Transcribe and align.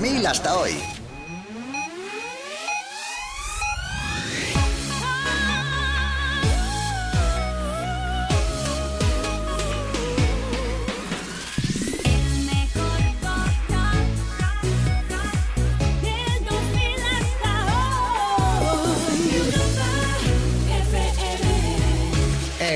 2000 0.00 0.26
hasta 0.26 0.54
hoy. 0.56 0.99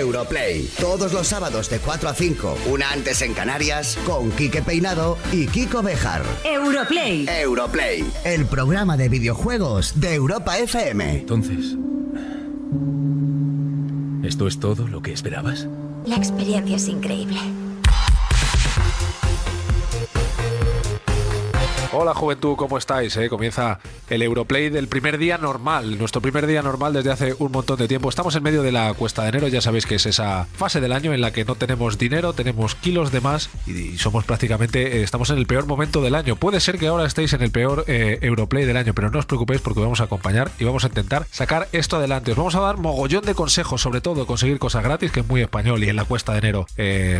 Europlay. 0.05 0.69
Todos 0.79 1.13
los 1.13 1.27
sábados 1.29 1.71
de 1.71 1.79
4 1.79 2.09
a 2.11 2.15
5, 2.15 2.59
una 2.67 2.91
antes 2.91 3.23
en 3.23 3.33
Canarias, 3.33 3.99
con 4.05 4.31
Quique 4.33 4.61
Peinado 4.61 5.17
y 5.33 5.47
Kiko 5.47 5.83
Bejar. 5.83 6.23
Europlay. 6.45 7.27
Europlay, 7.27 8.05
el 8.25 8.45
programa 8.45 8.97
de 8.99 9.09
videojuegos 9.09 9.99
de 10.01 10.15
Europa 10.15 10.59
FM. 10.59 11.21
Entonces, 11.21 11.77
¿esto 14.23 14.47
es 14.47 14.61
todo 14.61 14.87
lo 14.89 15.01
que 15.01 15.13
esperabas? 15.13 15.67
La 16.05 16.17
experiencia 16.17 16.77
es 16.77 16.87
increíble. 16.89 17.41
Hola 21.97 22.13
juventud, 22.13 22.57
¿cómo 22.57 22.77
estáis? 22.77 23.17
Eh, 23.17 23.29
comienza 23.29 23.79
el 24.11 24.21
Europlay 24.21 24.69
del 24.69 24.89
primer 24.89 25.17
día 25.17 25.39
normal, 25.39 25.97
nuestro 25.97 26.21
primer 26.21 26.45
día 26.45 26.61
normal 26.61 26.93
desde 26.93 27.13
hace 27.13 27.37
un 27.39 27.53
montón 27.53 27.79
de 27.79 27.87
tiempo. 27.87 28.09
Estamos 28.09 28.35
en 28.35 28.43
medio 28.43 28.65
de 28.65 28.73
la 28.73 28.93
cuesta 28.95 29.23
de 29.23 29.29
enero, 29.29 29.47
ya 29.47 29.61
sabéis 29.61 29.87
que 29.87 29.95
es 29.95 30.05
esa 30.05 30.49
fase 30.57 30.81
del 30.81 30.91
año 30.91 31.15
en 31.15 31.21
la 31.21 31.33
que 31.33 31.45
no 31.45 31.55
tenemos 31.55 31.97
dinero, 31.97 32.33
tenemos 32.33 32.75
kilos 32.75 33.13
de 33.13 33.21
más 33.21 33.49
y, 33.69 33.97
somos 33.97 34.25
prácticamente, 34.25 34.99
eh, 34.99 35.03
estamos 35.05 35.31
en 35.31 35.39
el 35.39 35.47
peor 35.47 35.67
momento 35.67 36.03
del 36.03 36.17
año. 36.17 36.35
Puede 36.35 36.59
ser 36.59 36.81
que 36.81 36.89
ahora 36.89 37.07
estéis 37.07 37.33
en 37.33 37.43
el 37.43 37.53
peor 37.53 37.85
eh, 37.87 38.19
Europlay 38.23 38.65
del 38.65 38.77
año, 38.77 38.93
pero 38.93 39.11
no 39.11 39.21
os 39.21 39.27
preocupéis 39.27 39.61
porque 39.61 39.79
vamos 39.79 40.01
a 40.01 40.05
acompañar 40.05 40.51
y 40.59 40.65
vamos 40.65 40.83
a 40.83 40.89
intentar 40.89 41.29
sacar 41.31 41.69
esto 41.71 41.99
adelante. 41.99 42.33
Os 42.33 42.37
vamos 42.37 42.57
a 42.57 42.61
dar 42.61 42.77
mogollón 42.77 43.25
de 43.25 43.37
consejos, 43.37 43.81
sobre 43.81 44.01
todo 44.01 44.27
conseguir 44.27 44.59
cosas 44.59 44.83
gratis, 44.83 45.13
que 45.13 45.21
es 45.21 45.29
muy 45.29 45.43
español 45.43 45.85
y 45.85 45.91
en 45.91 45.95
la 45.95 46.05
cuesta 46.05 46.33
de 46.33 46.39
enero 46.39 46.67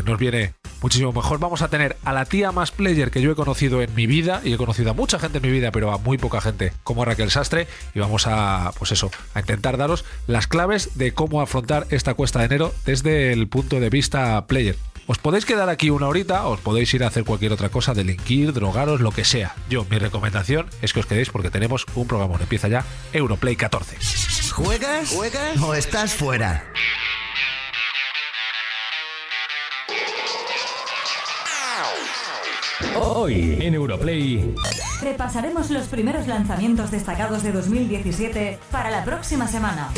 nos 0.05 0.19
viene 0.19 0.55
muchísimo 0.83 1.13
mejor. 1.13 1.39
Vamos 1.39 1.63
a 1.63 1.69
tener 1.69 1.97
a 2.05 2.13
la 2.13 2.25
tía 2.25 2.51
más 2.51 2.73
player 2.73 3.13
que 3.13 3.23
yo 3.23 3.31
he 3.31 3.35
conocido 3.37 3.81
en 3.81 3.95
mi 3.95 4.07
vida 4.07 4.41
y 4.43 4.53
he 4.53 4.64
conocido 4.65 4.93
a 4.93 4.95
mucha 4.95 5.19
gente 5.19 5.39
en 5.39 5.43
mi 5.43 5.51
vida, 5.51 5.71
pero 5.73 5.93
a 5.93 5.99
muy 5.99 6.17
poca 6.17 6.41
gente 6.41 6.73
como 6.85 7.05
Raquel 7.05 7.31
Sastre 7.31 7.69
y 7.95 7.99
vamos 7.99 8.27
a, 8.27 8.73
pues 8.79 8.93
eso, 8.93 9.11
a 9.35 9.41
intentar 9.41 9.77
daros 9.77 10.07
las 10.27 10.47
claves 10.47 10.97
de 10.97 11.13
cómo 11.13 11.43
afrontar 11.43 11.87
esta 11.91 12.15
cuesta 12.15 12.39
de 12.39 12.47
enero 12.47 12.75
desde 12.87 13.33
el 13.33 13.47
punto 13.47 13.79
de 13.79 13.91
vista 13.91 14.47
player. 14.47 14.77
Os 15.07 15.19
podéis 15.19 15.45
quedar 15.45 15.69
aquí 15.69 15.91
una 15.91 16.09
horita, 16.09 16.47
os 16.47 16.61
podéis 16.61 16.95
ir 16.95 17.05
a 17.05 17.09
hacer 17.09 17.25
cualquier 17.25 17.53
otra 17.53 17.69
cosa, 17.69 17.93
delinquir, 17.93 18.55
drogaros, 18.55 19.03
lo 19.03 19.11
que 19.11 19.25
sea. 19.25 19.55
Yo, 19.69 19.85
mi 19.91 19.99
recomendación 19.99 20.67
es 20.81 20.95
que 20.95 21.01
os 21.01 21.07
quedéis 21.07 21.29
porque 21.29 21.51
tenemos 21.51 21.85
un 21.95 22.07
programa. 22.07 22.37
Empieza 22.41 22.69
ya 22.69 22.87
Europlay 23.13 23.55
14. 23.55 23.99
¿Juegas? 24.53 25.11
¿Juegas? 25.11 25.61
¿O 25.61 25.75
estás 25.75 26.15
fuera? 26.15 26.65
Hoy 32.97 33.59
en 33.61 33.75
Europlay 33.75 34.55
repasaremos 35.01 35.71
los 35.71 35.87
primeros 35.87 36.27
lanzamientos 36.27 36.91
destacados 36.91 37.43
de 37.43 37.53
2017 37.53 38.59
para 38.71 38.91
la 38.91 39.05
próxima 39.05 39.47
semana. 39.47 39.91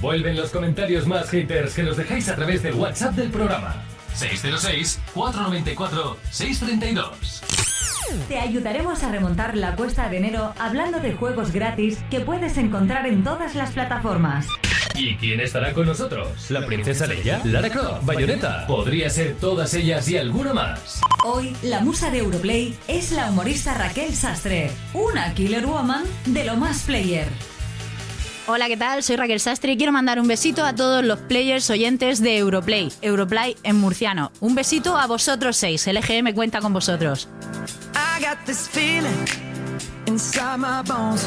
Vuelven 0.00 0.36
los 0.36 0.50
comentarios 0.50 1.06
más 1.06 1.28
haters 1.30 1.74
que 1.74 1.82
nos 1.82 1.96
dejáis 1.96 2.28
a 2.28 2.36
través 2.36 2.62
del 2.62 2.74
WhatsApp 2.74 3.14
del 3.14 3.30
programa. 3.30 3.82
606-494-632. 4.16 7.08
Te 8.28 8.38
ayudaremos 8.38 9.02
a 9.02 9.10
remontar 9.10 9.56
la 9.56 9.74
cuesta 9.76 10.08
de 10.08 10.18
enero 10.18 10.54
hablando 10.58 11.00
de 11.00 11.14
juegos 11.14 11.52
gratis 11.52 11.98
que 12.10 12.20
puedes 12.20 12.56
encontrar 12.56 13.06
en 13.06 13.24
todas 13.24 13.54
las 13.54 13.72
plataformas. 13.72 14.46
¿Y 14.96 15.16
quién 15.16 15.40
estará 15.40 15.72
con 15.72 15.86
nosotros? 15.86 16.50
¿La 16.50 16.64
princesa 16.64 17.06
Leia? 17.08 17.40
¿Lara 17.44 17.68
Croft? 17.68 18.04
¿Bayonetta? 18.04 18.64
Podría 18.68 19.10
ser 19.10 19.34
todas 19.34 19.74
ellas 19.74 20.08
y 20.08 20.16
alguna 20.16 20.54
más. 20.54 21.00
Hoy, 21.24 21.56
la 21.62 21.80
musa 21.80 22.10
de 22.10 22.18
Europlay 22.18 22.76
es 22.86 23.10
la 23.10 23.28
humorista 23.30 23.74
Raquel 23.74 24.14
Sastre, 24.14 24.70
una 24.92 25.34
killer 25.34 25.66
woman 25.66 26.04
de 26.26 26.44
lo 26.44 26.56
más 26.56 26.84
player. 26.84 27.26
Hola, 28.46 28.68
¿qué 28.68 28.76
tal? 28.76 29.02
Soy 29.02 29.16
Raquel 29.16 29.40
Sastre 29.40 29.72
y 29.72 29.76
quiero 29.76 29.90
mandar 29.90 30.20
un 30.20 30.28
besito 30.28 30.64
a 30.64 30.74
todos 30.76 31.02
los 31.04 31.18
players 31.18 31.68
oyentes 31.70 32.20
de 32.20 32.36
Europlay, 32.36 32.92
Europlay 33.02 33.56
en 33.64 33.76
murciano. 33.76 34.30
Un 34.40 34.54
besito 34.54 34.96
a 34.96 35.06
vosotros 35.08 35.56
seis, 35.56 35.86
el 35.88 35.96
EGM 35.96 36.34
cuenta 36.34 36.60
con 36.60 36.72
vosotros. 36.72 37.26
I 37.94 38.22
got 38.22 38.38
this 38.46 38.68
feeling 38.68 39.26
inside 40.06 40.58
my 40.58 40.82
bones. 40.86 41.26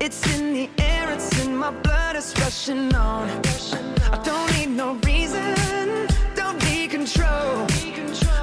It's 0.00 0.38
in 0.38 0.54
the 0.54 0.70
air, 0.78 1.10
it's 1.10 1.44
in 1.44 1.56
my 1.56 1.70
blood, 1.70 1.97
it's 2.18 2.34
rushing 2.40 2.92
on. 2.96 3.30
I 4.12 4.20
don't 4.24 4.50
need 4.56 4.70
no 4.76 4.94
reason, 5.06 5.54
don't 6.34 6.58
need 6.64 6.90
control. 6.90 7.64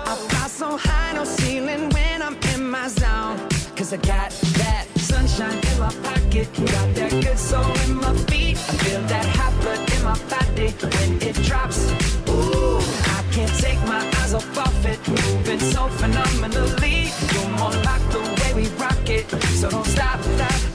I 0.10 0.16
fly 0.28 0.48
so 0.48 0.78
high, 0.78 1.12
no 1.14 1.26
ceiling 1.26 1.90
when 1.90 2.22
I'm 2.22 2.38
in 2.54 2.70
my 2.70 2.88
zone. 2.88 3.38
Cause 3.76 3.92
I 3.92 3.98
got 3.98 4.32
that 4.62 4.86
sunshine 4.96 5.60
in 5.70 5.80
my 5.80 5.94
pocket, 6.08 6.48
got 6.56 6.90
that 6.96 7.12
good 7.12 7.38
soul 7.38 7.70
in 7.86 7.96
my 7.96 8.14
feet. 8.30 8.58
I 8.58 8.76
feel 8.86 9.02
that 9.14 9.26
hot 9.38 9.54
blood 9.62 9.82
in 9.94 10.04
my 10.10 10.18
body 10.34 10.70
when 10.94 11.22
it 11.22 11.36
drops. 11.44 11.92
Ooh, 12.30 12.80
I 13.18 13.24
can't 13.34 13.56
take 13.60 13.82
my 13.94 14.02
eyes 14.20 14.34
off 14.34 14.58
of 14.58 14.86
it, 14.86 15.00
moving 15.06 15.60
so 15.60 15.90
phenomenally. 16.00 17.12
You're 17.34 17.52
more 17.60 17.76
like 17.90 18.06
the 18.16 18.22
way 18.40 18.52
we 18.56 18.68
rock 18.78 19.10
it, 19.10 19.30
so 19.60 19.70
don't 19.70 19.86
stop, 19.86 20.22
stop, 20.22 20.75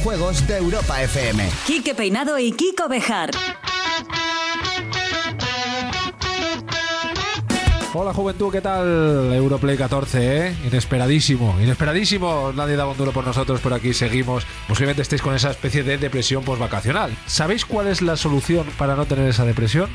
videojuegos 0.00 0.46
de 0.46 0.56
Europa 0.56 1.02
FM. 1.02 1.46
Quique 1.66 1.94
Peinado 1.94 2.38
y 2.38 2.52
Kiko 2.52 2.88
Bejar. 2.88 3.30
Hola 7.92 8.14
juventud, 8.14 8.50
¿qué 8.50 8.62
tal? 8.62 9.30
Europlay 9.34 9.76
14, 9.76 10.46
¿eh? 10.46 10.56
Inesperadísimo, 10.64 11.60
inesperadísimo. 11.60 12.50
Nadie 12.54 12.76
daba 12.76 12.92
un 12.92 12.96
duro 12.96 13.12
por 13.12 13.26
nosotros, 13.26 13.60
pero 13.62 13.74
aquí 13.74 13.92
seguimos. 13.92 14.46
Posiblemente 14.66 15.02
estéis 15.02 15.20
con 15.20 15.34
esa 15.34 15.50
especie 15.50 15.82
de 15.82 15.98
depresión 15.98 16.44
postvacacional. 16.44 17.14
¿Sabéis 17.26 17.66
cuál 17.66 17.88
es 17.88 18.00
la 18.00 18.16
solución 18.16 18.66
para 18.78 18.96
no 18.96 19.04
tener 19.04 19.28
esa 19.28 19.44
depresión? 19.44 19.90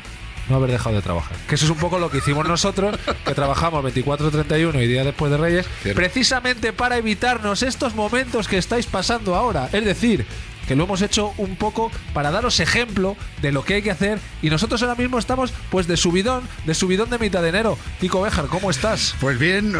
No 0.48 0.56
haber 0.56 0.70
dejado 0.70 0.96
de 0.96 1.02
trabajar. 1.02 1.36
Que 1.48 1.56
eso 1.56 1.64
es 1.64 1.70
un 1.70 1.78
poco 1.78 1.98
lo 1.98 2.10
que 2.10 2.18
hicimos 2.18 2.46
nosotros, 2.46 2.96
que 3.24 3.34
trabajamos 3.34 3.84
24-31 3.84 4.82
y 4.82 4.86
día 4.86 5.04
después 5.04 5.30
de 5.30 5.38
Reyes, 5.38 5.66
precisamente 5.94 6.72
para 6.72 6.96
evitarnos 6.96 7.62
estos 7.62 7.94
momentos 7.94 8.48
que 8.48 8.58
estáis 8.58 8.86
pasando 8.86 9.34
ahora. 9.34 9.68
Es 9.72 9.84
decir, 9.84 10.26
que 10.66 10.76
lo 10.76 10.84
hemos 10.84 11.02
hecho 11.02 11.32
un 11.38 11.56
poco 11.56 11.90
para 12.12 12.30
daros 12.30 12.60
ejemplo 12.60 13.16
de 13.42 13.52
lo 13.52 13.64
que 13.64 13.74
hay 13.74 13.82
que 13.82 13.90
hacer 13.90 14.18
y 14.42 14.50
nosotros 14.50 14.82
ahora 14.82 14.94
mismo 14.94 15.18
estamos 15.18 15.52
pues 15.70 15.86
de 15.86 15.96
subidón, 15.96 16.42
de 16.64 16.74
subidón 16.74 17.10
de 17.10 17.18
mitad 17.18 17.42
de 17.42 17.48
enero. 17.50 17.78
Kiko 18.00 18.22
Bejar, 18.22 18.46
¿cómo 18.46 18.70
estás? 18.70 19.14
Pues 19.20 19.38
bien, 19.38 19.74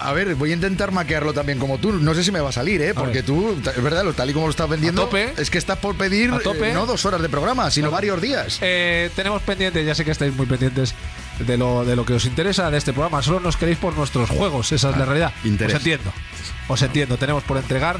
a 0.00 0.12
ver, 0.12 0.34
voy 0.34 0.50
a 0.50 0.54
intentar 0.54 0.92
maquearlo 0.92 1.32
también 1.32 1.58
como 1.58 1.78
tú. 1.78 1.92
No 1.92 2.14
sé 2.14 2.22
si 2.24 2.32
me 2.32 2.40
va 2.40 2.50
a 2.50 2.52
salir, 2.52 2.82
¿eh? 2.82 2.94
Porque 2.94 3.22
tú, 3.22 3.56
es 3.74 3.82
verdad, 3.82 4.04
lo- 4.04 4.12
tal 4.12 4.30
y 4.30 4.32
como 4.32 4.46
lo 4.46 4.50
estás 4.50 4.68
vendiendo, 4.68 5.02
tope. 5.04 5.32
es 5.36 5.50
que 5.50 5.58
estás 5.58 5.78
por 5.78 5.94
pedir 5.96 6.30
tope. 6.42 6.70
eh, 6.70 6.74
no 6.74 6.86
dos 6.86 7.04
horas 7.06 7.22
de 7.22 7.28
programa, 7.28 7.70
sino 7.70 7.90
varios 7.90 8.20
días. 8.20 8.58
Eh, 8.60 9.10
tenemos 9.16 9.42
pendientes, 9.42 9.84
ya 9.86 9.94
sé 9.94 10.04
que 10.04 10.10
estáis 10.10 10.34
muy 10.34 10.46
pendientes 10.46 10.94
de 11.38 11.56
lo, 11.56 11.84
de 11.84 11.96
lo 11.96 12.04
que 12.04 12.14
os 12.14 12.24
interesa 12.24 12.70
de 12.70 12.78
este 12.78 12.92
programa. 12.92 13.22
Solo 13.22 13.40
nos 13.40 13.56
queréis 13.56 13.78
por 13.78 13.96
nuestros 13.96 14.28
juegos, 14.30 14.72
esa 14.72 14.90
es 14.90 14.96
la 14.96 15.04
realidad. 15.04 15.32
interés. 15.44 15.74
Os 15.74 15.80
entiendo, 15.80 16.12
os 16.68 16.82
entiendo. 16.82 17.16
Tenemos 17.16 17.42
por 17.44 17.56
entregar 17.58 17.98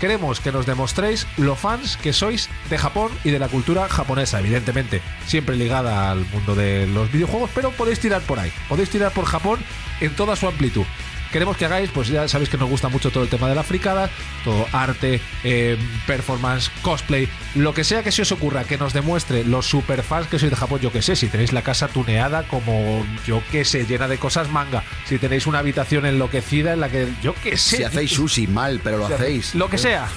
Queremos 0.00 0.38
que 0.38 0.52
nos 0.52 0.64
demostréis 0.64 1.26
lo 1.36 1.56
fans 1.56 1.96
que 1.96 2.12
sois 2.12 2.48
de 2.70 2.78
Japón 2.78 3.10
y 3.24 3.30
de 3.30 3.40
la 3.40 3.48
cultura 3.48 3.88
japonesa, 3.88 4.38
evidentemente, 4.38 5.02
siempre 5.26 5.56
ligada 5.56 6.12
al 6.12 6.24
mundo 6.26 6.54
de 6.54 6.86
los 6.86 7.10
videojuegos, 7.10 7.50
pero 7.52 7.72
podéis 7.72 7.98
tirar 7.98 8.22
por 8.22 8.38
ahí, 8.38 8.52
podéis 8.68 8.90
tirar 8.90 9.12
por 9.12 9.24
Japón 9.24 9.58
en 10.00 10.14
toda 10.14 10.36
su 10.36 10.46
amplitud. 10.46 10.84
Queremos 11.32 11.56
que 11.56 11.66
hagáis, 11.66 11.90
pues 11.90 12.08
ya 12.08 12.26
sabéis 12.26 12.48
que 12.48 12.56
nos 12.56 12.68
gusta 12.70 12.88
mucho 12.88 13.10
todo 13.10 13.22
el 13.22 13.28
tema 13.28 13.48
de 13.48 13.54
la 13.54 13.62
fricada, 13.62 14.08
todo 14.44 14.66
arte, 14.72 15.20
eh, 15.44 15.76
performance, 16.06 16.70
cosplay, 16.82 17.28
lo 17.54 17.74
que 17.74 17.84
sea 17.84 18.02
que 18.02 18.10
se 18.12 18.22
os 18.22 18.32
ocurra, 18.32 18.64
que 18.64 18.78
nos 18.78 18.92
demuestre 18.94 19.44
los 19.44 19.66
superfans 19.66 20.26
que 20.26 20.38
sois 20.38 20.50
de 20.50 20.56
Japón, 20.56 20.80
yo 20.80 20.90
que 20.90 21.02
sé, 21.02 21.16
si 21.16 21.28
tenéis 21.28 21.52
la 21.52 21.62
casa 21.62 21.88
tuneada 21.88 22.44
como, 22.44 23.04
yo 23.26 23.42
que 23.50 23.64
sé, 23.64 23.84
llena 23.84 24.08
de 24.08 24.16
cosas 24.18 24.48
manga, 24.50 24.82
si 25.06 25.18
tenéis 25.18 25.46
una 25.46 25.58
habitación 25.58 26.06
enloquecida 26.06 26.72
en 26.72 26.80
la 26.80 26.88
que, 26.88 27.06
yo 27.22 27.34
que 27.34 27.56
sé, 27.58 27.76
Si 27.78 27.82
hacéis 27.84 28.10
sushi 28.12 28.46
mal, 28.46 28.80
pero 28.82 28.96
lo 28.98 29.06
hacéis. 29.06 29.54
Lo 29.54 29.68
que 29.68 29.76
sea. 29.78 30.08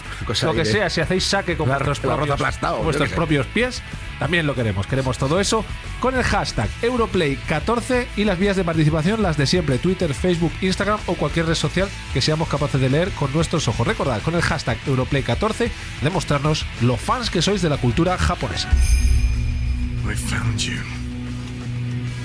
Lo 0.44 0.53
que 0.53 0.60
de- 0.63 0.65
sea. 0.65 0.89
Si 0.89 1.01
hacéis 1.01 1.25
saque 1.25 1.58
con 1.58 1.68
vuestros, 1.68 2.00
propios 3.12 3.46
pies, 3.48 3.82
también 4.22 4.46
lo 4.46 4.54
queremos. 4.54 4.86
Queremos 4.86 5.18
todo 5.18 5.40
eso 5.40 5.66
con 6.00 6.16
el 6.16 6.22
hashtag 6.22 6.70
Europlay14 6.84 8.06
y 8.16 8.24
las 8.24 8.38
vías 8.38 8.56
de 8.56 8.63
participación, 8.63 9.24
las 9.24 9.36
de 9.36 9.48
siempre, 9.48 9.80
Twitter, 9.80 10.13
Facebook, 10.13 10.51
Instagram 10.62 11.00
o 11.08 11.16
cualquier 11.16 11.48
red 11.48 11.56
social 11.56 11.90
que 12.13 12.22
seamos 12.22 12.48
capaces 12.48 12.80
de 12.80 12.92
leer 12.92 13.10
con 13.13 13.34
nuestros 13.34 13.68
ojos. 13.68 13.88
Recordad, 13.88 14.22
con 14.22 14.36
el 14.36 14.44
hashtag 14.44 14.78
Europlay14, 14.86 15.72
demostrarnos 16.04 16.68
lo 16.82 16.98
fans 16.98 17.32
que 17.32 17.42
sois 17.42 17.63
de 17.63 17.70
la 17.70 17.78
cultura 17.78 18.16
japonesa. 18.16 18.70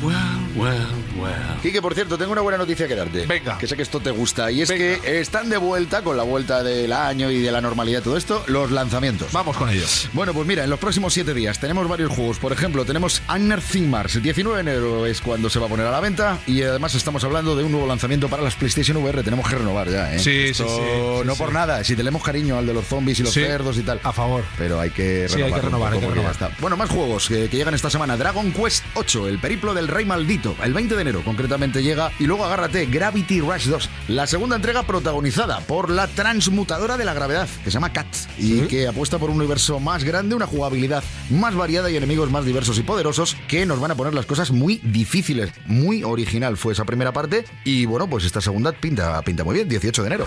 Well, 0.02 0.14
well, 0.56 0.86
well. 1.18 1.32
Quique, 1.62 1.80
por 1.80 1.94
cierto, 1.94 2.18
tengo 2.18 2.32
una 2.32 2.42
buena 2.42 2.58
noticia 2.58 2.86
que 2.86 2.94
darte. 2.94 3.24
Venga. 3.26 3.56
Que 3.56 3.66
sé 3.66 3.76
que 3.76 3.82
esto 3.82 3.98
te 4.00 4.10
gusta. 4.10 4.50
Y 4.50 4.60
es 4.62 4.68
Venga. 4.68 5.00
que 5.00 5.20
están 5.20 5.48
de 5.48 5.56
vuelta, 5.56 6.02
con 6.02 6.16
la 6.16 6.22
vuelta 6.22 6.62
del 6.62 6.92
año 6.92 7.30
y 7.30 7.40
de 7.40 7.50
la 7.50 7.60
normalidad 7.62 8.00
y 8.00 8.02
todo 8.04 8.16
esto, 8.16 8.44
los 8.46 8.70
lanzamientos. 8.70 9.32
Vamos 9.32 9.56
con 9.56 9.70
ellos. 9.70 10.08
Bueno, 10.12 10.34
pues 10.34 10.46
mira, 10.46 10.64
en 10.64 10.70
los 10.70 10.78
próximos 10.78 11.14
siete 11.14 11.32
días 11.32 11.58
tenemos 11.60 11.88
varios 11.88 12.12
juegos. 12.12 12.38
Por 12.38 12.52
ejemplo, 12.52 12.84
tenemos 12.84 13.22
Anner 13.26 13.60
Thing 13.62 13.88
Mars. 13.88 14.16
El 14.16 14.22
19 14.22 14.62
de 14.62 14.70
enero 14.70 15.06
es 15.06 15.20
cuando 15.22 15.48
se 15.48 15.58
va 15.58 15.66
a 15.66 15.68
poner 15.68 15.86
a 15.86 15.90
la 15.90 16.00
venta. 16.00 16.38
Y 16.46 16.62
además 16.62 16.94
estamos 16.94 17.24
hablando 17.24 17.56
de 17.56 17.64
un 17.64 17.72
nuevo 17.72 17.86
lanzamiento 17.86 18.28
para 18.28 18.42
las 18.42 18.54
PlayStation 18.54 18.98
VR. 18.98 19.22
Tenemos 19.22 19.48
que 19.48 19.56
renovar 19.56 19.88
ya, 19.90 20.14
¿eh? 20.14 20.18
Sí, 20.18 20.48
Esto 20.50 20.64
sí, 20.68 20.74
sí, 20.76 20.80
sí, 20.82 21.26
no 21.26 21.34
sí. 21.34 21.38
por 21.38 21.52
nada. 21.52 21.82
Si 21.84 21.96
tenemos 21.96 22.22
cariño 22.22 22.58
al 22.58 22.66
de 22.66 22.74
los 22.74 22.84
zombies 22.86 23.18
y 23.20 23.22
los 23.22 23.32
Sí, 23.32 23.40
cerdos 23.40 23.78
y 23.78 23.82
tal. 23.82 23.98
a 24.02 24.12
favor. 24.12 24.44
Pero 24.58 24.78
hay 24.78 24.90
que 24.90 25.26
Sí, 25.28 25.36
hay 25.40 25.44
renovar. 25.50 25.60
que 25.60 25.66
renovar, 25.66 25.92
hay 25.94 26.00
que 26.00 26.06
renovar. 26.06 26.50
Bueno, 26.60 26.76
más 26.76 26.90
juegos 26.90 27.28
que, 27.28 27.48
que 27.48 27.56
llegan 27.56 27.72
esta 27.74 27.88
semana. 27.88 28.16
Dragon 28.18 28.52
Quest 28.52 28.84
8, 28.94 29.28
el 29.28 29.38
periplo 29.38 29.72
del 29.72 29.85
rey 29.88 30.04
maldito. 30.04 30.54
El 30.62 30.74
20 30.74 30.94
de 30.94 31.02
enero 31.02 31.22
concretamente 31.24 31.82
llega. 31.82 32.10
Y 32.18 32.24
luego 32.24 32.44
agárrate, 32.44 32.86
Gravity 32.86 33.40
Rush 33.40 33.66
2. 33.66 33.90
La 34.08 34.26
segunda 34.26 34.56
entrega 34.56 34.82
protagonizada 34.84 35.60
por 35.60 35.90
la 35.90 36.06
transmutadora 36.06 36.96
de 36.96 37.04
la 37.04 37.14
gravedad, 37.14 37.48
que 37.64 37.70
se 37.70 37.74
llama 37.74 37.92
Cat. 37.92 38.06
Y 38.38 38.62
que 38.62 38.88
apuesta 38.88 39.18
por 39.18 39.30
un 39.30 39.36
universo 39.36 39.80
más 39.80 40.04
grande, 40.04 40.34
una 40.34 40.46
jugabilidad 40.46 41.02
más 41.30 41.54
variada 41.54 41.90
y 41.90 41.96
enemigos 41.96 42.30
más 42.30 42.44
diversos 42.44 42.78
y 42.78 42.82
poderosos 42.82 43.36
que 43.48 43.66
nos 43.66 43.80
van 43.80 43.90
a 43.90 43.94
poner 43.94 44.14
las 44.14 44.26
cosas 44.26 44.50
muy 44.50 44.80
difíciles. 44.82 45.52
Muy 45.66 46.02
original 46.04 46.56
fue 46.56 46.72
esa 46.72 46.84
primera 46.84 47.12
parte. 47.12 47.44
Y 47.64 47.86
bueno, 47.86 48.08
pues 48.08 48.24
esta 48.24 48.40
segunda 48.40 48.72
pinta, 48.72 49.20
pinta 49.22 49.44
muy 49.44 49.54
bien, 49.54 49.68
18 49.68 50.02
de 50.02 50.06
enero. 50.06 50.26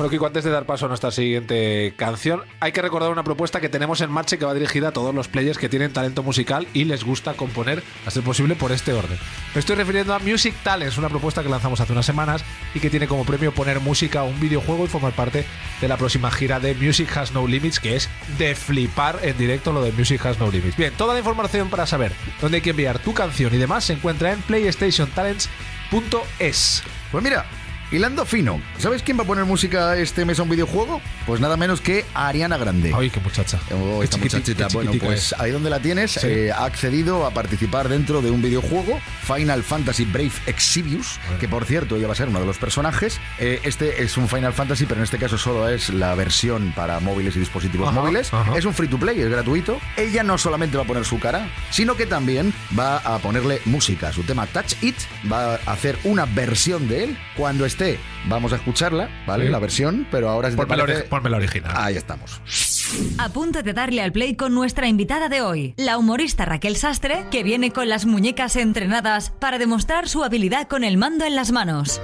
Bueno, 0.00 0.12
Kiko, 0.12 0.24
antes 0.24 0.44
de 0.44 0.50
dar 0.50 0.64
paso 0.64 0.86
a 0.86 0.88
nuestra 0.88 1.10
siguiente 1.10 1.92
canción, 1.94 2.40
hay 2.58 2.72
que 2.72 2.80
recordar 2.80 3.10
una 3.10 3.22
propuesta 3.22 3.60
que 3.60 3.68
tenemos 3.68 4.00
en 4.00 4.10
marcha 4.10 4.34
y 4.34 4.38
que 4.38 4.46
va 4.46 4.54
dirigida 4.54 4.88
a 4.88 4.92
todos 4.92 5.14
los 5.14 5.28
players 5.28 5.58
que 5.58 5.68
tienen 5.68 5.92
talento 5.92 6.22
musical 6.22 6.66
y 6.72 6.84
les 6.84 7.04
gusta 7.04 7.34
componer, 7.34 7.82
a 8.06 8.10
ser 8.10 8.22
posible, 8.22 8.56
por 8.56 8.72
este 8.72 8.94
orden. 8.94 9.18
Me 9.54 9.58
estoy 9.58 9.76
refiriendo 9.76 10.14
a 10.14 10.18
Music 10.18 10.54
Talents, 10.62 10.96
una 10.96 11.10
propuesta 11.10 11.42
que 11.42 11.50
lanzamos 11.50 11.82
hace 11.82 11.92
unas 11.92 12.06
semanas 12.06 12.42
y 12.74 12.80
que 12.80 12.88
tiene 12.88 13.08
como 13.08 13.26
premio 13.26 13.52
poner 13.52 13.80
música 13.80 14.20
a 14.20 14.24
un 14.24 14.40
videojuego 14.40 14.86
y 14.86 14.88
formar 14.88 15.12
parte 15.12 15.44
de 15.82 15.88
la 15.88 15.98
próxima 15.98 16.30
gira 16.30 16.60
de 16.60 16.74
Music 16.74 17.14
Has 17.18 17.32
No 17.32 17.46
Limits, 17.46 17.78
que 17.78 17.96
es 17.96 18.08
de 18.38 18.54
flipar 18.54 19.18
en 19.20 19.36
directo 19.36 19.70
lo 19.70 19.82
de 19.82 19.92
Music 19.92 20.24
Has 20.24 20.38
No 20.38 20.50
Limits. 20.50 20.78
Bien, 20.78 20.94
toda 20.96 21.12
la 21.12 21.18
información 21.18 21.68
para 21.68 21.84
saber 21.84 22.12
dónde 22.40 22.56
hay 22.56 22.62
que 22.62 22.70
enviar 22.70 23.00
tu 23.00 23.12
canción 23.12 23.54
y 23.54 23.58
demás 23.58 23.84
se 23.84 23.92
encuentra 23.92 24.32
en 24.32 24.40
playstationtalents.es. 24.40 26.82
Pues 27.12 27.22
mira, 27.22 27.44
hilando 27.92 28.24
fino. 28.24 28.60
¿Sabes 28.78 29.02
quién 29.02 29.18
va 29.18 29.22
a 29.22 29.26
poner 29.26 29.44
música 29.44 29.96
este 29.96 30.24
mes 30.24 30.38
a 30.38 30.42
un 30.42 30.48
videojuego? 30.50 31.00
Pues 31.26 31.40
nada 31.40 31.56
menos 31.56 31.80
que 31.80 32.04
Ariana 32.14 32.56
Grande. 32.56 32.92
Ay, 32.96 33.10
qué 33.10 33.20
muchacha. 33.20 33.58
Oh, 33.72 33.98
Qué 33.98 34.04
esta 34.04 34.16
muchachita. 34.18 34.68
qué 34.68 34.74
Bueno, 34.74 34.92
pues 35.00 35.32
es. 35.32 35.40
ahí 35.40 35.50
donde 35.50 35.70
la 35.70 35.80
tienes, 35.80 36.12
Sí. 36.12 36.26
eh, 36.26 36.52
ha 36.52 36.64
accedido 36.64 37.26
a 37.26 37.30
participar 37.32 37.88
dentro 37.88 38.22
de 38.22 38.30
un 38.30 38.42
videojuego, 38.42 39.00
Final 39.22 39.62
Fantasy 39.62 40.04
Brave 40.04 40.32
Exvius, 40.46 41.18
que 41.38 41.48
por 41.48 41.64
cierto 41.64 41.96
ella 41.96 42.06
va 42.06 42.12
a 42.12 42.16
ser 42.16 42.28
uno 42.28 42.40
de 42.40 42.46
los 42.46 42.58
personajes. 42.58 43.20
Eh, 43.38 43.60
este 43.64 44.02
es 44.02 44.16
un 44.16 44.28
Final 44.28 44.52
Fantasy, 44.52 44.86
pero 44.86 45.00
en 45.00 45.04
este 45.04 45.18
caso 45.18 45.38
solo 45.38 45.68
es 45.68 45.90
la 45.90 46.14
versión 46.14 46.72
para 46.74 47.00
móviles 47.00 47.36
y 47.36 47.40
dispositivos 47.40 47.88
Ajá, 47.88 48.00
móviles. 48.00 48.32
ajá. 48.32 48.56
Es 48.56 48.64
un 48.64 48.74
free 48.74 48.88
to 48.88 48.98
play, 48.98 49.20
es 49.20 49.28
gratuito. 49.30 49.80
Ella 49.96 50.22
no 50.22 50.38
solamente 50.38 50.76
va 50.76 50.84
a 50.84 50.86
poner 50.86 51.04
su 51.04 51.18
cara, 51.18 51.48
sino 51.70 51.96
que 51.96 52.06
también 52.06 52.52
va 52.78 52.98
a 52.98 53.18
ponerle 53.18 53.60
música. 53.64 54.12
Su 54.12 54.22
tema 54.22 54.46
Touch 54.46 54.74
It 54.82 54.96
va 55.30 55.54
a 55.54 55.72
hacer 55.72 55.98
una 56.04 56.26
versión 56.26 56.88
de 56.88 57.04
él. 57.04 57.18
Cuando 57.36 57.64
esté, 57.66 57.79
vamos 58.26 58.52
a 58.52 58.56
escucharla, 58.56 59.08
¿vale? 59.26 59.46
Sí. 59.46 59.50
La 59.52 59.58
versión, 59.58 60.06
pero 60.10 60.28
ahora 60.28 60.50
si 60.50 60.56
Ponme 60.56 60.76
la, 60.76 60.84
parece- 60.84 61.04
ori- 61.04 61.08
ponme 61.08 61.30
la 61.30 61.36
original. 61.38 61.72
Ahí 61.74 61.96
estamos. 61.96 62.40
A 63.18 63.28
punto 63.28 63.62
de 63.62 63.72
darle 63.72 64.02
al 64.02 64.12
play 64.12 64.34
con 64.36 64.54
nuestra 64.54 64.88
invitada 64.88 65.28
de 65.28 65.42
hoy, 65.42 65.74
la 65.76 65.96
humorista 65.98 66.44
Raquel 66.44 66.76
Sastre, 66.76 67.26
que 67.30 67.42
viene 67.42 67.70
con 67.70 67.88
las 67.88 68.04
muñecas 68.06 68.56
entrenadas 68.56 69.30
para 69.30 69.58
demostrar 69.58 70.08
su 70.08 70.24
habilidad 70.24 70.66
con 70.68 70.84
el 70.84 70.96
mando 70.96 71.24
en 71.24 71.36
las 71.36 71.52
manos. 71.52 72.00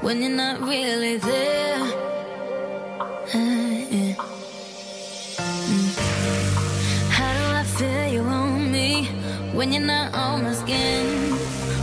When 0.00 0.22
you're 0.22 0.30
not 0.36 0.60
really 0.62 1.18
there? 1.18 1.97
Mm-hmm. 3.30 4.12
How 7.10 7.32
do 7.34 7.44
I 7.56 7.62
feel 7.62 8.06
you 8.14 8.22
on 8.22 8.72
me 8.72 9.04
when 9.52 9.70
you're 9.70 9.82
not 9.82 10.14
on 10.14 10.44
my 10.44 10.54
skin? 10.54 11.32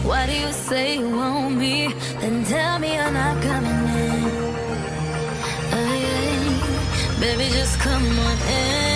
Why 0.03 0.25
do 0.25 0.33
you 0.33 0.51
say 0.51 0.97
you 0.97 1.09
want 1.09 1.55
me? 1.57 1.93
Then 2.19 2.43
tell 2.45 2.79
me 2.79 2.95
you're 2.95 3.11
not 3.11 3.43
coming 3.43 3.71
in. 3.71 4.23
Oh, 5.77 5.93
yeah. 6.05 7.19
Baby, 7.19 7.53
just 7.53 7.79
come 7.79 8.03
on 8.03 8.37
in. 8.49 8.94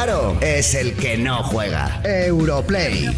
Raro 0.00 0.34
es 0.40 0.74
el 0.74 0.94
que 0.94 1.18
no 1.18 1.42
juega. 1.42 2.00
Europlay. 2.04 3.14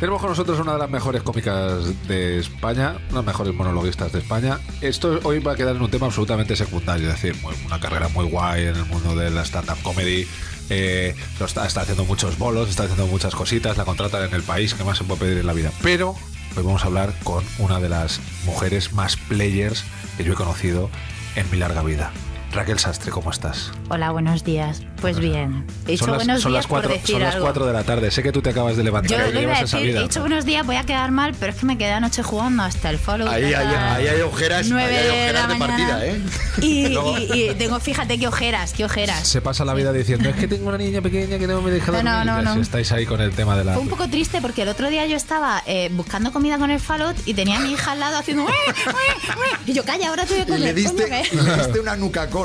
Tenemos 0.00 0.18
con 0.18 0.30
nosotros 0.30 0.58
una 0.60 0.72
de 0.72 0.78
las 0.78 0.88
mejores 0.88 1.22
cómicas 1.22 2.08
de 2.08 2.38
España, 2.38 2.92
una 2.92 3.08
de 3.08 3.14
las 3.16 3.24
mejores 3.26 3.52
monologuistas 3.52 4.12
de 4.12 4.20
España. 4.20 4.58
Esto 4.80 5.20
hoy 5.24 5.40
va 5.40 5.52
a 5.52 5.56
quedar 5.56 5.76
en 5.76 5.82
un 5.82 5.90
tema 5.90 6.06
absolutamente 6.06 6.56
secundario, 6.56 7.10
es 7.10 7.20
decir, 7.20 7.36
una 7.66 7.78
carrera 7.80 8.08
muy 8.08 8.24
guay 8.30 8.62
en 8.62 8.76
el 8.76 8.86
mundo 8.86 9.14
de 9.14 9.28
la 9.28 9.44
stand-up 9.44 9.76
comedy. 9.82 10.26
eh, 10.70 11.14
está, 11.38 11.64
haciendo 11.64 12.06
muchos 12.06 12.38
bolos, 12.38 12.70
está 12.70 12.84
haciendo 12.84 13.06
muchas 13.08 13.34
cositas, 13.34 13.76
la 13.76 13.84
contratan 13.84 14.24
en 14.24 14.32
el 14.32 14.42
país, 14.42 14.72
¿qué 14.72 14.84
más 14.84 14.96
se 14.96 15.04
puede 15.04 15.20
pedir 15.20 15.36
en 15.36 15.46
la 15.46 15.52
vida? 15.52 15.70
Pero 15.82 16.14
hoy 16.56 16.62
vamos 16.62 16.82
a 16.82 16.86
hablar 16.86 17.12
con 17.24 17.44
una 17.58 17.78
de 17.78 17.90
las 17.90 18.22
mujeres 18.46 18.94
más 18.94 19.18
players 19.18 19.84
que 20.16 20.24
yo 20.24 20.32
he 20.32 20.36
conocido 20.36 20.88
en 21.34 21.50
mi 21.50 21.58
larga 21.58 21.82
vida. 21.82 22.10
Raquel 22.56 22.78
Sastre, 22.78 23.10
¿cómo 23.10 23.30
estás? 23.30 23.70
Hola, 23.90 24.10
buenos 24.12 24.42
días. 24.42 24.80
Pues 25.00 25.18
bien. 25.18 25.66
He 25.86 25.92
dicho 25.92 26.04
son 26.06 26.14
las, 26.14 26.24
buenos 26.24 26.42
son 26.42 26.52
días 26.52 26.60
las 26.64 26.66
cuatro, 26.66 26.88
por 26.90 26.98
decir 26.98 27.12
son 27.14 27.22
las 27.22 27.34
algo. 27.34 27.44
cuatro 27.44 27.66
de 27.66 27.72
la 27.74 27.84
tarde. 27.84 28.10
Sé 28.10 28.22
que 28.22 28.32
tú 28.32 28.40
te 28.40 28.48
acabas 28.50 28.76
de 28.78 28.82
levantar. 28.82 29.10
Yo 29.10 29.18
lo 29.18 29.28
iba 29.30 29.40
llevas 29.40 29.60
a 29.60 29.64
esa 29.64 29.76
decir, 29.76 29.90
vida. 29.92 30.00
he 30.00 30.02
dicho 30.04 30.20
buenos 30.20 30.44
días, 30.46 30.64
voy 30.64 30.76
a 30.76 30.84
quedar 30.84 31.10
mal, 31.10 31.34
pero 31.38 31.52
es 31.52 31.58
que 31.58 31.66
me 31.66 31.76
quedé 31.76 31.92
anoche 31.92 32.22
jugando 32.22 32.62
hasta 32.62 32.88
el 32.90 32.98
follow. 32.98 33.28
Ahí, 33.28 33.52
ahí, 33.52 34.06
hay 34.08 34.20
ojeras, 34.22 34.66
nueve 34.68 34.96
ahí 34.96 34.96
hay 34.96 35.04
de 35.04 35.10
ojeras 35.10 35.42
la 35.48 35.52
de 35.52 35.58
mañana. 35.58 35.88
partida, 35.98 36.06
¿eh? 36.06 36.20
Y, 36.62 36.86
y- 37.36 37.50
y 37.50 37.54
tengo, 37.56 37.78
fíjate 37.78 38.18
qué 38.18 38.26
ojeras, 38.26 38.72
qué 38.72 38.84
ojeras. 38.86 39.28
Se 39.28 39.42
pasa 39.42 39.64
la 39.66 39.74
vida 39.74 39.92
diciendo, 39.92 40.28
es 40.30 40.36
que 40.36 40.48
tengo 40.48 40.68
una 40.68 40.78
niña 40.78 41.02
pequeña 41.02 41.38
que 41.38 41.46
no 41.46 41.60
me 41.60 41.70
deja 41.70 41.92
No, 41.92 41.98
dormir. 41.98 42.14
no, 42.14 42.24
no, 42.24 42.42
no. 42.42 42.54
si 42.54 42.60
estáis 42.60 42.90
ahí 42.92 43.04
con 43.04 43.20
el 43.20 43.32
tema 43.32 43.56
de 43.58 43.64
la... 43.64 43.74
Fue 43.74 43.82
un 43.82 43.88
poco 43.90 44.08
triste 44.08 44.40
porque 44.40 44.62
el 44.62 44.68
otro 44.68 44.88
día 44.88 45.04
yo 45.06 45.16
estaba 45.16 45.62
eh, 45.66 45.90
buscando 45.92 46.32
comida 46.32 46.56
con 46.58 46.70
el 46.70 46.80
falot 46.80 47.16
y 47.26 47.34
tenía 47.34 47.58
a 47.58 47.60
mi 47.60 47.72
hija 47.72 47.92
al 47.92 48.00
lado 48.00 48.16
haciendo 48.16 48.44
"Ue, 48.44 48.48
ue, 48.50 48.92
ue". 48.92 49.58
y 49.66 49.74
yo 49.74 49.84
calla 49.84 50.08
ahora 50.08 50.24
te 50.24 50.32
voy 50.34 50.40
a 50.40 50.42
Y 50.42 50.46
comer 50.46 50.60
le 50.60 50.66
y 50.66 50.68
le 50.68 50.80
diste 50.80 51.80
una 51.80 51.96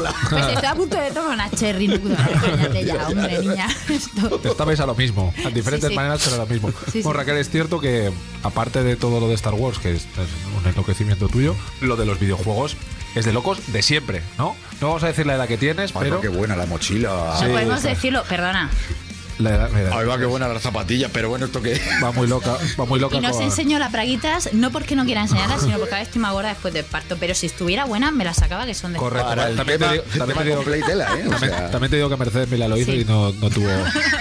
Pues 0.29 0.47
estoy 0.47 0.67
a 0.67 0.75
punto 0.75 0.97
de 0.97 1.11
tomar 1.11 1.33
una 1.33 1.49
cherry 1.51 1.87
nuda 1.87 2.29
cállate 2.41 2.85
ya 2.85 3.07
hombre 3.07 3.39
niña 3.39 3.67
Te 4.41 4.49
estabais 4.49 4.79
a 4.79 4.85
lo 4.85 4.95
mismo, 4.95 5.33
a 5.45 5.49
diferentes 5.49 5.89
Sí, 5.89 5.93
sí. 5.93 5.95
maneras, 5.95 6.21
pero 6.23 6.35
a 6.35 6.39
lo 6.39 6.45
mismo. 6.45 6.71
Sí, 6.91 7.01
Bueno. 7.01 7.19
Raquel, 7.19 7.37
es 7.37 7.49
cierto 7.49 7.79
que, 7.79 8.11
aparte 8.43 8.83
de 8.83 8.95
todo 8.95 9.19
lo 9.19 9.27
de 9.27 9.35
Star 9.35 9.53
Wars, 9.53 9.79
que 9.79 9.93
es, 9.95 10.05
un 10.57 10.67
enloquecimiento 10.67 11.27
tuyo, 11.27 11.55
lo 11.81 11.95
de 11.95 12.05
los 12.05 12.19
videojuegos 12.19 12.75
es 13.15 13.25
de 13.25 13.33
locos 13.33 13.59
de 13.73 13.81
siempre, 13.81 14.21
¿no? 14.37 14.55
No 14.79 14.87
vamos 14.87 15.03
a 15.03 15.07
decir 15.07 15.25
la 15.25 15.35
edad 15.35 15.47
que 15.47 15.57
tienes, 15.57 15.91
Ay, 15.95 16.01
pero... 16.03 16.21
qué 16.21 16.29
buena 16.29 16.55
la 16.55 16.65
mochila. 16.65 17.35
Sí, 17.37 17.45
no 17.45 17.51
podemos 17.51 17.83
decirlo 17.83 18.23
perdona 18.23 18.69
La 19.41 19.49
edad, 19.51 19.75
edad. 19.77 19.91
Ay, 19.97 20.05
va, 20.05 20.17
qué 20.19 20.25
buena 20.25 20.47
la 20.47 20.59
zapatilla, 20.59 21.09
pero 21.11 21.29
bueno, 21.29 21.45
¿esto 21.45 21.61
qué? 21.61 21.79
Va 22.03 22.11
muy 22.11 22.27
loca, 22.27 22.57
va 22.79 22.85
muy 22.85 22.99
loca 22.99 23.17
y 23.17 23.21
nos 23.21 23.39
enseñó 23.39 23.79
las 23.79 23.91
braguitas 23.91 24.53
no 24.53 24.71
porque 24.71 24.95
no 24.95 25.05
quiera 25.05 25.21
enseñarlas 25.21 25.61
sino 25.61 25.77
porque 25.77 25.93
ahora 25.95 26.03
estoy 26.03 26.21
más 26.21 26.33
gorda 26.33 26.49
después 26.49 26.73
del 26.73 26.85
parto 26.85 27.17
pero 27.19 27.33
si 27.35 27.45
estuviera 27.47 27.85
buena 27.85 28.11
me 28.11 28.23
las 28.23 28.37
sacaba 28.37 28.65
que 28.65 28.73
son 28.73 28.93
de 28.93 28.99
Correcto. 28.99 29.27
Para 29.27 29.55
también, 29.55 29.79
te 29.79 29.85
tema- 29.85 29.91
digo, 29.93 30.03
también 30.17 30.37
te 30.37 30.43
digo- 30.45 30.61
¿eh? 30.61 31.03
O 31.27 31.29
también- 31.29 31.39
sea- 31.39 31.71
también 31.71 31.89
te 31.91 31.95
digo 31.97 32.09
que 32.09 32.17
Mercedes 32.17 32.49
Mila 32.49 32.67
lo 32.67 32.77
hizo 32.77 32.91
Sí. 32.91 32.99
y 32.99 33.05
no, 33.05 33.31
no 33.33 33.49
tuvo, 33.49 33.67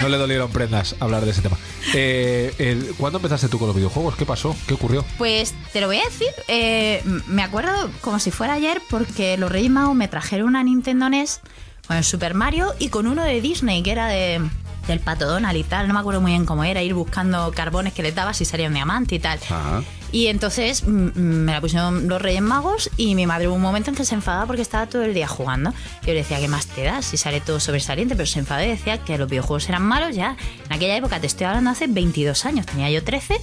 no 0.01 0.09
le 0.09 0.17
dolieron 0.17 0.51
prendas 0.51 0.95
hablar 0.99 1.23
de 1.25 1.31
ese 1.31 1.41
tema. 1.41 1.57
Eh, 1.93 2.53
el- 2.57 2.93
¿Cuándo 2.97 3.17
empezaste 3.19 3.47
tú 3.47 3.57
con 3.59 3.67
los 3.67 3.75
videojuegos? 3.75 4.15
¿Qué 4.15 4.25
pasó? 4.25 4.55
¿Qué 4.67 4.73
ocurrió? 4.73 5.05
Pues 5.17 5.53
te 5.73 5.81
lo 5.81 5.87
voy 5.87 5.97
a 5.97 6.03
decir, 6.05 6.29
eh, 6.47 7.03
me 7.27 7.43
acuerdo 7.43 7.71
como 8.01 8.19
si 8.19 8.31
fuera 8.31 8.53
ayer 8.53 8.81
porque 8.89 9.37
los 9.37 9.51
Reyes 9.51 9.71
Magos 9.71 9.95
me 9.95 10.07
trajeron 10.07 10.47
una 10.47 10.63
Nintendo 10.63 11.09
NES 11.09 11.41
con 11.87 11.97
el 11.97 12.03
Super 12.03 12.33
Mario 12.35 12.73
y 12.79 12.89
con 12.89 13.07
uno 13.07 13.23
de 13.23 13.41
Disney 13.41 13.81
que 13.83 13.91
era 13.91 14.07
de 14.07 14.41
del 14.87 14.99
Pato 14.99 15.27
Donald 15.27 15.57
y 15.57 15.63
tal, 15.63 15.87
no 15.87 15.93
me 15.93 15.99
acuerdo 15.99 16.21
muy 16.21 16.31
bien 16.31 16.45
cómo 16.45 16.63
era, 16.63 16.81
ir 16.81 16.93
buscando 16.93 17.51
carbones 17.51 17.93
que 17.93 18.03
le 18.03 18.11
dabas 18.11 18.41
y 18.41 18.45
salía 18.45 18.67
un 18.67 18.73
diamante 18.73 19.15
y 19.15 19.19
tal. 19.19 19.39
Ajá. 19.49 19.83
Y 20.11 20.27
entonces 20.27 20.83
mm, 20.83 20.89
mm, 20.89 21.11
me 21.15 21.53
la 21.53 21.61
pusieron 21.61 22.07
los 22.07 22.21
Reyes 22.21 22.41
Magos 22.41 22.89
y 22.97 23.15
mi 23.15 23.25
madre 23.25 23.47
hubo 23.47 23.55
un 23.55 23.61
momento 23.61 23.89
en 23.89 23.95
que 23.95 24.03
se 24.03 24.15
enfadaba 24.15 24.45
porque 24.45 24.61
estaba 24.61 24.87
todo 24.87 25.03
el 25.03 25.13
día 25.13 25.27
jugando. 25.27 25.71
Yo 26.01 26.07
le 26.07 26.15
decía, 26.15 26.39
¿qué 26.39 26.47
más 26.47 26.67
te 26.67 26.83
da? 26.83 27.01
Si 27.01 27.17
sale 27.17 27.39
todo 27.39 27.59
sobresaliente, 27.59 28.15
pero 28.15 28.27
se 28.27 28.39
enfadó 28.39 28.63
y 28.63 28.67
decía 28.67 28.97
que 28.97 29.17
los 29.17 29.29
videojuegos 29.29 29.69
eran 29.69 29.83
malos 29.83 30.15
ya. 30.15 30.35
En 30.65 30.73
aquella 30.73 30.95
época, 30.95 31.19
te 31.19 31.27
estoy 31.27 31.47
hablando 31.47 31.69
hace 31.69 31.87
22 31.87 32.45
años, 32.45 32.65
tenía 32.65 32.89
yo 32.89 33.03
13 33.03 33.39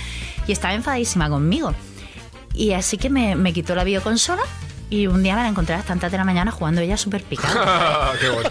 y 0.46 0.52
estaba 0.52 0.74
enfadísima 0.74 1.30
conmigo. 1.30 1.74
Y 2.52 2.72
así 2.72 2.98
que 2.98 3.08
me, 3.08 3.34
me 3.34 3.52
quitó 3.52 3.74
la 3.74 3.84
videoconsola 3.84 4.42
y 4.90 5.06
un 5.06 5.22
día 5.22 5.36
me 5.36 5.42
la 5.42 5.48
encontré 5.48 5.74
a 5.74 5.78
las 5.78 5.86
tantas 5.86 6.10
de 6.10 6.18
la 6.18 6.24
mañana 6.24 6.50
jugando 6.50 6.80
ella 6.80 6.96
súper 6.96 7.22
picada. 7.22 8.12
Qué 8.20 8.28
bueno. 8.28 8.50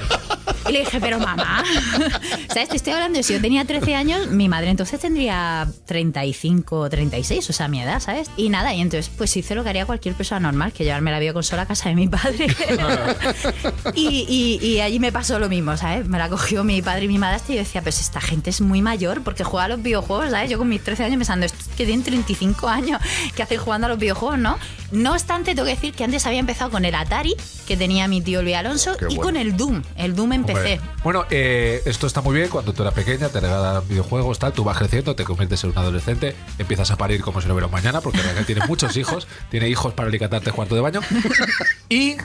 Y 0.68 0.72
le 0.74 0.80
dije, 0.80 1.00
pero 1.00 1.20
mamá, 1.20 1.64
¿sabes? 2.50 2.70
Te 2.70 2.76
estoy 2.76 2.94
hablando 2.94 3.18
de 3.18 3.24
si 3.24 3.34
yo 3.34 3.42
tenía 3.42 3.66
13 3.66 3.96
años, 3.96 4.28
mi 4.28 4.50
madre 4.50 4.70
entonces 4.70 5.00
tendría 5.00 5.68
35 5.86 6.80
o 6.80 6.90
36, 6.90 7.50
o 7.50 7.54
sea, 7.54 7.68
mi 7.68 7.82
edad, 7.82 8.00
¿sabes? 8.00 8.30
Y 8.38 8.50
nada, 8.50 8.74
y 8.74 8.82
entonces 8.82 9.12
pues 9.16 9.36
hice 9.38 9.56
lo 9.56 9.64
que 9.64 9.70
haría 9.70 9.86
cualquier 9.86 10.16
persona 10.16 10.40
normal, 10.42 10.74
que 10.74 10.84
llevarme 10.84 11.12
la 11.12 11.20
videoconsola 11.20 11.64
a 11.64 11.66
casa 11.68 11.90
de 11.90 11.96
mi 11.96 12.08
padre. 12.08 12.48
y, 13.96 14.60
y- 14.62 14.66
y 14.68 14.80
allí 14.82 15.00
me 15.00 15.12
pasó 15.12 15.40
lo 15.40 15.50
mismo, 15.50 15.76
¿sabes? 15.78 16.08
Me 16.08 16.18
la 16.18 16.30
cogió 16.30 16.64
mi 16.64 16.82
padre 16.82 17.06
y 17.06 17.08
mi 17.08 17.18
madre 17.18 17.38
y 17.48 17.54
yo 17.54 17.60
decía, 17.60 17.82
pues 17.82 18.00
esta 18.02 18.20
gente 18.22 18.50
es 18.50 18.62
muy 18.62 18.82
mayor 18.82 19.24
porque 19.24 19.44
juega 19.44 19.66
a 19.66 19.68
los 19.70 19.82
videojuegos, 19.82 20.32
¿sabes? 20.32 20.50
Yo 20.50 20.58
con 20.58 20.68
mis 20.70 20.84
13 20.84 21.04
años 21.06 21.18
pensando, 21.18 21.46
estos 21.46 21.68
que 21.70 21.86
tienen 21.86 22.04
35 22.04 22.68
años, 22.68 23.00
¿qué 23.36 23.44
hacen 23.44 23.60
jugando 23.60 23.86
a 23.86 23.90
los 23.90 24.00
videojuegos, 24.00 24.40
no? 24.40 24.58
No 24.92 25.12
obstante, 25.12 25.54
tengo 25.54 25.66
que 25.66 25.76
decir 25.76 25.94
que 25.94 26.04
antes 26.04 26.26
había 26.26 26.40
empezado 26.40 26.72
con 26.72 26.86
el 26.86 26.96
Atari, 26.96 27.36
que 27.68 27.76
tenía 27.76 28.08
mi 28.08 28.22
tío 28.22 28.42
Luis 28.42 28.56
Alonso, 28.56 28.96
Qué 28.98 29.06
y 29.06 29.16
bueno. 29.18 29.22
con 29.22 29.36
el 29.36 29.58
Doom. 29.58 29.82
El 29.98 30.16
Doom 30.16 30.34
empecé. 30.34 30.80
Bueno, 31.04 31.26
eh, 31.30 31.82
esto 31.86 32.08
está 32.08 32.22
muy 32.22 32.36
bien 32.36 32.50
cuando 32.50 32.74
tú 32.74 32.84
eras 32.84 32.94
pequeña, 32.94 33.28
te 33.30 33.40
regalan 33.40 33.88
videojuegos, 33.88 34.40
tal, 34.40 34.54
tú 34.54 34.64
vas 34.64 34.78
creciendo, 34.78 35.16
te 35.16 35.24
conviertes 35.26 35.64
en 35.64 35.72
un 35.72 35.78
adolescente, 35.78 36.36
empiezas 36.58 36.90
a 36.92 36.96
parir 36.98 37.22
como 37.22 37.42
si 37.42 37.48
no 37.48 37.54
hubiera 37.54 37.68
mañana, 37.68 38.00
porque 38.02 38.22
Raquel 38.22 38.46
tiene 38.46 38.66
muchos 38.68 38.96
hijos, 38.98 39.28
tiene 39.52 39.68
hijos 39.68 39.94
para 39.94 40.08
alicatarte 40.10 40.52
cuarto 40.52 40.76
de 40.76 40.82
baño. 40.82 41.02
Y 41.90 42.16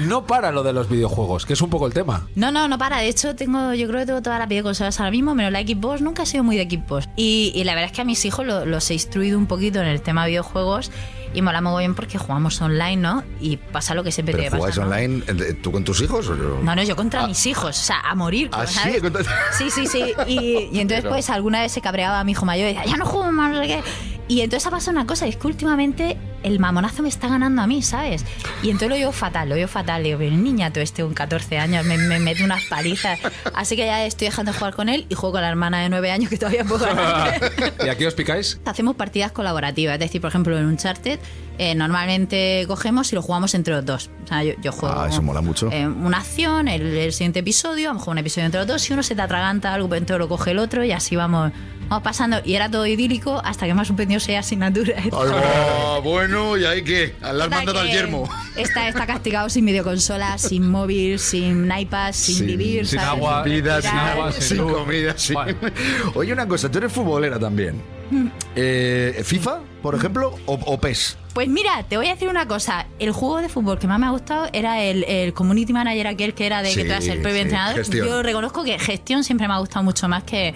no 0.00 0.26
para 0.26 0.52
lo 0.52 0.62
de 0.62 0.72
los 0.72 0.88
videojuegos, 0.88 1.46
que 1.46 1.52
es 1.52 1.62
un 1.62 1.70
poco 1.70 1.86
el 1.86 1.92
tema. 1.94 2.26
No, 2.34 2.50
no, 2.52 2.68
no 2.68 2.78
para. 2.78 2.98
De 2.98 3.08
hecho, 3.08 3.34
tengo, 3.36 3.74
yo 3.74 3.86
creo 3.88 4.00
que 4.00 4.06
tengo 4.06 4.22
todas 4.22 4.38
las 4.38 4.48
videoconsolas 4.48 4.98
ahora 5.00 5.10
mismo, 5.10 5.34
menos 5.34 5.52
la 5.52 5.60
Xbox. 5.62 6.00
Nunca 6.02 6.22
he 6.24 6.26
sido 6.26 6.44
muy 6.44 6.56
de 6.56 6.64
Xbox. 6.64 7.08
Y, 7.16 7.52
y 7.54 7.64
la 7.64 7.74
verdad 7.74 7.90
es 7.90 7.96
que 7.96 8.02
a 8.02 8.04
mis 8.04 8.24
hijos 8.24 8.46
lo- 8.46 8.64
los 8.66 8.90
he 8.90 8.94
instruido 8.94 9.38
un 9.38 9.46
poquito 9.46 9.80
en 9.80 9.86
el 9.86 10.02
tema 10.02 10.24
de 10.24 10.30
videojuegos 10.30 10.90
y 11.34 11.42
mola 11.42 11.60
muy 11.60 11.80
bien 11.82 11.94
porque 11.94 12.18
jugamos 12.18 12.60
online, 12.60 12.96
¿no? 12.96 13.24
Y 13.40 13.56
pasa 13.56 13.94
lo 13.94 14.04
que 14.04 14.12
siempre 14.12 14.32
¿Pero 14.34 14.44
te 14.44 14.50
pasa. 14.50 14.58
jugáis 14.58 14.76
¿no? 14.78 14.84
online 14.84 15.54
tú 15.62 15.72
con 15.72 15.84
tus 15.84 16.00
hijos 16.02 16.28
o 16.28 16.36
yo? 16.36 16.60
No, 16.62 16.74
no, 16.76 16.82
yo 16.82 16.96
contra 16.96 17.26
mis 17.26 17.46
hijos, 17.46 17.78
o 17.78 17.82
sea, 17.82 18.00
a 18.00 18.14
morir. 18.14 18.48
¿Ah, 18.52 18.66
¿sabes? 18.66 18.96
sí? 18.96 19.00
Contra- 19.00 19.24
Sí, 19.56 19.70
sí, 19.70 19.86
sí. 19.86 20.12
Y, 20.26 20.68
y 20.72 20.80
entonces, 20.80 21.06
pues, 21.08 21.30
alguna 21.30 21.62
vez 21.62 21.72
se 21.72 21.80
cabreaba 21.80 22.22
mi 22.24 22.32
hijo 22.32 22.44
mayor 22.44 22.68
y 22.70 22.74
decía, 22.74 22.84
ya 22.90 22.96
no 22.96 23.06
juego 23.06 23.30
más, 23.32 23.52
no 23.52 23.60
sé 23.62 23.66
qué. 23.68 23.82
Y 24.28 24.40
entonces 24.40 24.66
ha 24.66 24.70
pasado 24.70 24.92
una 24.96 25.06
cosa, 25.06 25.26
es 25.26 25.36
que 25.36 25.46
últimamente 25.46 26.16
el 26.42 26.58
mamonazo 26.58 27.02
me 27.02 27.08
está 27.08 27.28
ganando 27.28 27.60
a 27.60 27.66
mí, 27.66 27.82
¿sabes? 27.82 28.24
Y 28.62 28.66
entonces 28.70 28.88
lo 28.88 28.94
veo 28.94 29.12
fatal, 29.12 29.48
lo 29.48 29.54
veo 29.56 29.68
fatal. 29.68 30.02
Digo, 30.02 30.18
pero 30.18 30.34
niña, 30.36 30.72
tú 30.72 30.80
este 30.80 31.02
con 31.02 31.12
14 31.12 31.58
años 31.58 31.84
me, 31.84 31.98
me 31.98 32.18
mete 32.18 32.42
unas 32.44 32.64
palizas. 32.64 33.18
Así 33.54 33.76
que 33.76 33.84
ya 33.84 34.04
estoy 34.06 34.28
dejando 34.28 34.52
de 34.52 34.58
jugar 34.58 34.74
con 34.74 34.88
él 34.88 35.06
y 35.08 35.14
juego 35.14 35.32
con 35.34 35.42
la 35.42 35.48
hermana 35.48 35.80
de 35.82 35.88
9 35.88 36.10
años 36.10 36.30
que 36.30 36.38
todavía 36.38 36.64
puedo 36.64 36.86
ganar. 36.86 37.40
¿Y 37.84 37.88
aquí 37.88 38.06
os 38.06 38.14
picáis? 38.14 38.58
Hacemos 38.64 38.96
partidas 38.96 39.32
colaborativas, 39.32 39.94
es 39.94 40.00
decir, 40.00 40.20
por 40.20 40.28
ejemplo, 40.30 40.56
en 40.58 40.66
Uncharted 40.66 41.18
eh, 41.58 41.74
normalmente 41.74 42.64
cogemos 42.66 43.12
y 43.12 43.14
lo 43.14 43.22
jugamos 43.22 43.54
entre 43.54 43.74
los 43.74 43.84
dos. 43.84 44.10
O 44.24 44.26
sea, 44.26 44.42
yo, 44.42 44.52
yo 44.62 44.72
juego 44.72 44.94
Ah, 45.00 45.08
eso 45.08 45.22
mola 45.22 45.40
mucho. 45.40 45.70
eh, 45.70 45.86
una 45.86 46.18
acción, 46.18 46.68
el, 46.68 46.82
el 46.96 47.12
siguiente 47.12 47.40
episodio, 47.40 47.90
a 47.90 47.92
lo 47.92 47.98
mejor 47.98 48.12
un 48.12 48.18
episodio 48.18 48.46
entre 48.46 48.60
los 48.60 48.66
dos, 48.68 48.82
si 48.82 48.92
uno 48.92 49.02
se 49.02 49.14
te 49.14 49.22
atraganta 49.22 49.72
algo, 49.74 49.94
entonces 49.94 50.18
lo 50.18 50.28
coge 50.28 50.52
el 50.52 50.58
otro 50.58 50.82
y 50.84 50.92
así 50.92 51.14
vamos, 51.16 51.52
vamos 51.92 52.02
pasando. 52.04 52.38
Y 52.44 52.54
era 52.54 52.70
todo 52.70 52.86
idílico 52.86 53.40
hasta 53.44 53.66
que 53.66 53.74
me 53.74 53.82
ha 53.82 53.84
suspendido 53.84 54.18
seis 54.20 54.38
asignaturas. 54.38 55.04
Va, 55.12 55.98
bueno, 56.00 56.56
y 56.56 56.64
hay 56.64 56.82
que. 56.82 57.14
Hasta 57.20 57.48
mandado 57.48 57.80
al 57.80 57.90
yermo. 57.90 58.28
Está, 58.56 58.88
está 58.88 59.06
castigado 59.06 59.48
sin 59.48 59.64
videoconsola, 59.66 60.38
sin 60.38 60.68
móvil, 60.70 61.18
sin 61.18 61.70
iPad, 61.70 62.12
sin, 62.12 62.36
Sin- 62.36 62.46
vivir. 62.46 62.86
sin 62.86 62.98
¿sabes? 62.98 63.12
agua, 63.14 63.42
Vida, 63.42 63.80
Sin 63.80 63.90
agua, 63.90 64.32
sin 64.32 64.42
sin 64.42 64.58
comida, 64.68 65.14
sin... 65.16 65.34
Vale. 65.34 65.56
Oye, 66.14 66.32
una 66.32 66.46
cosa, 66.46 66.70
tú 66.70 66.78
eres 66.78 66.92
futbolera 66.92 67.38
también. 67.38 67.80
Mm. 68.10 68.26
Eh, 68.56 69.22
¿FIFA, 69.24 69.60
por 69.80 69.94
ejemplo, 69.94 70.34
o, 70.46 70.54
o 70.54 70.78
PES? 70.80 71.16
Pues 71.32 71.48
mira, 71.48 71.82
te 71.88 71.96
voy 71.96 72.08
a 72.08 72.12
decir 72.12 72.28
una 72.28 72.46
cosa. 72.46 72.86
El 72.98 73.10
juego 73.12 73.38
de 73.40 73.48
fútbol 73.48 73.78
que 73.78 73.86
más 73.86 73.98
me 73.98 74.04
ha 74.06 74.10
gustado 74.10 74.48
era 74.52 74.82
el, 74.82 75.04
el 75.04 75.32
community 75.32 75.72
manager 75.72 76.08
aquel 76.08 76.34
que 76.34 76.44
era 76.44 76.60
de 76.62 76.68
Sí, 76.70 76.76
que 76.76 76.84
tú 76.84 76.90
eras 76.90 77.06
el 77.06 77.22
previo 77.22 77.38
sí, 77.38 77.42
entrenador. 77.44 77.76
gestión. 77.76 78.06
Yo 78.06 78.22
reconozco 78.22 78.64
que 78.64 78.78
gestión 78.78 79.24
siempre 79.24 79.48
me 79.48 79.54
ha 79.54 79.58
gustado 79.58 79.82
mucho 79.82 80.08
más 80.08 80.24
que, 80.24 80.54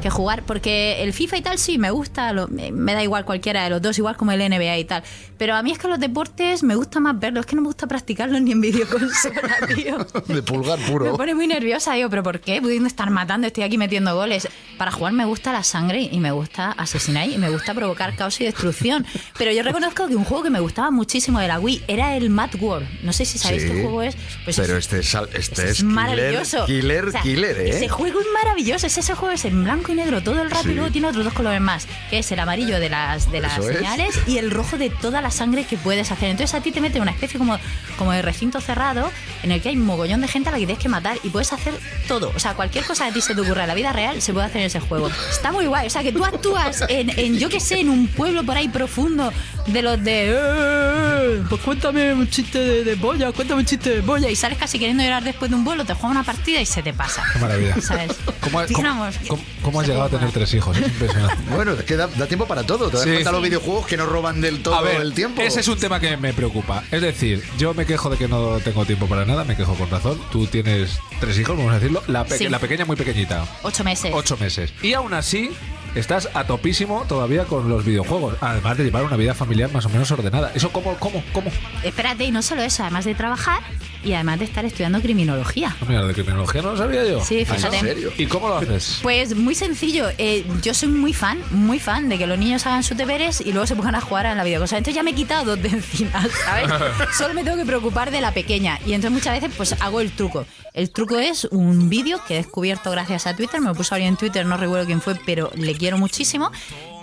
que 0.00 0.10
jugar, 0.10 0.42
porque 0.44 1.02
el 1.02 1.12
FIFA 1.12 1.36
y 1.36 1.42
tal 1.42 1.58
sí 1.58 1.78
me 1.78 1.90
gusta, 1.90 2.32
lo- 2.32 2.48
me, 2.48 2.72
me 2.72 2.94
da 2.94 3.02
igual 3.02 3.24
cualquiera 3.24 3.64
de 3.64 3.70
los 3.70 3.80
dos, 3.82 3.96
igual 3.98 4.16
como 4.16 4.32
el 4.32 4.40
NBA 4.40 4.78
y 4.78 4.84
tal. 4.84 5.02
Pero 5.38 5.54
a 5.54 5.62
mí 5.62 5.70
es 5.72 5.78
que 5.78 5.88
los 5.88 5.98
deportes 6.00 6.62
me 6.62 6.74
gusta 6.74 7.00
más 7.00 7.18
verlos, 7.18 7.40
es 7.42 7.46
que 7.46 7.56
no 7.56 7.62
me 7.62 7.68
gusta 7.68 7.86
practicarlos 7.86 8.40
ni 8.42 8.52
en 8.52 8.60
videoconsola, 8.60 9.58
tío. 9.74 10.06
De 10.26 10.42
pulgar 10.42 10.78
Me 10.78 10.86
puro. 10.86 11.16
pone 11.16 11.34
muy 11.34 11.46
nerviosa, 11.46 11.94
digo, 11.94 12.10
pero 12.10 12.22
¿por 12.22 12.40
qué? 12.40 12.60
Pudiendo 12.60 12.86
estar 12.86 13.10
matando, 13.10 13.46
estoy 13.46 13.64
aquí 13.64 13.78
metiendo 13.78 14.14
goles. 14.14 14.48
Para 14.78 14.90
jugar 14.90 15.12
me 15.12 15.24
gusta 15.24 15.52
la 15.52 15.62
sangre 15.62 16.00
y 16.10 16.20
me 16.20 16.30
gusta 16.32 16.72
asesinar 16.72 17.28
y 17.28 17.38
me 17.38 17.50
gusta 17.50 17.74
provocar 17.74 18.16
caos 18.16 18.40
y 18.40 18.44
destrucción. 18.44 19.06
Pero 19.38 19.52
yo 19.52 19.62
reconozco 19.62 20.06
que 20.08 20.16
un 20.16 20.24
juego 20.24 20.42
que 20.44 20.50
me 20.50 20.60
gustaba 20.60 20.90
muchísimo 20.90 21.38
de 21.40 21.48
la 21.48 21.58
Wii 21.60 21.84
era 21.88 22.16
el 22.16 22.30
Mad 22.30 22.50
World. 22.60 22.88
No 23.02 23.12
sé 23.12 23.24
si 23.24 23.38
sabéis 23.38 23.62
Sí, 23.62 23.68
qué 23.68 23.82
juego 23.82 24.02
es. 24.02 24.16
Pues 24.44 24.56
pero 24.56 24.76
es- 24.76 24.84
este 24.84 25.00
es, 25.00 25.14
al- 25.14 25.28
este 25.34 25.62
es 25.64 25.70
es 25.70 25.76
killer, 25.78 25.92
maravilloso. 25.94 26.64
killer, 26.66 27.04
O 27.08 27.10
sea, 27.12 27.22
killer, 27.22 27.58
¿eh? 27.58 27.68
Ese 27.70 27.88
juego 27.88 28.20
es 28.20 28.26
maravilloso. 28.42 28.86
Es 28.86 28.96
ese 28.98 29.14
juego 29.14 29.34
es 29.34 29.44
en 29.44 29.64
blanco 29.64 29.89
blanco 29.90 30.00
y 30.00 30.04
negro 30.04 30.22
todo 30.22 30.42
el 30.42 30.50
rato 30.50 30.64
Sí. 30.64 30.70
y 30.70 30.74
luego 30.74 30.90
tiene 30.90 31.08
otros 31.08 31.24
dos 31.24 31.32
colores 31.34 31.60
más, 31.60 31.86
que 32.10 32.18
es 32.18 32.32
el 32.32 32.38
amarillo 32.40 32.78
de 32.80 32.88
las, 32.88 33.30
de 33.30 33.40
las 33.40 33.58
Eso 33.58 33.70
es. 33.70 33.76
señales 33.78 34.18
y 34.26 34.38
el 34.38 34.50
rojo 34.50 34.78
de 34.78 34.90
toda 34.90 35.20
la 35.20 35.30
sangre 35.30 35.64
que 35.64 35.76
puedes 35.76 36.10
hacer. 36.12 36.30
Entonces 36.30 36.54
a 36.54 36.62
ti 36.62 36.70
te 36.72 36.80
mete 36.80 36.96
en 36.98 37.02
una 37.02 37.10
especie 37.12 37.38
como, 37.38 37.58
como 37.98 38.12
de 38.12 38.22
recinto 38.22 38.60
cerrado 38.60 39.10
en 39.42 39.52
el 39.52 39.60
que 39.60 39.70
hay 39.70 39.76
un 39.76 39.84
mogollón 39.86 40.20
de 40.20 40.28
gente 40.28 40.48
a 40.48 40.52
la 40.52 40.58
que 40.58 40.66
tienes 40.66 40.82
que 40.82 40.88
matar 40.88 41.18
y 41.22 41.28
puedes 41.30 41.52
hacer 41.52 41.74
todo. 42.08 42.32
O 42.34 42.38
sea, 42.38 42.54
cualquier 42.54 42.84
cosa 42.84 43.04
que 43.04 43.10
a 43.10 43.14
ti 43.14 43.20
se 43.20 43.34
te 43.34 43.40
ocurra 43.40 43.62
en 43.62 43.68
la 43.68 43.74
vida 43.74 43.92
real 43.92 44.20
se 44.22 44.32
puede 44.32 44.46
hacer 44.46 44.60
en 44.60 44.66
ese 44.66 44.80
juego. 44.80 45.10
Está 45.30 45.52
muy 45.52 45.66
guay. 45.66 45.86
O 45.86 45.90
sea, 45.90 46.02
que 46.02 46.12
tú 46.12 46.24
actúas 46.24 46.84
en, 46.88 47.10
en 47.18 47.38
yo 47.38 47.48
que 47.48 47.60
sé, 47.60 47.80
en 47.80 47.88
un 47.90 48.06
pueblo 48.08 48.44
por 48.44 48.56
ahí 48.56 48.68
profundo 48.68 49.32
de 49.66 49.82
los 49.82 50.02
de... 50.02 50.34
"Eh, 50.36 51.42
Pues 51.48 51.60
cuéntame 51.62 52.12
un 52.14 52.28
chiste 52.28 52.58
de, 52.58 52.84
de 52.84 52.94
boya, 52.96 53.32
cuéntame 53.32 53.60
un 53.60 53.66
chiste 53.66 53.90
de 53.90 54.00
boya 54.00 54.28
y 54.30 54.36
sales 54.36 54.58
casi 54.58 54.78
queriendo 54.78 55.02
llorar 55.02 55.22
después 55.24 55.50
de 55.50 55.56
un 55.56 55.64
vuelo, 55.64 55.84
te 55.84 55.94
juegas 55.94 56.10
una 56.10 56.24
partida 56.24 56.60
y 56.60 56.66
se 56.66 56.82
te 56.82 56.92
pasa. 56.92 57.22
Qué 57.32 57.38
maravilla. 57.38 57.80
¿Sabes? 57.80 58.12
¿Cómo, 58.40 58.60
cómo- 58.72 59.40
cómo- 59.62 59.79
cómo 59.80 59.82
has 59.82 59.88
llegado 59.88 60.04
a 60.04 60.18
tener 60.18 60.32
tres 60.32 60.54
hijos? 60.54 60.76
Es 60.76 60.86
impresionante. 60.88 61.36
Bueno, 61.54 61.72
es 61.72 61.84
que 61.84 61.96
da, 61.96 62.06
da 62.06 62.26
tiempo 62.26 62.46
para 62.46 62.62
todo. 62.64 62.88
Te 62.90 62.96
das 62.96 63.04
Sí. 63.04 63.10
cuenta 63.12 63.32
los 63.32 63.42
videojuegos 63.42 63.86
que 63.86 63.96
nos 63.96 64.08
roban 64.08 64.40
del 64.40 64.62
todo 64.62 64.74
A 64.74 64.82
ver, 64.82 65.00
el 65.00 65.12
tiempo. 65.14 65.42
ese 65.42 65.60
es 65.60 65.68
un 65.68 65.78
tema 65.78 66.00
que 66.00 66.16
me 66.16 66.32
preocupa. 66.32 66.82
Es 66.90 67.02
decir, 67.02 67.42
yo 67.58 67.74
me 67.74 67.86
quejo 67.86 68.08
de 68.10 68.16
que 68.16 68.28
no 68.28 68.58
tengo 68.60 68.84
tiempo 68.84 69.06
para 69.06 69.24
nada, 69.24 69.44
me 69.44 69.56
quejo 69.56 69.74
con 69.74 69.90
razón. 69.90 70.20
Tú 70.32 70.46
tienes 70.46 70.98
tres 71.20 71.38
hijos, 71.38 71.56
vamos 71.56 71.72
a 71.72 71.74
decirlo. 71.78 72.02
La, 72.06 72.24
pe- 72.24 72.38
Sí. 72.38 72.48
la 72.48 72.58
pequeña 72.58 72.84
muy 72.84 72.96
pequeñita, 72.96 73.44
Ocho 73.62 73.84
meses. 73.84 74.10
ocho 74.14 74.36
meses. 74.36 74.72
Y 74.82 74.92
aún 74.94 75.12
así, 75.14 75.50
estás 75.94 76.28
a 76.34 76.44
topísimo 76.44 77.04
todavía 77.08 77.44
con 77.44 77.68
los 77.68 77.84
videojuegos. 77.84 78.34
Además 78.40 78.76
de 78.78 78.84
llevar 78.84 79.04
una 79.04 79.16
vida 79.16 79.34
familiar 79.34 79.70
más 79.72 79.84
o 79.86 79.88
menos 79.88 80.10
ordenada. 80.10 80.52
¿Eso 80.54 80.70
cómo, 80.70 80.94
cómo, 80.98 81.22
cómo? 81.32 81.50
Espérate, 81.82 82.24
y 82.24 82.30
no 82.30 82.42
solo 82.42 82.62
eso, 82.62 82.82
además 82.84 83.04
de 83.04 83.14
trabajar 83.14 83.60
y 84.04 84.12
además 84.14 84.38
de 84.38 84.44
estar 84.46 84.64
estudiando 84.64 85.00
criminología. 85.00 85.76
No, 85.80 85.86
Mira, 85.86 86.04
de 86.04 86.14
criminología 86.14 86.62
no 86.62 86.72
lo 86.72 86.76
sabía 86.76 87.04
yo. 87.04 87.24
Sí, 87.24 87.44
Ah, 87.48 87.54
fíjate. 87.54 87.76
¿En 87.78 87.84
serio? 87.86 88.12
¿Y 88.16 88.26
cómo 88.26 88.48
lo 88.48 88.56
haces? 88.58 88.98
Pues 89.02 89.34
muy 89.36 89.54
sencillo. 89.54 90.08
eh, 90.18 90.44
yo 90.62 90.74
soy 90.74 90.88
muy 90.88 91.12
fan, 91.12 91.38
muy 91.50 91.78
fan 91.78 92.08
de 92.08 92.18
que 92.18 92.26
los 92.26 92.38
niños 92.38 92.66
hagan 92.66 92.82
sus 92.82 92.96
deberes 92.96 93.40
y 93.40 93.52
luego 93.52 93.66
se 93.66 93.76
pongan 93.76 93.94
a 93.94 94.00
jugar 94.00 94.26
en 94.26 94.36
la 94.36 94.44
videoconsola. 94.44 94.78
Entonces 94.78 94.94
ya 94.96 95.02
me 95.02 95.10
he 95.10 95.14
quitado 95.14 95.56
dos 95.56 95.62
de 95.62 95.68
encima, 95.70 96.24
¿sabes? 96.44 96.70
Solo 97.18 97.34
me 97.34 97.44
tengo 97.44 97.56
que 97.56 97.64
preocupar 97.66 98.10
de 98.10 98.20
la 98.20 98.32
pequeña. 98.32 98.78
Y 98.86 98.92
entonces 98.94 99.10
muchas 99.12 99.34
veces 99.40 99.54
pues 99.56 99.74
hago 99.80 100.00
el 100.00 100.10
truco. 100.12 100.46
El 100.72 100.90
truco 100.90 101.18
es 101.18 101.46
un 101.50 101.88
vídeo 101.88 102.20
que 102.28 102.34
he 102.34 102.36
descubierto 102.38 102.90
gracias 102.92 103.26
a 103.26 103.34
Twitter. 103.34 103.60
Me 103.60 103.66
lo 103.68 103.74
puso 103.74 103.94
alguien 103.94 104.12
en 104.12 104.16
Twitter, 104.16 104.46
no 104.46 104.56
recuerdo 104.56 104.86
quién 104.86 105.00
fue, 105.00 105.14
pero 105.26 105.50
le 105.54 105.74
quiero 105.74 105.98
muchísimo. 105.98 106.50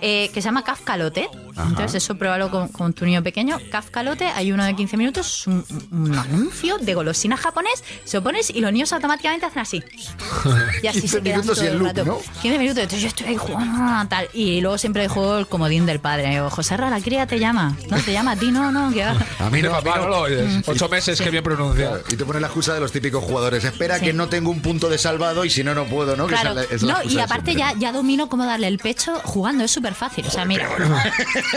eh, 0.00 0.30
que 0.32 0.40
se 0.40 0.46
llama 0.46 0.62
Kafkalote. 0.64 1.28
Ajá. 1.58 1.68
Entonces 1.70 2.02
eso 2.04 2.16
pruébalo 2.16 2.50
con, 2.50 2.68
con 2.68 2.92
tu 2.92 3.04
niño 3.04 3.22
pequeño. 3.22 3.58
Kafkalote, 3.70 4.26
hay 4.26 4.52
uno 4.52 4.64
de 4.64 4.74
15 4.76 4.96
minutos, 4.96 5.40
es 5.40 5.46
un, 5.46 5.64
un 5.90 6.16
anuncio 6.16 6.78
de 6.78 6.94
golosina 6.94 7.36
japonés. 7.36 7.82
Se 8.04 8.16
lo 8.18 8.22
pones 8.22 8.50
y 8.50 8.60
los 8.60 8.72
niños 8.72 8.92
automáticamente 8.92 9.46
hacen 9.46 9.60
así. 9.62 9.82
Y 10.82 10.86
así 10.86 11.00
15 11.02 11.16
se 11.16 11.22
quedan 11.22 11.40
minutos 11.40 11.58
y 11.58 11.60
todo 11.60 11.66
el 11.68 11.72
el 11.72 11.78
loop, 11.78 11.88
rato. 11.88 12.04
¿no? 12.04 12.18
15 12.42 12.58
minutos, 12.58 12.82
entonces 12.84 13.00
yo 13.02 13.08
estoy 13.08 13.26
ahí 13.26 13.36
jugando 13.36 14.08
tal. 14.08 14.28
Y 14.32 14.60
luego 14.60 14.78
siempre 14.78 15.02
dejo 15.02 15.38
el 15.38 15.46
comodín 15.48 15.86
del 15.86 15.98
padre. 16.00 16.30
Digo, 16.30 16.50
José 16.50 16.76
Ra, 16.76 16.90
la 16.90 17.00
cría 17.00 17.26
te 17.26 17.38
llama. 17.38 17.76
No, 17.90 17.96
te 18.00 18.12
llama 18.12 18.32
a 18.32 18.36
ti, 18.36 18.50
no, 18.50 18.70
no, 18.70 18.92
que 18.92 19.04
va. 19.04 19.16
A 19.46 19.50
mí 19.50 19.62
no, 19.62 19.70
Papá, 19.70 19.94
a 19.94 19.96
mí 19.98 20.02
no 20.04 20.08
lo 20.08 20.18
oyes. 20.20 20.62
Ocho 20.68 20.88
meses, 20.88 21.20
que 21.20 21.30
bien 21.30 21.42
pronunciado. 21.42 22.02
Y 22.10 22.16
te 22.16 22.24
pone 22.24 22.40
la 22.40 22.46
excusa 22.48 22.74
de 22.74 22.80
los 22.80 22.92
típicos 22.92 23.24
jugadores. 23.24 23.64
Espera 23.64 23.98
Sí. 23.98 24.06
que 24.06 24.12
no 24.12 24.28
tengo 24.28 24.50
un 24.50 24.60
punto 24.62 24.88
de 24.88 24.98
salvado 24.98 25.44
y 25.44 25.50
si 25.50 25.64
no, 25.64 25.74
no 25.74 25.84
puedo, 25.86 26.16
¿no? 26.16 26.26
Que 26.26 26.34
Claro, 26.34 26.50
esa 26.52 26.62
es 26.62 26.68
la- 26.70 26.74
es 26.76 26.82
la 26.82 26.92
no, 27.04 27.10
y 27.10 27.18
aparte 27.20 27.52
siempre. 27.52 27.74
ya, 27.74 27.78
ya 27.80 27.92
domino 27.92 28.28
cómo 28.28 28.44
darle 28.46 28.68
el 28.68 28.78
pecho 28.78 29.20
jugando, 29.24 29.64
es 29.64 29.70
súper 29.70 29.94
fácil. 29.94 30.26
O 30.26 30.30
sea, 30.30 30.44
mira. 30.44 30.68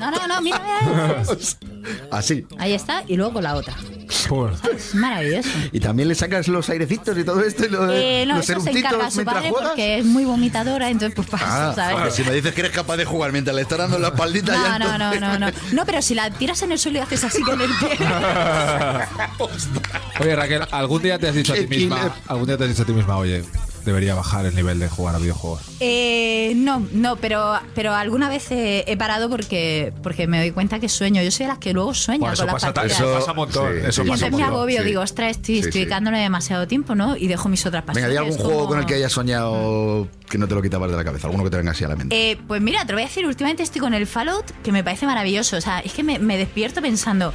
No, 0.00 0.10
no, 0.10 0.26
no, 0.28 0.40
mira, 0.42 0.60
mira. 0.86 1.22
Así. 2.10 2.46
Ahí 2.58 2.72
está, 2.72 3.02
y 3.06 3.16
luego 3.16 3.34
con 3.34 3.44
la 3.44 3.54
otra. 3.54 3.74
Es 4.08 4.94
maravilloso. 4.94 5.48
Y 5.72 5.80
también 5.80 6.08
le 6.08 6.14
sacas 6.14 6.48
los 6.48 6.68
airecitos 6.70 7.16
y 7.18 7.24
todo 7.24 7.40
esto 7.42 7.66
y 7.66 7.68
lo 7.68 7.86
de 7.86 8.22
Eh, 8.22 8.26
no, 8.26 8.36
los 8.36 8.48
eso 8.48 8.60
se 8.60 8.70
encarga 8.70 9.10
su 9.10 9.16
mientras 9.18 9.36
padre 9.36 9.50
juegas. 9.50 9.68
porque 9.70 9.98
es 9.98 10.04
muy 10.04 10.24
vomitadora, 10.24 10.88
entonces 10.88 11.14
pues 11.14 11.28
pasa, 11.28 11.70
Ah, 11.70 11.74
¿sabes? 11.74 12.14
si 12.14 12.22
me 12.24 12.32
dices 12.32 12.54
que 12.54 12.62
eres 12.62 12.72
capaz 12.72 12.96
de 12.96 13.04
jugar 13.04 13.32
mientras 13.32 13.54
le 13.54 13.62
estás 13.62 13.78
dando 13.78 13.98
la 13.98 14.08
espaldita 14.08 14.54
ya 14.54 14.78
No, 14.78 14.86
no, 14.86 14.98
no, 14.98 15.12
entonces- 15.12 15.40
no, 15.40 15.50
no. 15.50 15.56
No, 15.72 15.86
pero 15.86 16.00
si 16.00 16.14
la 16.14 16.30
tiras 16.30 16.62
en 16.62 16.72
el 16.72 16.78
suelo 16.78 16.98
y 16.98 17.00
haces 17.02 17.24
así 17.24 17.42
con 17.42 17.60
el 17.60 17.70
pie. 17.78 17.98
Oye, 20.20 20.36
Raquel, 20.36 20.62
¿algún 20.70 21.02
día 21.02 21.18
te 21.18 21.28
has 21.28 21.34
dicho 21.34 21.52
a 21.52 21.56
ti 21.56 21.66
misma, 21.66 22.14
algún 22.26 22.46
día 22.46 22.56
te 22.56 22.64
has 22.64 22.70
dicho 22.70 22.82
a 22.82 22.86
ti 22.86 22.92
misma, 22.92 23.16
oye, 23.18 23.44
debería 23.84 24.14
bajar 24.14 24.46
el 24.46 24.54
nivel 24.54 24.78
de 24.78 24.88
jugar 24.88 25.14
a 25.14 25.18
videojuegos? 25.18 25.60
Eh, 25.80 26.52
no, 26.56 26.86
no, 26.92 27.16
pero, 27.16 27.54
pero 27.74 27.92
alguna 27.94 28.28
vez 28.28 28.50
he, 28.50 28.84
he 28.90 28.96
parado 28.96 29.28
porque, 29.28 29.92
porque 30.02 30.26
me 30.26 30.38
doy 30.38 30.50
cuenta 30.52 30.80
que 30.80 30.88
sueño. 30.88 31.22
Yo 31.22 31.30
soy 31.30 31.44
de 31.46 31.48
las 31.52 31.58
que 31.58 31.72
luego 31.72 31.94
sueña 31.94 32.20
Bueno, 32.20 32.36
con 32.36 32.46
las 32.46 32.54
pasa, 32.54 32.72
partidas. 32.74 33.00
eso 33.00 33.14
pasa 33.14 33.30
un 33.32 33.36
montón. 33.36 33.72
sí, 33.72 33.78
eso 33.86 34.02
sí. 34.02 34.08
pasa 34.08 34.26
entonces 34.26 34.48
me 34.48 34.54
agobio, 34.54 34.80
sí. 34.80 34.86
digo, 34.86 35.02
ostras, 35.02 35.30
estoy, 35.32 35.54
Sí, 35.56 35.58
estoy 35.60 35.72
sí. 35.72 35.78
dedicándole 35.80 36.18
demasiado 36.18 36.66
tiempo, 36.66 36.94
¿no? 36.94 37.16
Y 37.16 37.26
dejo 37.28 37.48
mis 37.48 37.64
otras 37.66 37.82
Venga, 37.86 37.92
pasiones. 37.94 38.10
¿hay 38.10 38.16
algún 38.24 38.36
como- 38.38 38.48
juego 38.50 38.68
con 38.68 38.78
el 38.80 38.86
que 38.86 38.94
hayas 38.94 39.12
soñado 39.12 40.08
que 40.34 40.38
no 40.38 40.48
te 40.48 40.54
lo 40.54 40.62
quitabas 40.62 40.90
de 40.90 40.96
la 40.96 41.04
cabeza? 41.04 41.26
¿Alguno 41.28 41.44
que 41.44 41.50
te 41.50 41.56
venga 41.56 41.70
así 41.70 41.84
a 41.84 41.88
la 41.88 41.96
mente? 41.96 42.30
Eh, 42.32 42.36
pues 42.48 42.60
mira, 42.60 42.80
te 42.84 42.92
lo 42.92 42.96
voy 42.96 43.04
a 43.04 43.06
decir, 43.06 43.24
últimamente 43.26 43.62
estoy 43.62 43.80
con 43.80 43.94
el 43.94 44.06
Fallout, 44.06 44.50
que 44.62 44.72
me 44.72 44.82
parece 44.82 45.06
maravilloso. 45.06 45.56
O 45.56 45.60
sea, 45.60 45.78
es 45.80 45.92
que 45.92 46.02
me, 46.02 46.18
me 46.18 46.36
despierto 46.36 46.82
pensando. 46.82 47.32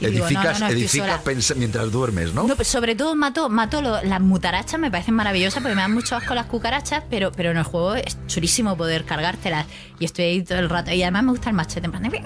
y 0.00 0.06
digo, 0.06 0.26
no, 0.30 0.30
no, 0.30 0.40
edificas 0.48 0.70
edificas 0.70 1.24
pens- 1.24 1.54
mientras 1.56 1.90
duermes, 1.90 2.32
¿no? 2.32 2.44
No, 2.46 2.54
pues 2.56 2.68
sobre 2.68 2.94
todo 2.94 3.14
mato, 3.16 3.48
mato 3.48 3.82
lo- 3.82 4.02
las 4.02 4.20
mutarachas, 4.20 4.78
me 4.78 4.90
parecen 4.90 5.14
maravillosas 5.14 5.60
porque 5.62 5.74
me 5.74 5.82
dan 5.82 5.92
mucho 5.92 6.14
asco 6.16 6.34
las 6.34 6.46
cucarachas, 6.46 7.02
pero, 7.10 7.32
pero 7.32 7.50
en 7.50 7.56
el 7.56 7.64
juego 7.64 7.96
es 7.96 8.16
chulísimo 8.28 8.76
poder 8.76 9.04
cargártelas. 9.04 9.66
Y 10.00 10.04
estoy 10.04 10.24
ahí 10.26 10.42
todo 10.44 10.58
el 10.60 10.70
rato. 10.70 10.92
Y 10.92 11.02
además 11.02 11.24
me 11.24 11.30
gusta 11.32 11.50
el 11.50 11.56
machete. 11.56 11.86
en 11.86 11.90
plan 11.90 12.02
de- 12.04 12.22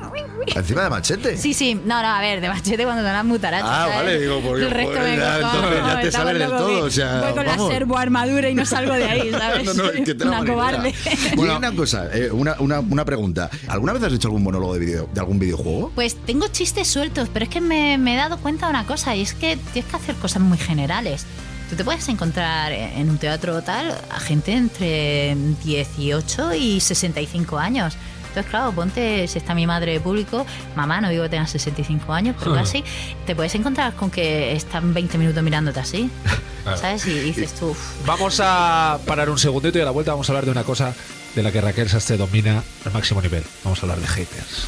Encima 0.55 0.83
de 0.83 0.91
machete. 0.91 1.37
Sí, 1.39 1.55
sí, 1.55 1.75
no, 1.75 2.03
no, 2.03 2.09
a 2.09 2.21
ver, 2.21 2.41
de 2.43 2.49
machete 2.49 2.85
cuando 2.85 3.03
te 3.03 3.09
dan 3.09 3.27
mutarachas. 3.27 3.69
Ah, 3.71 3.83
¿sabes? 3.89 3.97
vale, 3.97 4.21
digo, 4.21 4.41
porque, 4.41 4.65
El 4.65 4.71
resto 4.71 4.93
joder, 4.99 5.11
me 5.11 5.17
ya, 5.17 5.41
cojo, 5.41 5.57
entonces 5.57 5.85
ya 5.87 6.01
te 6.01 6.13
sales 6.13 6.39
del 6.39 6.49
todo, 6.51 6.85
o 6.85 6.91
sea, 6.91 7.21
Voy 7.23 7.33
con 7.33 7.47
vamos. 7.47 7.69
la 7.69 7.75
servo 7.75 7.97
armadura 7.99 8.51
y 8.51 8.55
no 8.55 8.67
salgo 8.67 8.93
de 8.93 9.05
ahí, 9.05 9.31
¿sabes? 9.39 9.75
No, 9.77 9.85
no, 9.85 10.02
que 10.05 10.15
te 10.15 10.25
la 10.25 10.41
Una 10.41 10.53
cobarde. 10.53 10.95
Una 11.37 11.73
cosa, 11.73 12.09
eh, 12.13 12.31
una, 12.31 12.57
una, 12.59 12.81
una 12.81 13.05
pregunta. 13.05 13.51
¿Alguna 13.69 13.93
vez 13.93 14.03
has 14.03 14.13
hecho 14.13 14.29
algún 14.29 14.43
monólogo 14.43 14.75
de, 14.75 14.81
video, 14.81 15.09
de 15.13 15.21
algún 15.21 15.39
videojuego? 15.39 15.93
Pues 15.95 16.17
tengo 16.17 16.49
chistes 16.49 16.89
sueltos, 16.89 17.29
pero 17.33 17.45
es 17.45 17.51
que 17.51 17.61
me, 17.61 17.99
me 17.99 18.15
he 18.15 18.17
dado 18.17 18.39
cuenta 18.39 18.67
de 18.67 18.71
una 18.71 18.87
cosa, 18.87 19.15
y 19.15 19.23
es 19.23 19.35
que 19.35 19.57
tienes 19.73 19.91
que 19.91 19.97
hacer 19.97 20.15
cosas 20.17 20.43
muy 20.43 20.59
generales. 20.59 21.27
Tú 21.71 21.77
te 21.77 21.85
puedes 21.85 22.07
encontrar 22.11 22.71
en 22.73 23.09
un 23.09 23.17
teatro 23.17 23.63
tal 23.63 23.97
a 24.11 24.21
gente 24.21 24.53
entre 24.53 25.35
18 25.65 26.55
y 26.55 26.81
65 26.81 27.59
años. 27.59 27.97
Entonces, 28.33 28.51
claro, 28.51 28.73
ponte, 28.73 29.29
si 29.29 29.37
está 29.37 29.55
mi 29.55 29.67
madre 29.67 29.93
de 29.93 30.01
público, 30.01 30.47
mamá, 30.75 31.03
no 31.03 31.11
digo 31.11 31.23
que 31.25 31.29
tenga 31.29 31.47
65 31.47 32.15
años, 32.15 32.35
pero 32.39 32.55
casi, 32.55 32.83
te 33.27 33.37
puedes 33.37 33.55
encontrar 33.55 33.93
con 33.93 34.11
que 34.11 34.53
están 34.55 34.95
20 34.95 35.19
minutos 35.19 35.43
mirándote 35.43 35.81
así, 35.81 36.11
Claro. 36.63 36.79
¿sabes? 36.79 37.07
Y 37.07 37.19
dices 37.19 37.53
tú, 37.55 37.71
"Uf, 37.71 38.07
Vamos 38.07 38.41
a 38.43 38.99
parar 39.07 39.29
un 39.29 39.37
segundito 39.39 39.77
y 39.79 39.83
a 39.83 39.85
la 39.85 39.91
vuelta 39.91 40.13
vamos 40.13 40.29
a 40.31 40.33
hablar 40.33 40.47
de 40.47 40.51
una 40.53 40.65
cosa 40.65 40.95
de 41.35 41.43
la 41.43 41.53
que 41.53 41.61
Raquel 41.61 41.91
Sastre 41.91 42.17
domina 42.17 42.63
al 42.87 42.93
máximo 42.93 43.21
nivel. 43.21 43.43
Vamos 43.65 43.79
a 43.81 43.83
hablar 43.83 43.99
de 43.99 44.07
haters. 44.07 44.67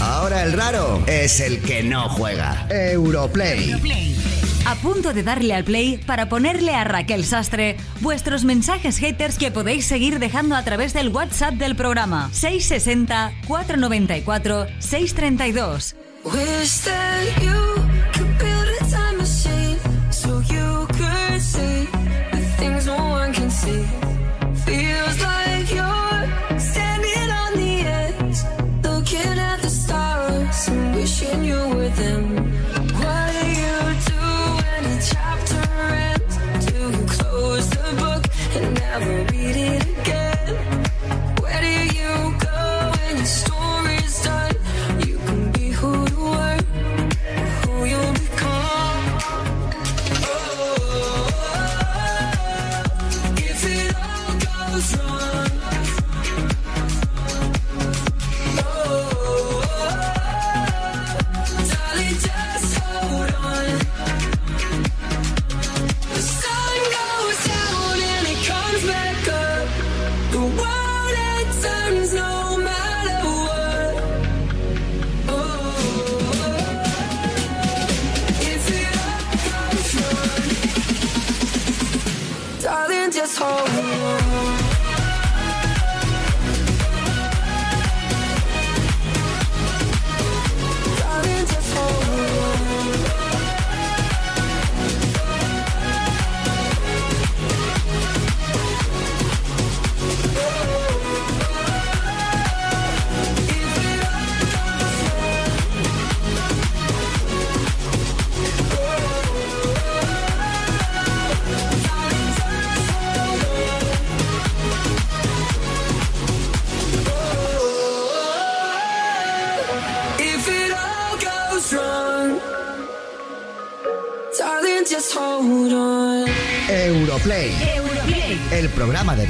Ahora 0.00 0.44
el 0.44 0.52
raro 0.52 1.02
es 1.06 1.40
el 1.40 1.60
que 1.60 1.82
no 1.82 2.08
juega. 2.08 2.66
Europlay. 2.70 3.74
A 4.66 4.74
punto 4.76 5.12
de 5.12 5.22
darle 5.22 5.54
al 5.54 5.64
play 5.64 5.98
para 5.98 6.28
ponerle 6.28 6.74
a 6.74 6.84
Raquel 6.84 7.24
Sastre 7.24 7.76
vuestros 8.00 8.44
mensajes 8.44 8.98
haters 8.98 9.38
que 9.38 9.50
podéis 9.50 9.86
seguir 9.86 10.18
dejando 10.18 10.56
a 10.56 10.62
través 10.62 10.92
del 10.92 11.08
WhatsApp 11.08 11.54
del 11.54 11.74
programa 11.74 12.28
660 12.32 13.32
494 13.46 14.66
632. 14.78 15.96
Wish 16.24 16.80
that 16.84 17.08
never 39.00 39.27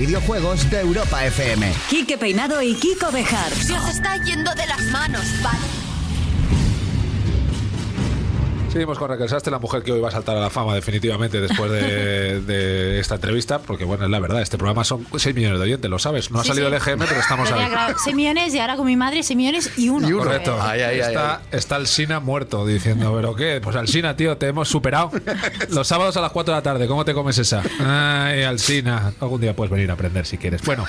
videojuegos 0.08 0.70
de 0.70 0.80
Europa 0.80 1.26
FM. 1.26 1.70
Quique 1.90 2.16
Peinado 2.16 2.62
y 2.62 2.74
Kiko 2.74 3.12
Bejar. 3.12 3.52
Se 3.52 3.74
os 3.74 3.90
está 3.90 4.16
yendo 4.16 4.54
de 4.54 4.66
las 4.66 4.80
manos, 4.84 5.26
¿vale? 5.42 5.77
Seguimos 8.78 8.96
con 8.96 9.08
Raquel 9.08 9.28
Sastre, 9.28 9.50
la 9.50 9.58
mujer 9.58 9.82
que 9.82 9.90
hoy 9.90 9.98
va 9.98 10.06
a 10.06 10.12
saltar 10.12 10.36
a 10.36 10.40
la 10.40 10.50
fama 10.50 10.72
definitivamente 10.72 11.40
después 11.40 11.68
de, 11.68 12.40
de 12.46 13.00
esta 13.00 13.16
entrevista, 13.16 13.58
porque 13.58 13.82
bueno, 13.84 14.04
es 14.04 14.10
la 14.12 14.20
verdad, 14.20 14.40
este 14.40 14.56
programa 14.56 14.84
son 14.84 15.04
6 15.16 15.34
millones 15.34 15.58
de 15.58 15.64
oyentes, 15.64 15.90
lo 15.90 15.98
sabes. 15.98 16.30
No 16.30 16.38
ha 16.38 16.42
Sí, 16.44 16.50
salido 16.50 16.68
sí. 16.70 16.76
el 16.76 16.80
EGM, 16.80 17.04
pero 17.08 17.18
estamos 17.20 17.48
ahí. 17.50 17.54
tenía 17.58 17.70
claro. 17.70 17.94
6 17.98 18.14
millones 18.14 18.54
y 18.54 18.60
ahora 18.60 18.76
con 18.76 18.86
mi 18.86 18.94
madre 18.94 19.24
6 19.24 19.36
millones 19.36 19.72
y 19.76 19.88
uno. 19.88 20.08
Correcto. 20.16 20.56
Ay, 20.62 20.82
ay, 20.82 21.00
ay, 21.00 21.08
está, 21.08 21.40
está 21.50 21.74
Alsina 21.74 22.20
muerto 22.20 22.64
diciendo, 22.64 23.12
¿pero 23.16 23.34
qué? 23.34 23.60
Pues 23.60 23.74
Alsina, 23.74 24.14
tío, 24.14 24.36
te 24.36 24.46
hemos 24.46 24.68
superado. 24.68 25.10
Los 25.70 25.88
sábados 25.88 26.16
a 26.16 26.20
las 26.20 26.30
4 26.30 26.54
de 26.54 26.58
la 26.58 26.62
tarde, 26.62 26.86
¿cómo 26.86 27.04
te 27.04 27.14
comes 27.14 27.36
esa? 27.36 27.64
Ay, 27.80 28.44
Alsina. 28.44 29.12
Algún 29.20 29.40
día 29.40 29.56
puedes 29.56 29.72
venir 29.72 29.90
a 29.90 29.94
aprender 29.94 30.24
si 30.24 30.38
quieres. 30.38 30.62
Bueno, 30.62 30.84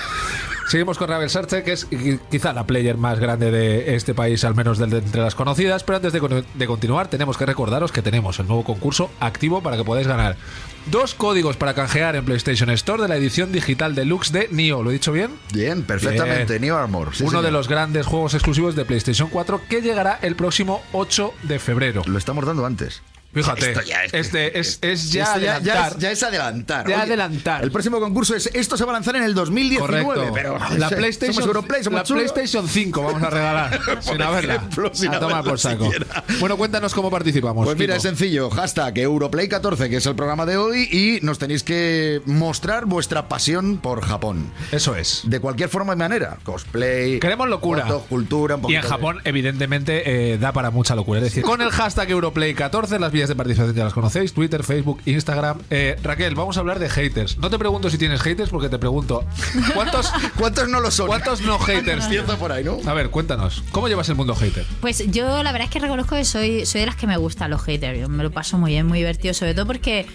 seguimos 0.70 0.98
con 0.98 1.10
Ravel 1.10 1.30
Sartre, 1.30 1.64
que 1.64 1.74
es 1.74 1.90
qui- 1.90 2.20
quizá 2.32 2.54
la 2.54 2.66
player 2.66 2.98
más 2.98 3.20
grande 3.20 3.52
de 3.52 3.96
este 3.96 4.14
país, 4.14 4.44
al 4.44 4.56
menos 4.56 4.78
de 4.78 4.86
entre 4.98 5.22
las 5.22 5.36
conocidas. 5.36 5.84
Pero 5.84 5.98
antes 5.98 6.14
de, 6.14 6.20
con- 6.20 6.46
de 6.54 6.68
continuar, 6.68 7.08
tenemos 7.10 7.38
que 7.38 7.46
recordaros 7.46 7.92
que 7.92 8.02
tenemos 8.02 8.40
el 8.40 8.48
nuevo 8.48 8.64
concurso 8.64 9.10
activo 9.20 9.62
para 9.62 9.76
que 9.78 9.84
podáis 9.84 10.08
ganar 10.08 10.38
dos 10.86 11.14
códigos 11.14 11.58
para 11.58 11.74
canjear 11.74 12.16
en 12.16 12.26
PlayStation 12.26 12.70
Store 12.72 13.02
de 13.02 13.10
la 13.10 13.18
edición 13.18 13.52
digital 13.52 13.96
deluxe 13.96 14.32
de 14.32 14.48
Nioh. 14.52 14.84
¿Lo 14.84 14.90
he 14.92 14.94
dicho 14.94 15.12
bien? 15.12 15.32
Bien, 15.54 15.84
perfectamente. 15.84 16.54
Bien. 16.54 16.62
Neo 16.62 16.78
Armor. 16.78 17.16
sí, 17.16 17.24
Uno 17.24 17.32
señor. 17.32 17.46
de 17.46 17.52
los 17.52 17.68
grandes 17.68 18.06
juegos 18.06 18.34
exclusivos 18.34 18.76
de 18.76 18.86
PlayStation 18.86 19.30
4 19.30 19.62
que 19.70 19.82
llegará 19.82 20.20
el 20.22 20.36
próximo 20.36 20.82
8 20.94 21.34
de 21.44 21.60
febrero. 21.60 22.02
Lo 22.06 22.18
estamos 22.18 22.46
dando 22.46 22.66
antes. 22.66 23.02
Fíjate, 23.34 23.72
Esto 23.72 23.84
ya 23.84 24.04
es- 24.06 24.14
este 24.14 24.60
es, 24.60 24.80
es 24.82 25.12
ya 25.12 25.36
es, 25.36 25.98
ya 26.00 26.12
es 26.12 26.24
adelantar. 26.24 26.88
Ya 26.88 26.96
Oye, 26.96 27.04
adelantar. 27.04 27.64
El 27.64 27.72
próximo 27.72 28.00
concurso 28.00 28.36
es 28.36 28.50
esto 28.54 28.76
se 28.76 28.86
va 28.86 28.92
a 28.92 28.94
lanzar 28.94 29.16
en 29.18 29.24
el 29.24 29.36
2019. 29.36 30.04
Correcto. 30.04 30.32
Pero 30.34 30.58
la 30.78 30.90
PlayStation, 30.90 31.36
somos 31.36 31.48
Europlay, 31.48 31.84
somos 31.84 32.00
la. 32.10 32.16
PlayStation 32.16 32.68
5 32.68 33.04
vamos 33.04 33.22
a 33.24 33.30
regalar 33.30 33.80
sin 34.02 34.22
haberla. 34.22 34.56
ejemplo, 34.56 34.90
sin 34.94 35.14
a 35.14 35.20
tomar 35.20 35.44
por 35.44 35.60
saco. 35.60 35.86
siquiera. 35.92 36.24
Bueno, 36.40 36.58
cuéntanos 36.58 36.94
cómo 36.96 37.12
participamos. 37.12 37.66
Pues 37.66 37.78
mira, 37.78 37.94
Kiko. 37.94 37.98
es 37.98 38.04
sencillo. 38.04 38.50
Hashtag 38.50 38.96
Europlay14, 38.96 39.90
que 39.90 39.98
es 39.98 40.06
el 40.08 40.16
programa 40.16 40.46
de 40.48 40.58
hoy, 40.58 40.88
y 40.92 41.20
nos 41.24 41.38
tenéis 41.38 41.64
que 41.64 42.22
mostrar 42.26 42.86
vuestra 42.86 43.28
pasión 43.30 43.78
por 43.78 44.02
Japón. 44.04 44.52
Eso 44.72 44.96
es. 44.96 45.22
De 45.26 45.40
cualquier 45.40 45.70
forma 45.70 45.94
y 45.94 45.98
manera. 45.98 46.38
Cosplay. 46.44 47.20
Queremos 47.20 47.48
locura. 47.48 47.86
fotos, 47.86 48.04
cultura, 48.10 48.56
un 48.56 48.72
Y 48.72 48.76
en 48.76 48.82
de- 48.82 48.88
Japón, 48.88 49.20
evidentemente, 49.24 50.34
eh, 50.34 50.38
da 50.40 50.52
para 50.52 50.72
mucha 50.72 50.96
locura. 50.96 51.20
Es 51.20 51.26
decir, 51.26 51.44
con 51.50 51.62
el 51.62 51.70
hashtag 51.70 52.10
Europlay14, 52.10 52.98
las 53.00 53.12
vías 53.20 53.30
de 53.30 53.36
participación 53.36 53.76
ya 53.76 53.84
las 53.84 53.94
conocéis: 53.94 54.34
Twitter, 54.34 54.64
Facebook, 54.64 55.02
Instagram. 55.06 55.60
Eh, 55.70 55.98
Raquel, 56.02 56.36
vamos 56.36 56.56
a 56.56 56.62
hablar 56.62 56.80
de 56.80 56.90
haters. 56.90 57.38
No 57.38 57.50
te 57.50 57.60
pregunto 57.60 57.90
si 57.90 57.98
tienes 57.98 58.22
haters, 58.22 58.50
porque 58.50 58.70
te 58.70 58.80
pregunto: 58.80 59.26
¿cuántos, 59.74 60.10
¿Cuántos 60.38 60.70
no 60.70 60.80
lo 60.80 60.90
son? 60.90 61.08
¿cuántos 61.08 61.42
no 61.42 61.60
haters? 61.60 62.06
Empieza 62.06 62.38
por 62.38 62.54
ahí, 62.54 62.64
¿no? 62.64 62.78
A 62.86 62.94
ver, 62.94 63.10
cuéntanos, 63.10 63.64
¿cómo 63.72 63.90
llevas 63.90 64.08
el 64.08 64.16
mundo 64.16 64.36
hater? 64.36 64.66
Pues 64.80 65.04
yo 65.12 65.44
la 65.44 65.52
verdad 65.52 65.68
es 65.68 65.74
que 65.74 65.80
reconozco 65.80 66.16
que 66.16 66.24
soy, 66.24 66.66
soy 66.66 66.82
de 66.82 66.88
las 66.88 66.96
que 66.96 67.08
me 67.08 67.18
gustan 67.18 67.52
los 67.52 67.62
haters. 67.62 68.00
Yo 68.00 68.08
me 68.08 68.24
lo 68.24 68.32
paso 68.32 68.58
muy 68.58 68.72
bien, 68.72 68.88
muy 68.88 69.00
divertido, 69.00 69.34
sobre 69.34 69.54
todo 69.54 69.66
porque 69.66 70.06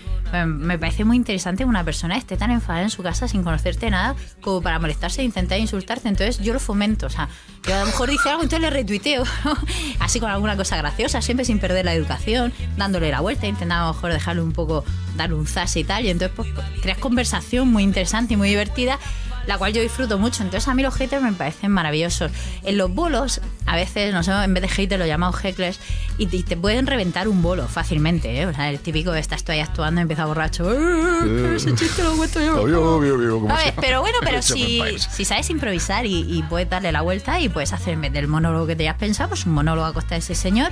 me 0.47 0.79
parece 0.79 1.05
muy 1.05 1.17
interesante 1.17 1.65
que 1.65 1.69
una 1.69 1.85
persona 1.85 2.17
esté 2.17 2.37
tan 2.37 2.51
enfadada 2.51 2.85
en 2.85 2.91
su 2.91 3.03
casa 3.03 3.29
sin 3.29 3.43
conocerte 3.43 3.91
nada 3.91 4.15
como 4.41 4.61
para 4.61 4.79
molestarse 4.79 5.23
e 5.23 5.25
intentar 5.25 5.59
insultarte. 5.59 6.09
Entonces 6.09 6.39
yo 6.39 6.53
lo 6.53 6.61
fomento. 6.61 7.07
O 7.07 7.11
sea, 7.11 7.29
yo 7.67 7.75
a 7.75 7.81
lo 7.81 7.87
mejor 7.87 8.11
dice 8.11 8.29
algo, 8.29 8.43
entonces 8.43 8.61
le 8.61 8.71
retuiteo. 8.71 9.25
Así 10.01 10.21
con 10.21 10.31
alguna 10.31 10.57
cosa 10.57 10.77
graciosa, 10.77 11.23
siempre 11.23 11.45
sin 11.45 11.59
perder 11.59 11.85
la 11.85 11.95
educación, 11.95 12.53
dándole 12.77 13.11
la 13.11 13.21
vuelta, 13.21 13.47
intentando 13.47 13.85
a 13.85 13.89
lo 13.89 13.95
mejor 13.95 14.13
dejarle 14.13 14.43
un 14.43 14.53
poco, 14.53 14.85
darle 15.17 15.37
un 15.37 15.47
zas 15.47 15.77
y 15.77 15.85
tal. 15.85 16.05
Y 16.05 16.11
entonces 16.11 16.35
pues 16.37 16.49
creas 16.83 16.99
conversación 16.99 17.69
muy 17.69 17.83
interesante 17.83 18.35
y 18.35 18.37
muy 18.37 18.49
divertida 18.49 18.99
la 19.47 19.59
cual 19.59 19.73
yo 19.73 19.83
disfruto 19.83 20.19
mucho. 20.19 20.43
Entonces 20.43 20.69
a 20.69 20.75
mí 20.75 20.83
los 20.83 20.95
haters 20.95 21.23
me 21.23 21.33
parecen 21.33 21.71
maravillosos. 21.71 22.31
En 22.63 22.77
los 22.79 22.93
bolos, 22.95 23.41
a 23.67 23.77
veces, 23.77 24.13
no 24.15 24.23
sé, 24.23 24.33
en 24.33 24.55
vez 24.55 24.63
de 24.63 24.69
haters 24.69 24.99
lo 25.01 25.07
llamamos 25.07 25.43
hecklers 25.45 25.79
y 26.19 26.27
te, 26.27 26.57
pueden 26.57 26.87
reventar 26.87 27.29
un 27.29 27.43
bolo 27.43 27.67
fácilmente. 27.69 28.41
¿eh? 28.41 28.47
O 28.47 28.55
sea, 28.55 28.71
el 28.71 28.79
típico 28.81 29.13
de 29.13 29.21
estás 29.21 29.45
tú 29.45 29.53
ahí 29.53 29.61
actuando 29.61 30.01
y 30.01 30.03
empieza 30.03 30.25
borracho. 30.27 30.73
"Eh, 30.73 31.55
Ese 31.57 31.75
chiste 31.75 32.03
lo 32.03 32.17
cuento 32.17 32.41
yo. 32.41 32.61
Obvio, 32.63 32.97
obvio, 32.97 33.15
obvio, 33.17 33.41
como 33.41 33.49
¿Sabes? 33.49 33.75
se- 33.75 33.81
Pero 33.81 34.01
bueno, 34.01 34.19
pero 34.23 34.41
si, 34.43 34.81
si 34.99 35.25
sabes 35.25 35.49
improvisar 35.51 36.07
y, 36.07 36.21
y 36.39 36.43
puedes 36.45 36.69
darle 36.71 36.93
la 36.93 37.03
vuelta 37.03 37.41
y 37.41 37.49
puedes 37.49 37.73
hacer 37.73 37.95
en 37.95 38.01
vez 38.03 38.13
del 38.13 38.29
monólogo 38.29 38.67
que 38.67 38.77
te 38.77 38.85
hayas 38.85 38.99
pensado, 38.99 39.31
pues 39.31 39.47
un 39.47 39.53
monólogo 39.55 39.87
a 39.87 39.93
costa 39.93 40.15
de 40.15 40.21
ese 40.21 40.35
señor, 40.35 40.71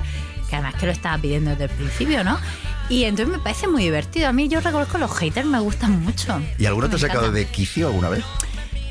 que 0.49 0.55
además 0.55 0.75
que 0.75 0.85
lo 0.85 0.91
estaba 0.91 1.17
pidiendo 1.17 1.51
desde 1.51 1.65
el 1.65 1.69
principio, 1.71 2.23
¿no? 2.23 2.39
Y 2.89 3.05
entonces 3.05 3.35
me 3.37 3.41
parece 3.41 3.67
muy 3.67 3.83
divertido. 3.83 4.27
A 4.27 4.33
mí 4.33 4.47
yo 4.49 4.59
reconozco 4.59 4.97
los 4.97 5.11
haters 5.17 5.47
me 5.47 5.59
gustan 5.59 6.01
mucho. 6.03 6.39
¿Y 6.59 6.65
alguno 6.65 6.89
te 6.89 6.97
ha 6.97 6.99
sacado 6.99 7.31
de 7.31 7.45
quicio 7.45 7.87
alguna 7.87 8.09
vez? 8.09 8.23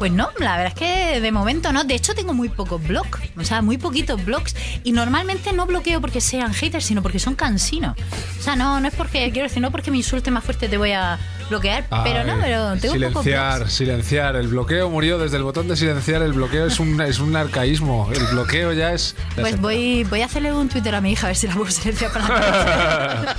Pues 0.02 0.10
no, 0.10 0.30
la 0.40 0.56
verdad 0.56 0.66
es 0.66 0.74
que 0.74 1.20
de 1.20 1.30
momento 1.30 1.72
no. 1.72 1.84
De 1.84 1.94
hecho, 1.94 2.12
tengo 2.12 2.34
muy 2.34 2.48
pocos 2.48 2.82
blogs, 2.82 3.20
o 3.36 3.44
sea, 3.44 3.62
muy 3.62 3.78
poquitos 3.78 4.24
blogs. 4.24 4.56
Y 4.82 4.90
normalmente 4.90 5.52
no 5.52 5.64
bloqueo 5.64 6.00
porque 6.00 6.20
sean 6.20 6.52
haters, 6.54 6.86
sino 6.86 7.02
porque 7.02 7.20
son 7.20 7.36
cansinos. 7.36 7.96
O 8.36 8.42
sea, 8.42 8.56
no, 8.56 8.80
no 8.80 8.88
es 8.88 8.94
porque, 8.96 9.30
quiero 9.30 9.46
decir, 9.46 9.62
no 9.62 9.70
porque 9.70 9.92
me 9.92 9.98
insulte 9.98 10.32
más 10.32 10.42
fuerte 10.42 10.68
te 10.68 10.76
voy 10.76 10.90
a 10.90 11.20
bloquear, 11.52 11.86
pero 12.02 12.24
no, 12.24 12.40
pero 12.40 12.76
tengo 12.80 12.94
silenciar, 12.94 13.58
blogs. 13.58 13.72
silenciar. 13.72 14.36
El 14.36 14.48
bloqueo 14.48 14.88
murió 14.88 15.18
desde 15.18 15.36
el 15.36 15.42
botón 15.42 15.68
de 15.68 15.76
silenciar. 15.76 16.22
El 16.22 16.32
bloqueo 16.32 16.66
es 16.66 16.80
un, 16.80 17.00
es 17.00 17.18
un 17.18 17.36
arcaísmo. 17.36 18.08
El 18.14 18.24
bloqueo 18.32 18.72
ya 18.72 18.92
es. 18.92 19.14
Pues 19.38 19.60
voy, 19.60 20.04
voy 20.04 20.22
a 20.22 20.26
hacerle 20.26 20.52
un 20.52 20.68
Twitter 20.68 20.94
a 20.94 21.00
mi 21.00 21.12
hija 21.12 21.26
a 21.26 21.30
ver 21.30 21.36
si 21.36 21.46
la 21.46 21.54
puedo 21.54 21.70
silenciar 21.70 22.10
para 22.12 23.36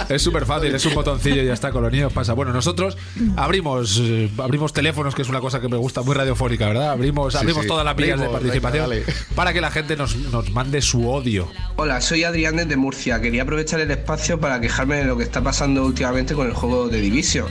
Es 0.08 0.22
súper 0.22 0.46
fácil, 0.46 0.74
es 0.74 0.84
un 0.86 0.94
botoncillo 0.94 1.42
y 1.42 1.46
ya 1.46 1.52
está, 1.52 1.70
con 1.70 1.82
los 1.82 1.92
niños 1.92 2.12
pasa. 2.12 2.32
Bueno, 2.32 2.52
nosotros 2.52 2.96
abrimos 3.36 4.00
eh, 4.02 4.30
abrimos 4.38 4.72
teléfonos, 4.72 5.14
que 5.14 5.22
es 5.22 5.28
una 5.28 5.40
cosa 5.40 5.60
que 5.60 5.68
me 5.68 5.76
gusta, 5.76 6.02
muy 6.02 6.14
radiofónica, 6.14 6.66
¿verdad? 6.66 6.90
Abrimos, 6.90 7.34
Sí, 7.34 7.38
abrimos 7.38 7.62
sí. 7.62 7.68
todas 7.68 7.84
las 7.84 7.94
vías 7.94 8.18
de 8.18 8.28
participación 8.28 8.90
venga, 8.90 9.12
para 9.34 9.52
que 9.52 9.60
la 9.60 9.70
gente 9.70 9.96
nos, 9.96 10.16
nos 10.16 10.50
mande 10.50 10.80
su 10.82 11.08
odio. 11.08 11.48
Hola, 11.76 12.00
soy 12.00 12.24
Adrián 12.24 12.56
desde 12.56 12.76
Murcia. 12.76 13.20
Quería 13.20 13.42
aprovechar 13.42 13.80
el 13.80 13.90
espacio 13.90 14.40
para 14.40 14.60
quejarme 14.60 14.96
de 14.96 15.04
lo 15.04 15.16
que 15.16 15.24
está 15.24 15.42
pasando 15.42 15.84
últimamente 15.84 16.34
con 16.34 16.46
el 16.46 16.54
juego 16.54 16.88
de 16.88 17.00
Division. 17.00 17.49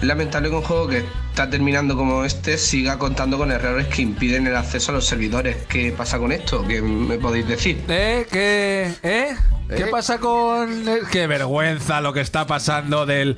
Es 0.00 0.06
lamentable 0.06 0.48
que 0.50 0.54
un 0.56 0.62
juego 0.62 0.88
que 0.88 1.04
está 1.30 1.48
terminando 1.48 1.96
como 1.96 2.24
este 2.24 2.58
siga 2.58 2.98
contando 2.98 3.38
con 3.38 3.50
errores 3.50 3.86
que 3.88 4.02
impiden 4.02 4.46
el 4.46 4.56
acceso 4.56 4.92
a 4.92 4.94
los 4.96 5.06
servidores. 5.06 5.56
¿Qué 5.68 5.92
pasa 5.96 6.18
con 6.18 6.32
esto? 6.32 6.66
¿Qué 6.66 6.82
me 6.82 7.18
podéis 7.18 7.48
decir? 7.48 7.82
¿Eh? 7.88 8.26
¿Qué? 8.30 8.92
¿Eh? 9.02 9.36
¿Qué 9.68 9.82
¿Eh? 9.82 9.86
pasa 9.90 10.18
con.? 10.18 10.88
el- 10.88 11.06
Qué 11.10 11.26
vergüenza 11.26 12.00
lo 12.00 12.12
que 12.12 12.20
está 12.20 12.46
pasando 12.46 13.06
del. 13.06 13.36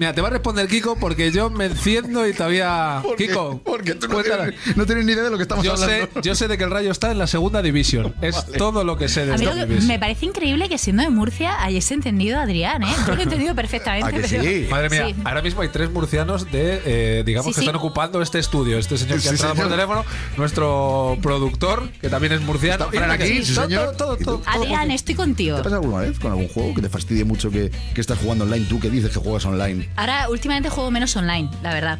Mira, 0.00 0.14
te 0.14 0.22
va 0.22 0.28
a 0.28 0.30
responder 0.30 0.66
Kiko 0.66 0.96
porque 0.96 1.30
yo 1.30 1.50
me 1.50 1.66
enciendo 1.66 2.26
y 2.26 2.32
todavía. 2.32 3.02
Kiko, 3.18 3.60
Porque 3.62 3.94
tú 3.94 4.08
no 4.08 4.22
tienes, 4.22 4.54
no 4.74 4.86
tienes 4.86 5.04
ni 5.04 5.12
idea 5.12 5.24
de 5.24 5.30
lo 5.30 5.36
que 5.36 5.42
estamos 5.42 5.62
yo 5.62 5.76
sé, 5.76 5.84
hablando. 5.84 6.22
yo 6.22 6.34
sé 6.34 6.48
de 6.48 6.56
que 6.56 6.64
el 6.64 6.70
Rayo 6.70 6.90
está 6.90 7.10
en 7.12 7.18
la 7.18 7.26
segunda 7.26 7.60
división. 7.60 8.14
Es 8.22 8.46
todo 8.56 8.82
lo 8.82 8.96
que 8.96 9.10
sé 9.10 9.26
de 9.26 9.32
A 9.32 9.34
esta 9.34 9.52
que- 9.52 9.66
división. 9.66 9.88
me 9.88 9.98
parece 9.98 10.24
increíble 10.24 10.70
que 10.70 10.78
siendo 10.78 11.02
de 11.02 11.10
Murcia 11.10 11.62
hayáis 11.62 11.90
entendido 11.90 12.38
a 12.38 12.44
Adrián, 12.44 12.82
¿eh? 12.82 12.86
Yo 13.06 13.14
lo 13.14 13.20
he 13.20 13.24
entendido 13.24 13.54
perfectamente. 13.54 14.10
pero- 14.30 14.70
Madre 14.70 14.88
mía, 14.88 15.06
Sí. 15.08 15.14
ahora 15.22 15.42
mismo 15.42 15.60
hay 15.60 15.68
tres 15.68 15.90
murcianos 15.90 16.50
de, 16.50 16.80
eh, 16.86 17.22
digamos, 17.26 17.48
Sí, 17.48 17.50
que 17.52 17.60
sí. 17.60 17.66
están 17.66 17.76
ocupando 17.76 18.22
este 18.22 18.38
estudio. 18.38 18.78
Este 18.78 18.96
señor 18.96 19.16
que 19.16 19.20
Sí, 19.20 19.28
ha 19.28 19.32
entrado 19.32 19.54
por 19.54 19.68
teléfono, 19.68 20.04
nuestro 20.38 21.18
productor, 21.20 21.90
que 22.00 22.08
también 22.08 22.32
es 22.32 22.40
murciano. 22.40 22.88
Está 22.90 23.12
aquí, 23.12 23.24
y- 23.24 23.44
sí, 23.44 23.54
todo, 23.54 23.64
señor. 23.66 23.96
todo, 23.98 24.16
todo, 24.16 24.38
todo, 24.38 24.42
Adrián, 24.46 24.90
estoy 24.90 25.14
contigo. 25.14 25.56
¿Te 25.56 25.60
ha 25.60 25.64
pasado 25.64 25.82
alguna 25.82 26.02
vez 26.04 26.18
con 26.18 26.30
algún 26.32 26.48
juego 26.48 26.74
que 26.74 26.80
te 26.80 26.88
fastidie 26.88 27.24
mucho 27.24 27.50
que, 27.50 27.70
que 27.94 28.00
estás 28.00 28.18
jugando 28.18 28.44
online? 28.44 28.64
Tú 28.66 28.80
que 28.80 28.88
dices 28.88 29.10
que 29.12 29.18
juegas 29.20 29.44
online. 29.44 29.89
Ahora, 29.96 30.28
últimamente 30.28 30.68
juego 30.70 30.90
menos 30.90 31.14
online, 31.16 31.48
la 31.62 31.72
verdad. 31.74 31.98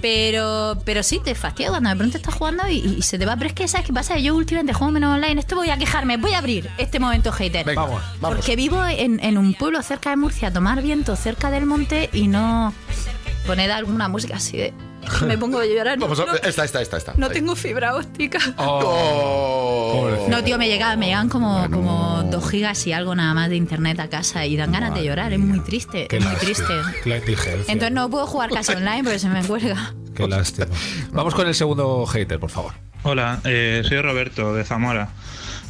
Pero, 0.00 0.78
pero 0.86 1.02
sí, 1.02 1.20
te 1.22 1.34
fastidia 1.34 1.68
cuando 1.70 1.90
de 1.90 1.96
pronto 1.96 2.16
estás 2.16 2.34
jugando 2.34 2.66
y, 2.68 2.78
y 2.98 3.02
se 3.02 3.18
te 3.18 3.26
va. 3.26 3.36
Pero 3.36 3.48
es 3.48 3.52
que, 3.52 3.68
¿sabes 3.68 3.86
qué 3.86 3.92
pasa? 3.92 4.18
Yo 4.18 4.34
últimamente 4.34 4.72
juego 4.72 4.92
menos 4.92 5.14
online. 5.14 5.38
Esto 5.40 5.56
voy 5.56 5.68
a 5.68 5.76
quejarme. 5.76 6.16
Voy 6.16 6.32
a 6.32 6.38
abrir 6.38 6.70
este 6.78 6.98
momento 6.98 7.32
hater. 7.32 7.66
Venga, 7.66 7.82
vamos, 7.82 8.02
vamos. 8.20 8.36
Porque 8.38 8.56
vivo 8.56 8.82
en, 8.86 9.20
en 9.22 9.36
un 9.36 9.52
pueblo 9.52 9.82
cerca 9.82 10.08
de 10.10 10.16
Murcia, 10.16 10.50
tomar 10.52 10.80
viento 10.80 11.16
cerca 11.16 11.50
del 11.50 11.66
monte 11.66 12.08
y 12.14 12.28
no 12.28 12.72
poner 13.46 13.70
alguna 13.72 14.08
música 14.08 14.36
así 14.36 14.56
de. 14.56 14.72
Me 15.26 15.36
pongo 15.36 15.58
a 15.58 15.66
llorar. 15.66 15.98
No, 15.98 16.04
Vamos 16.06 16.20
a, 16.20 16.24
no- 16.26 16.34
esta, 16.34 16.64
esta, 16.64 16.80
esta, 16.80 16.96
esta. 16.96 17.14
no 17.18 17.26
Ahí. 17.26 17.32
tengo 17.34 17.54
fibra 17.56 17.94
óptica. 17.96 18.38
Oh. 18.56 20.08
No, 20.28 20.42
tío, 20.44 20.56
me 20.58 20.68
llegaban, 20.68 20.98
me 20.98 21.06
llegaban 21.06 21.28
como, 21.28 21.68
como 21.70 22.19
dos 22.30 22.48
gigas 22.48 22.86
y 22.86 22.92
algo 22.92 23.14
nada 23.14 23.34
más 23.34 23.48
de 23.48 23.56
internet 23.56 24.00
a 24.00 24.08
casa 24.08 24.46
y 24.46 24.56
dan 24.56 24.72
ganas 24.72 24.94
de 24.94 25.04
llorar. 25.04 25.32
Es 25.32 25.38
muy 25.38 25.60
triste, 25.60 26.06
Qué 26.08 26.18
es 26.18 26.24
muy 26.24 26.32
lástima, 26.32 26.92
triste. 27.02 27.52
Entonces 27.68 27.92
no 27.92 28.08
puedo 28.08 28.26
jugar 28.26 28.50
casi 28.50 28.72
online 28.72 29.02
porque 29.02 29.18
se 29.18 29.28
me 29.28 29.42
cuelga. 29.44 29.94
Qué 30.14 30.26
lástima. 30.26 30.68
Vamos 31.12 31.34
con 31.34 31.46
el 31.46 31.54
segundo 31.54 32.06
hater, 32.06 32.38
por 32.38 32.50
favor. 32.50 32.72
Hola, 33.02 33.40
eh, 33.44 33.82
soy 33.86 34.00
Roberto 34.00 34.54
de 34.54 34.64
Zamora. 34.64 35.10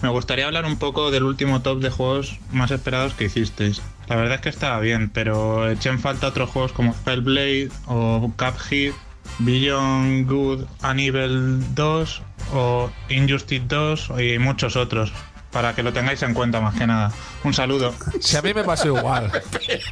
Me 0.02 0.08
gustaría 0.08 0.46
hablar 0.46 0.64
un 0.64 0.78
poco 0.78 1.10
del 1.10 1.24
último 1.24 1.60
top 1.60 1.80
de 1.80 1.90
juegos 1.90 2.38
más 2.52 2.70
esperados 2.70 3.14
que 3.14 3.24
hicisteis. 3.24 3.82
La 4.08 4.16
verdad 4.16 4.36
es 4.36 4.40
que 4.40 4.48
estaba 4.48 4.80
bien, 4.80 5.10
pero 5.10 5.70
eché 5.70 5.90
en 5.90 6.00
falta 6.00 6.26
otros 6.28 6.50
juegos 6.50 6.72
como 6.72 6.92
Spellblade 6.94 7.68
o 7.86 8.32
Cuphead, 8.36 8.92
Beyond 9.38 10.28
Good 10.28 10.64
and 10.82 11.00
Evil 11.00 11.74
2 11.74 12.22
o 12.54 12.90
Injustice 13.10 13.64
2 13.68 14.12
y 14.18 14.38
muchos 14.38 14.74
otros. 14.76 15.12
Para 15.50 15.74
que 15.74 15.82
lo 15.82 15.92
tengáis 15.92 16.22
en 16.22 16.34
cuenta 16.34 16.60
más 16.60 16.74
que 16.76 16.86
nada. 16.86 17.12
Un 17.42 17.52
saludo. 17.54 17.94
Si 18.20 18.36
a 18.36 18.42
mí 18.42 18.52
me 18.54 18.62
pasó 18.64 18.86
igual. 18.88 19.30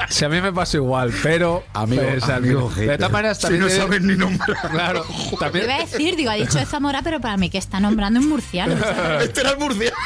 Si 0.08 0.24
a 0.24 0.28
mí 0.28 0.40
me 0.40 0.52
pasó 0.52 0.76
igual, 0.78 1.12
pero. 1.22 1.64
Amigo, 1.74 2.02
pues, 2.08 2.28
amigo 2.28 2.70
de 2.74 2.96
todas 2.96 3.12
maneras, 3.12 3.36
Si 3.38 3.42
también. 3.42 3.62
no 3.62 3.68
te- 3.68 3.76
sabes 3.76 4.02
ni 4.02 4.16
nombrar. 4.16 4.70
Claro, 4.70 5.04
Te 5.30 5.36
también. 5.36 5.64
iba 5.66 5.74
a 5.74 5.78
decir, 5.80 6.16
digo, 6.16 6.30
ha 6.30 6.34
dicho 6.34 6.58
de 6.58 6.66
Zamora, 6.66 7.02
pero 7.02 7.20
para 7.20 7.36
mí 7.36 7.50
que 7.50 7.58
está 7.58 7.80
nombrando 7.80 8.20
un 8.20 8.28
murciano. 8.28 8.74
Este 9.20 9.40
era 9.40 9.50
el 9.50 9.58
murciano. 9.58 9.96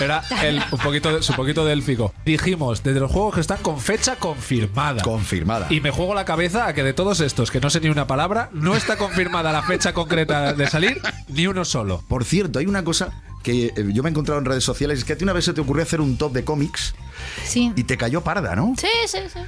Era 0.00 0.22
el, 0.42 0.62
un 0.70 0.78
poquito, 0.78 1.14
de- 1.16 1.22
su 1.22 1.34
poquito 1.34 1.64
délfico. 1.64 2.12
Dijimos, 2.24 2.82
desde 2.82 3.00
los 3.00 3.10
juegos 3.10 3.34
que 3.34 3.40
están 3.40 3.58
con 3.58 3.78
fecha 3.80 4.16
confirmada. 4.16 5.02
Confirmada. 5.02 5.66
Y 5.70 5.80
me 5.80 5.90
juego 5.90 6.14
la 6.14 6.24
cabeza 6.24 6.66
a 6.66 6.74
que 6.74 6.82
de 6.82 6.92
todos 6.92 7.20
estos, 7.20 7.50
que 7.50 7.60
no 7.60 7.70
sé 7.70 7.80
ni 7.80 7.88
una 7.88 8.06
palabra, 8.06 8.48
no 8.52 8.74
está 8.76 8.96
confirmada 8.96 9.52
la 9.52 9.62
fecha 9.62 9.92
concreta 9.92 10.52
de 10.54 10.66
salir, 10.68 11.00
ni 11.28 11.46
uno 11.46 11.64
solo. 11.64 12.02
Por 12.08 12.24
cierto, 12.24 12.58
hay 12.58 12.66
una 12.66 12.84
cosa 12.84 13.10
que 13.42 13.66
eh, 13.66 13.72
yo 13.92 14.02
me 14.02 14.08
he 14.08 14.12
encontrado 14.12 14.38
en 14.38 14.44
redes 14.44 14.64
sociales, 14.64 14.98
es 14.98 15.04
que 15.04 15.14
a 15.14 15.16
ti 15.18 15.24
una 15.24 15.32
vez 15.32 15.44
se 15.44 15.52
te 15.52 15.60
ocurrió 15.60 15.82
hacer 15.82 16.00
un 16.00 16.16
top 16.18 16.32
de 16.32 16.44
cómics 16.44 16.94
Sí. 17.44 17.72
y 17.76 17.84
te 17.84 17.96
cayó 17.96 18.22
parda, 18.22 18.54
¿no? 18.56 18.74
Sí, 18.78 18.88
sí, 19.06 19.18
sí. 19.32 19.40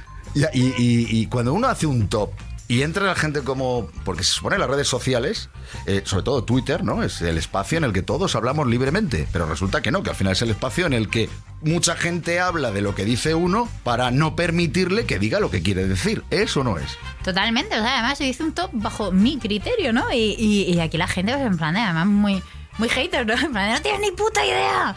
Y, 0.53 0.59
y- 0.59 0.73
y- 0.77 1.19
y 1.21 1.25
cuando 1.27 1.53
uno 1.53 1.67
hace 1.67 1.85
un 1.85 2.07
top 2.07 2.31
y 2.67 2.81
entra 2.81 3.05
la 3.05 3.13
gente 3.13 3.41
como. 3.41 3.87
Porque 4.05 4.23
se 4.23 4.31
supone 4.31 4.57
las 4.57 4.69
redes 4.69 4.87
sociales, 4.87 5.49
eh, 5.85 6.01
sobre 6.05 6.23
todo 6.23 6.43
Twitter, 6.43 6.83
¿no? 6.83 7.03
Es 7.03 7.21
el 7.21 7.37
espacio 7.37 7.77
en 7.77 7.83
el 7.83 7.91
que 7.93 8.01
todos 8.01 8.35
hablamos 8.35 8.65
libremente. 8.67 9.27
Pero 9.31 9.45
resulta 9.45 9.81
que 9.81 9.91
no, 9.91 10.01
que 10.01 10.09
al 10.11 10.15
final 10.15 10.33
es 10.33 10.41
el 10.41 10.49
espacio 10.49 10.85
en 10.87 10.93
el 10.93 11.09
que 11.09 11.29
mucha 11.61 11.95
gente 11.95 12.39
habla 12.39 12.71
de 12.71 12.81
lo 12.81 12.95
que 12.95 13.05
dice 13.05 13.35
uno 13.35 13.69
para 13.83 14.11
no 14.11 14.35
permitirle 14.35 15.05
que 15.05 15.19
diga 15.19 15.39
lo 15.41 15.51
que 15.51 15.61
quiere 15.61 15.85
decir. 15.87 16.23
¿Eso 16.31 16.63
no 16.63 16.77
es? 16.79 16.97
Totalmente, 17.23 17.77
o 17.77 17.81
sea, 17.81 17.99
además 17.99 18.17
yo 18.19 18.25
hice 18.25 18.43
un 18.43 18.53
top 18.53 18.69
bajo 18.73 19.11
mi 19.11 19.37
criterio, 19.37 19.91
¿no? 19.93 20.11
Y, 20.11 20.35
y- 20.39 20.73
y 20.73 20.79
aquí 20.79 20.97
la 20.97 21.07
gente, 21.07 21.33
pues 21.33 21.45
en 21.45 21.57
plan, 21.57 21.73
de, 21.75 21.81
además 21.81 22.07
muy, 22.07 22.41
muy 22.77 22.89
hater, 22.89 23.25
¿no? 23.25 23.33
En 23.45 23.51
plan, 23.51 23.73
no 23.73 23.81
tienes 23.81 24.01
ni 24.01 24.11
puta 24.11 24.45
idea. 24.45 24.95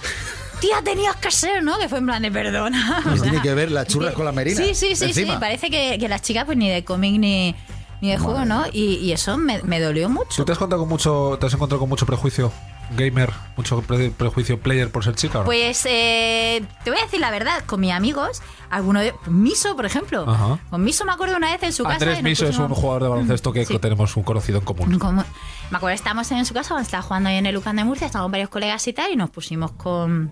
Tía, 0.60 0.80
tenías 0.82 1.16
que 1.16 1.30
ser, 1.30 1.62
¿no? 1.62 1.78
Que 1.78 1.88
fue 1.88 1.98
en 1.98 2.06
plan 2.06 2.22
de 2.22 2.30
perdona. 2.30 3.00
Pues 3.02 3.20
O 3.20 3.24
sea, 3.24 3.30
tiene 3.30 3.42
que 3.42 3.54
ver 3.54 3.70
las 3.70 3.86
churras 3.88 4.14
con 4.14 4.24
la 4.24 4.32
merina. 4.32 4.56
Sí, 4.56 4.74
sí, 4.74 4.96
sí, 4.96 5.12
sí. 5.12 5.26
Parece 5.38 5.70
que, 5.70 5.98
que 5.98 6.08
las 6.08 6.22
chicas, 6.22 6.46
pues 6.46 6.56
ni 6.56 6.70
de 6.70 6.82
cómic 6.82 7.20
ni, 7.20 7.54
ni 8.00 8.11
de 8.11 8.18
juego, 8.18 8.44
¿no? 8.44 8.64
Y, 8.72 8.96
y 8.96 9.12
eso 9.12 9.37
me, 9.38 9.62
me 9.62 9.80
dolió 9.80 10.09
mucho. 10.09 10.37
¿Tú 10.37 10.44
te 10.44 10.52
has, 10.52 10.59
encontrado 10.59 10.82
con 10.82 10.88
mucho, 10.88 11.37
te 11.40 11.46
has 11.46 11.54
encontrado 11.54 11.80
con 11.80 11.88
mucho 11.88 12.06
prejuicio 12.06 12.52
gamer, 12.96 13.30
mucho 13.56 13.82
pre- 13.82 14.11
prejuicio 14.11 14.61
player 14.61 14.90
por 14.92 15.02
ser 15.02 15.14
chica? 15.16 15.38
¿o 15.38 15.40
no? 15.40 15.46
Pues 15.46 15.85
eh, 15.88 16.62
te 16.85 16.90
voy 16.90 17.00
a 17.00 17.02
decir 17.04 17.20
la 17.20 17.30
verdad, 17.30 17.64
con 17.66 17.80
mis 17.80 17.92
amigos, 17.92 18.42
alguno 18.70 19.00
de. 19.00 19.14
Miso, 19.26 19.74
por 19.76 19.87
ejemplo. 19.87 20.24
Ajá. 20.28 20.59
Con 20.70 20.85
Miso 20.85 21.04
me 21.04 21.12
acuerdo 21.12 21.37
una 21.37 21.50
vez 21.52 21.62
en 21.62 21.72
su 21.72 21.82
casa. 21.85 21.94
Andrés 21.96 22.22
Miso 22.22 22.46
es 22.46 22.59
un 22.59 22.68
jugador 22.68 23.02
de 23.02 23.09
baloncesto 23.09 23.52
que 23.52 23.64
Sí. 23.66 23.78
tenemos 23.78 24.16
un 24.16 24.22
conocido 24.22 24.59
en 24.59 24.64
común. 24.64 24.98
Como- 24.98 25.24
me 25.70 25.76
acuerdo, 25.78 25.94
estábamos 25.94 26.30
en 26.30 26.44
su 26.46 26.54
casa 26.54 26.68
cuando 26.70 26.85
estaba 26.85 27.02
jugando 27.02 27.28
ahí 27.28 27.37
en 27.37 27.46
el 27.46 27.56
Ucan 27.56 27.74
de 27.76 27.82
Murcia, 27.85 28.06
estábamos 28.06 28.30
varios 28.30 28.50
colegas 28.50 28.87
y 28.87 28.92
tal, 28.92 29.11
y 29.11 29.16
nos 29.16 29.30
pusimos 29.30 29.72
con, 29.72 30.30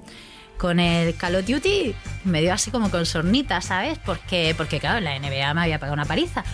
con 0.58 0.78
el 0.78 1.16
Call 1.16 1.34
of 1.34 1.44
Duty, 1.46 1.92
me 2.24 2.40
dio 2.40 2.52
así 2.54 2.70
como 2.70 2.88
con 2.88 3.04
sornita, 3.04 3.60
¿sabes? 3.60 3.98
Porque, 3.98 4.54
porque 4.56 4.78
claro, 4.78 4.98
en 4.98 5.04
la 5.04 5.18
NBA 5.18 5.52
me 5.54 5.62
había 5.62 5.78
pegado 5.80 5.94
una 5.94 6.04
paliza. 6.04 6.44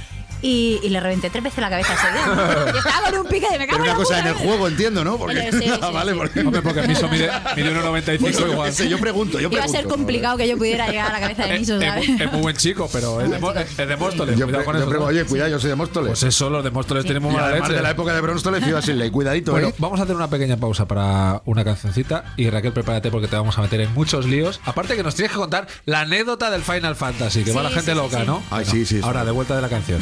Y, 0.43 0.81
y 0.83 0.89
le 0.89 1.01
reventé 1.01 1.29
tres 1.31 1.45
veces 1.45 1.59
la 1.61 1.69
cabeza 1.71 1.93
a 1.93 1.97
ese 1.97 2.13
día. 2.13 2.73
Y 2.75 2.79
estaba 2.79 3.11
con 3.11 3.19
un 3.21 3.27
pique 3.27 3.47
de 3.51 3.59
me 3.59 3.67
cago 3.67 3.79
Pero 3.83 3.85
en 3.85 3.91
una 3.91 3.93
la 3.93 3.95
cosa 3.95 4.15
puta 4.17 4.21
en 4.21 4.27
el 4.27 4.35
juego, 4.35 4.69
entiendo, 4.69 5.05
¿no? 5.05 5.19
Porque, 5.19 5.51
Sí, 5.53 5.59
sí, 5.65 5.71
Ah, 5.81 5.87
sí, 5.89 5.95
vale, 5.95 6.13
sí. 6.13 6.19
porque, 6.19 6.41
Hombre, 6.41 6.63
porque 6.63 6.83
Miso 6.89 7.09
mide, 7.09 7.31
mide 7.57 7.75
1,95 7.75 8.19
Pues 8.21 8.39
yo, 8.39 8.47
igual. 8.49 8.73
sé, 8.73 8.89
yo 8.89 8.99
pregunto, 8.99 9.39
yo 9.39 9.49
Iba 9.49 9.61
a 9.61 9.65
pregunto. 9.65 9.79
ser 9.81 9.87
complicado 9.89 10.37
que 10.37 10.49
yo 10.49 10.57
pudiera 10.57 10.89
llegar 10.89 11.11
a 11.11 11.13
la 11.13 11.21
cabeza 11.21 11.45
de 11.47 11.55
Es, 11.55 11.61
Miso, 11.61 11.77
es 11.81 11.85
¿sabes? 11.89 12.09
muy- 12.09 12.23
es 12.23 12.33
muy 12.33 12.41
buen 12.41 12.57
chico, 12.57 12.89
pero 12.93 13.21
es 13.21 13.31
de, 13.31 13.39
Mo- 13.39 13.53
es 13.53 13.77
de 13.77 13.97
Móstoles. 13.97 14.39
Yo, 14.39 14.47
cuidado 14.47 14.65
pre- 14.65 14.65
con 14.65 14.75
yo 14.77 14.81
eso. 14.81 14.89
pregunto, 14.89 15.11
oye, 15.11 15.25
cuidado, 15.25 15.51
yo 15.51 15.59
soy 15.61 15.71
de 15.71 15.77
Móstoles. 15.77 16.09
Pues 16.09 16.23
eso, 16.23 16.49
los 16.51 16.65
de 16.65 16.71
Móstoles 16.71 17.05
tenemos 17.05 17.33
y 17.33 17.37
mala 17.37 17.49
además 17.49 17.69
leche. 17.69 17.77
de 17.77 17.83
la 17.83 17.91
época 17.91 18.15
de 18.15 18.21
Bróstoles, 18.21 18.67
iba 18.67 18.81
sin 18.83 18.99
ley. 18.99 19.11
Cuidadito, 19.11 19.53
Bueno, 19.53 19.69
¿eh? 19.69 19.75
vamos 19.79 20.01
a 20.01 20.05
hacer 20.05 20.17
una 20.17 20.31
pequeña 20.31 20.57
pausa 20.57 20.87
para 20.87 21.43
una 21.45 21.65
cancioncita 21.65 22.25
y 22.37 22.49
Raquel, 22.51 22.73
prepárate 22.73 23.11
porque 23.11 23.29
te 23.29 23.37
vamos 23.37 23.59
a 23.59 23.63
meter 23.63 23.81
en 23.83 23.93
muchos 23.95 24.25
líos. 24.27 24.61
Aparte 24.65 24.97
que 24.97 25.03
nos 25.03 25.15
tienes 25.15 25.33
que 25.33 25.39
contar 25.39 25.67
la 25.85 26.01
anécdota 26.01 26.51
del 26.51 26.63
Final 26.63 26.97
Fantasy, 26.97 27.45
que 27.45 27.53
va 27.53 27.61
Sí, 27.61 27.65
la 27.65 27.71
gente 27.71 27.93
sí, 27.93 27.97
sí, 27.99 28.03
loca, 28.03 28.21
sí. 28.21 28.27
¿no? 28.27 28.43
Ay, 28.51 28.59
Venga, 28.61 28.71
sí, 28.71 28.87
sí, 28.87 28.97
sí. 28.97 29.01
Ahora, 29.03 29.25
de 29.25 29.31
vuelta 29.33 29.55
de 29.57 29.63
la 29.63 29.69
canción. 29.69 30.01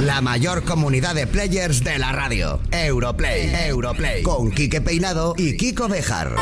La 0.00 0.20
mayor 0.20 0.64
comunidad 0.64 1.14
de 1.14 1.26
players 1.26 1.84
de 1.84 1.98
la 1.98 2.12
radio. 2.12 2.60
Europlay, 2.70 3.52
Europlay. 3.66 4.22
Con 4.22 4.50
Quique 4.50 4.80
Peinado 4.80 5.34
y 5.36 5.56
Kiko 5.56 5.88
Bejar. 5.88 6.34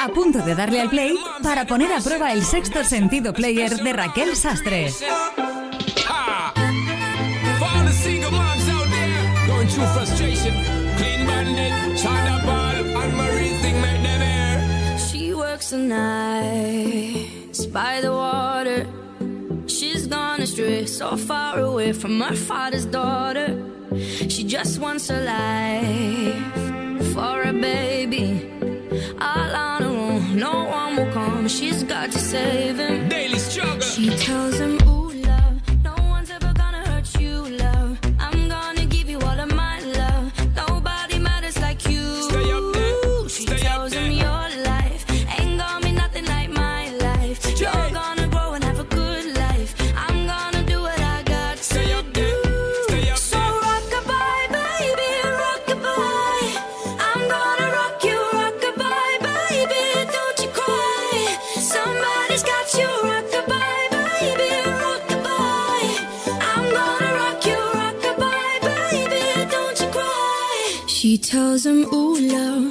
A 0.00 0.08
punto 0.08 0.38
de 0.38 0.54
darle 0.54 0.80
al 0.80 0.88
play 0.88 1.18
para 1.42 1.66
poner 1.66 1.92
a 1.92 2.00
prueba 2.00 2.32
el 2.32 2.44
sexto 2.44 2.84
sentido 2.84 3.32
player 3.32 3.76
de 3.76 3.92
Raquel 3.92 4.36
Sastre. 4.36 4.92
She 15.10 15.34
works 15.34 15.70
the 15.70 15.78
nights 15.78 17.66
by 17.66 18.00
the 18.00 18.12
water. 18.12 18.97
Gone 20.08 20.40
astray, 20.40 20.86
so 20.86 21.16
far 21.16 21.58
away 21.60 21.92
from 21.92 22.20
her 22.20 22.34
father's 22.34 22.86
daughter. 22.86 23.48
She 24.28 24.42
just 24.44 24.78
wants 24.78 25.10
a 25.10 25.20
life 25.20 27.12
for 27.12 27.42
a 27.42 27.52
baby. 27.52 28.50
All 29.20 29.50
on 29.54 29.82
her 29.82 29.88
own, 29.88 30.36
no 30.36 30.64
one 30.64 30.96
will 30.96 31.12
come. 31.12 31.48
She's 31.48 31.82
got 31.82 32.10
to 32.12 32.18
save 32.18 32.78
him. 32.78 33.08
Daily 33.08 33.38
struggle. 33.38 33.80
She 33.80 34.08
tells 34.16 34.58
him, 34.58 34.78
bosom, 71.58 71.84
ooh 71.92 72.14
love 72.20 72.67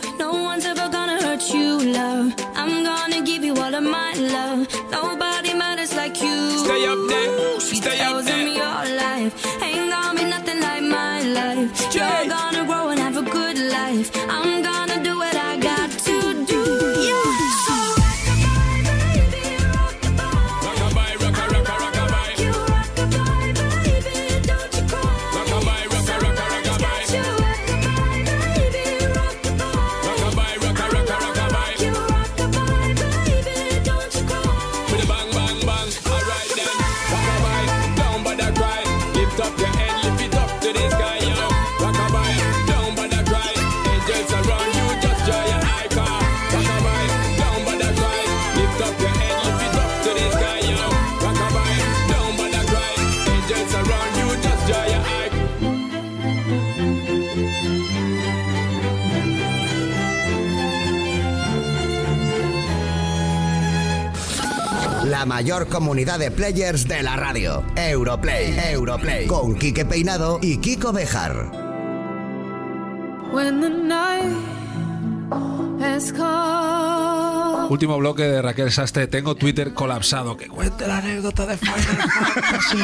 mayor 65.47 65.69
comunidad 65.69 66.19
de 66.19 66.29
players 66.29 66.89
de 66.89 67.01
la 67.03 67.15
radio. 67.15 67.63
Europlay, 67.77 68.53
Europlay. 68.69 69.27
Con 69.27 69.55
Quique 69.55 69.85
Peinado 69.85 70.39
y 70.41 70.57
Kiko 70.57 70.91
Bejar. 70.91 71.66
Último 77.69 77.97
bloque 77.97 78.23
de 78.23 78.41
Raquel 78.41 78.71
Sastre. 78.71 79.07
Tengo 79.07 79.35
Twitter 79.35 79.73
colapsado. 79.73 80.37
Que 80.37 80.47
cuente 80.47 80.87
la 80.87 80.97
anécdota 80.99 81.45
de 81.45 81.57
Final 81.57 81.79
Fantasy. 81.81 82.77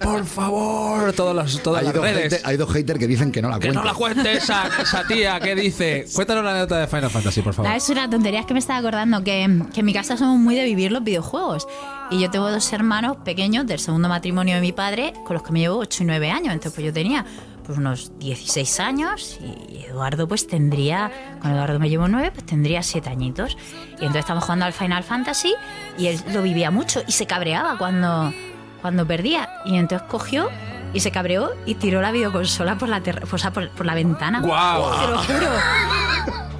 Por 0.00 0.24
favor. 0.24 1.12
Todas 1.12 1.36
las, 1.36 1.62
todas 1.62 1.80
Hay 1.80 1.86
las 1.86 1.94
dos, 1.94 2.02
redes. 2.04 2.32
hater- 2.32 2.40
hay 2.44 2.56
dos 2.56 2.72
haters 2.72 2.98
que 2.98 3.06
dicen 3.06 3.30
que 3.30 3.40
no 3.40 3.48
la 3.48 3.56
Que 3.58 3.68
cuenten. 3.68 3.82
no 3.82 3.84
la 3.84 3.94
cuente 3.94 4.32
esa, 4.32 4.64
esa 4.82 5.06
tía 5.06 5.38
que 5.38 5.54
dice. 5.54 6.04
Cuéntanos 6.14 6.42
la 6.44 6.50
anécdota 6.50 6.78
de 6.80 6.86
Final 6.88 7.10
Fantasy, 7.10 7.42
por 7.42 7.54
favor. 7.54 7.70
Es 7.72 7.88
una 7.90 8.10
tontería, 8.10 8.40
es 8.40 8.46
que 8.46 8.54
me 8.54 8.60
estaba 8.60 8.80
acordando 8.80 9.22
que, 9.22 9.62
que 9.72 9.80
en 9.80 9.86
mi 9.86 9.92
casa 9.92 10.16
somos 10.16 10.38
muy 10.38 10.56
de 10.56 10.64
vivir 10.64 10.90
los 10.90 11.04
videojuegos. 11.04 11.66
Y 12.10 12.18
yo 12.20 12.30
tengo 12.30 12.50
dos 12.50 12.72
hermanos 12.72 13.18
pequeños 13.24 13.66
del 13.66 13.78
segundo 13.78 14.08
matrimonio 14.08 14.56
de 14.56 14.60
mi 14.60 14.72
padre, 14.72 15.12
con 15.26 15.34
los 15.34 15.42
que 15.42 15.52
me 15.52 15.60
llevo 15.60 15.76
8 15.78 16.02
y 16.02 16.06
9 16.06 16.30
años. 16.30 16.52
Entonces, 16.54 16.72
pues 16.72 16.84
yo 16.86 16.92
tenía 16.92 17.24
pues 17.68 17.78
unos 17.78 18.18
16 18.18 18.80
años 18.80 19.38
y 19.40 19.84
Eduardo 19.84 20.26
pues 20.26 20.46
tendría, 20.46 21.36
con 21.40 21.50
Eduardo 21.52 21.78
me 21.78 21.88
llevo 21.90 22.08
9, 22.08 22.30
pues 22.32 22.46
tendría 22.46 22.82
7 22.82 23.08
añitos. 23.10 23.56
Y 23.92 24.06
entonces 24.06 24.20
estamos 24.20 24.42
jugando 24.42 24.64
al 24.64 24.72
Final 24.72 25.04
Fantasy 25.04 25.54
y 25.98 26.06
él 26.06 26.18
lo 26.32 26.40
vivía 26.42 26.70
mucho 26.70 27.02
y 27.06 27.12
se 27.12 27.26
cabreaba 27.26 27.76
cuando, 27.76 28.32
cuando 28.80 29.06
perdía. 29.06 29.50
Y 29.66 29.76
entonces 29.76 30.08
cogió 30.08 30.48
y 30.94 31.00
se 31.00 31.10
cabreó 31.10 31.52
y 31.66 31.74
tiró 31.74 32.00
la 32.00 32.10
videoconsola 32.10 32.78
por 32.78 32.88
la, 32.88 33.02
terra- 33.02 33.22
o 33.30 33.36
sea, 33.38 33.52
por, 33.52 33.68
por 33.70 33.84
la 33.84 33.94
ventana. 33.94 34.40
¡Guau! 34.40 34.90
Te 35.00 35.06
lo 35.12 35.18
juro. 35.18 35.50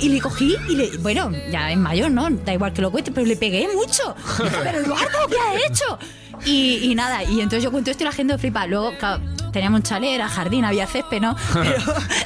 Y 0.00 0.10
le 0.10 0.20
cogí 0.20 0.54
y 0.68 0.76
le. 0.76 0.96
Bueno, 0.98 1.32
ya 1.50 1.72
es 1.72 1.78
mayor, 1.78 2.10
¿no? 2.10 2.28
Da 2.30 2.52
igual 2.52 2.72
que 2.74 2.82
lo 2.82 2.90
cuente, 2.92 3.10
pero 3.10 3.26
le 3.26 3.34
pegué 3.36 3.66
mucho. 3.74 4.14
Pero 4.62 4.78
Eduardo, 4.80 5.18
¿qué 5.28 5.36
ha 5.40 5.66
hecho? 5.66 5.98
Y, 6.44 6.90
y 6.90 6.94
nada, 6.94 7.24
y 7.24 7.40
entonces 7.40 7.64
yo 7.64 7.72
cuento 7.72 7.90
esto 7.90 8.04
y 8.04 8.06
la 8.06 8.12
gente 8.12 8.38
flipa. 8.38 8.64
Luego, 8.68 8.92
claro, 8.98 9.20
teníamos 9.52 9.78
un 9.78 9.82
chalet, 9.82 10.10
era 10.14 10.28
jardín, 10.28 10.64
había 10.64 10.86
césped, 10.86 11.20
¿no? 11.20 11.36
Pero 11.52 11.72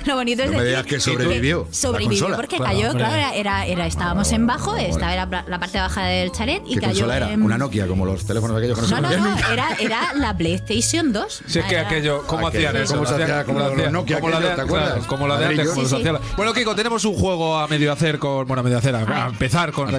lo 0.06 0.14
bonito 0.16 0.42
es 0.42 0.50
No 0.50 0.58
me 0.58 0.64
decir 0.64 0.76
digas 0.76 0.86
que 0.86 1.00
sobrevivió 1.00 1.66
la 1.68 1.74
Sobrevivió 1.74 2.36
porque 2.36 2.58
cayó, 2.58 2.92
claro, 2.92 3.14
era, 3.14 3.34
era, 3.34 3.66
era- 3.66 3.86
estábamos 3.86 4.30
en 4.32 4.46
bajo, 4.46 4.76
estaba 4.76 5.12
era 5.12 5.26
la 5.48 5.58
parte 5.58 5.78
baja 5.78 6.04
del 6.04 6.32
chalet 6.32 6.62
y 6.66 6.74
¿Qué 6.74 6.80
cayó. 6.80 6.92
consola 6.92 7.16
era? 7.16 7.32
en- 7.32 7.42
Una 7.42 7.58
Nokia, 7.58 7.86
como 7.86 8.04
los 8.06 8.24
teléfonos 8.24 8.56
aquellos 8.56 8.78
que 8.78 8.86
no, 8.90 9.00
No, 9.00 9.10
se 9.10 9.16
no, 9.18 9.28
no, 9.28 9.48
era, 9.52 9.68
era 9.80 10.12
la 10.14 10.36
PlayStation 10.36 11.12
2. 11.12 11.42
Si 11.46 11.58
es 11.58 11.64
que 11.66 11.74
Era- 11.74 11.86
aquello, 11.88 12.24
¿cómo 12.26 12.46
Aquello, 12.48 12.68
hacían 12.68 12.82
eso? 12.82 12.94
¿cómo 12.94 13.06
se 13.06 13.14
hacía? 13.22 13.44
Como 13.44 13.60
Nokia 13.60 14.20
la 14.20 14.40
de 14.40 14.46
aquellos, 14.48 14.56
¿te 14.56 14.60
acuerdas? 14.62 14.92
claro, 14.92 15.06
Como 15.06 15.28
la 15.28 15.38
de 15.38 15.46
antes, 15.46 15.68
como 15.68 15.82
los. 15.82 16.20
Bueno, 16.36 16.52
Kiko, 16.52 16.74
tenemos 16.74 17.04
un 17.04 17.14
juego 17.14 17.58
a 17.58 17.68
medio 17.68 17.92
hacer 17.92 18.18
con. 18.18 18.46
Bueno, 18.46 18.60
a 18.60 18.62
medio 18.64 18.78
hacer, 18.78 18.94
a, 18.96 19.26
empezar 19.28 19.72
con. 19.72 19.90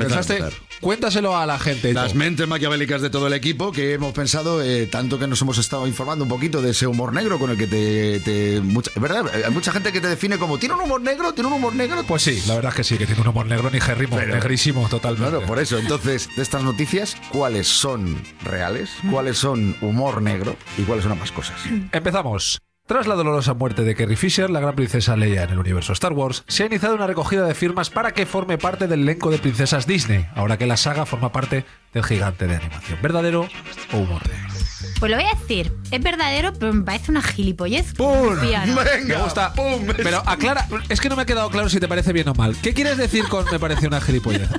Cuéntaselo 0.82 1.38
a 1.38 1.46
la 1.46 1.60
gente. 1.60 1.94
Las 1.94 2.14
mentes 2.14 2.48
maquiavélicas 2.48 3.02
de 3.02 3.10
todo 3.10 3.28
el 3.28 3.34
equipo 3.34 3.72
que 3.72 3.94
hemos 3.94 4.14
pensado, 4.14 4.62
eh, 4.62 4.88
tanto 4.88 5.18
que 5.18 5.28
nos 5.28 5.42
hemos 5.42 5.58
estado 5.58 5.88
informando 5.88 6.24
un 6.26 6.30
poquito 6.30 6.62
de 6.62 6.72
ese 6.72 6.88
humor 6.88 7.14
negro 7.14 7.23
con 7.40 7.50
el 7.52 7.58
que 7.58 7.68
te... 7.68 8.20
te- 8.20 8.62
mucha, 8.62 8.92
¿Verdad? 9.00 9.26
Hay 9.46 9.52
mucha 9.52 9.72
gente 9.72 9.92
que 9.92 10.02
te 10.02 10.08
define 10.08 10.38
como, 10.38 10.58
¿tiene 10.58 10.76
un 10.76 10.82
humor 10.82 11.02
negro? 11.02 11.34
¿Tiene 11.34 11.48
un 11.48 11.54
humor 11.56 11.74
negro? 11.76 12.04
Pues 12.08 12.22
sí, 12.24 12.42
la 12.48 12.56
verdad 12.56 12.72
es 12.72 12.76
que 12.78 12.84
sí, 12.84 12.98
que 12.98 13.06
tiene 13.06 13.22
un 13.22 13.28
humor 13.28 13.46
negro 13.46 13.70
ni 13.72 13.80
jerrimo, 13.80 14.16
Pero- 14.18 14.34
negrísimo 14.36 14.88
totalmente. 14.90 15.30
Claro, 15.30 15.46
por 15.46 15.60
eso. 15.60 15.78
Entonces, 15.78 16.30
de 16.36 16.42
estas 16.44 16.64
noticias, 16.64 17.16
¿cuáles 17.32 17.68
son 17.68 18.22
reales? 18.44 18.92
¿Cuáles 19.12 19.38
son 19.38 19.76
humor 19.82 20.22
negro? 20.22 20.56
¿Y 20.78 20.84
cuáles 20.84 21.04
son 21.04 21.12
ambas 21.14 21.32
cosas? 21.32 21.56
Empezamos. 21.92 22.60
Tras 22.86 23.08
la 23.08 23.16
dolorosa 23.16 23.54
muerte 23.54 23.84
de 23.84 23.96
Carrie 23.96 24.18
Fisher, 24.18 24.50
la 24.50 24.60
gran 24.60 24.76
princesa 24.76 25.16
Leia 25.16 25.44
en 25.44 25.52
el 25.52 25.60
universo 25.60 25.94
Star 25.94 26.12
Wars, 26.12 26.44
se 26.50 26.64
ha 26.64 26.66
iniciado 26.66 26.96
una 26.96 27.08
recogida 27.08 27.48
de 27.48 27.56
firmas 27.56 27.90
para 27.90 28.12
que 28.12 28.26
forme 28.26 28.58
parte 28.58 28.88
del 28.88 29.04
elenco 29.04 29.32
de 29.32 29.38
princesas 29.38 29.88
Disney, 29.88 30.28
ahora 30.36 30.58
que 30.58 30.66
la 30.66 30.76
saga 30.76 31.06
forma 31.06 31.32
parte 31.32 31.64
del 31.94 32.04
gigante 32.04 32.46
de 32.46 32.58
animación. 32.58 33.00
¿Verdadero 33.02 33.48
o 33.94 33.98
humor 33.98 34.22
negro? 34.28 34.53
Pues 35.00 35.12
lo 35.12 35.18
voy 35.18 35.26
a 35.26 35.38
decir, 35.38 35.74
es 35.92 36.02
verdadero, 36.02 36.54
pero 36.54 36.74
me 36.74 36.84
parece 36.84 37.12
una 37.12 37.22
gilipollez. 37.22 37.94
¡Pum! 37.94 38.40
Venga, 38.40 38.66
Me 39.04 39.16
gusta. 39.18 39.54
¡pum! 39.54 39.86
Pero 39.98 40.24
aclara, 40.26 40.66
es 40.88 41.02
que 41.02 41.10
no 41.10 41.16
me 41.18 41.24
ha 41.24 41.26
quedado 41.26 41.50
claro 41.50 41.68
si 41.70 41.80
te 41.80 41.88
parece 41.90 42.14
bien 42.14 42.28
o 42.30 42.34
mal. 42.34 42.56
¿Qué 42.62 42.74
quieres 42.74 42.98
decir 42.98 43.28
con 43.28 43.46
me 43.52 43.60
parece 43.60 43.88
una 43.88 44.00
gilipollez? 44.00 44.48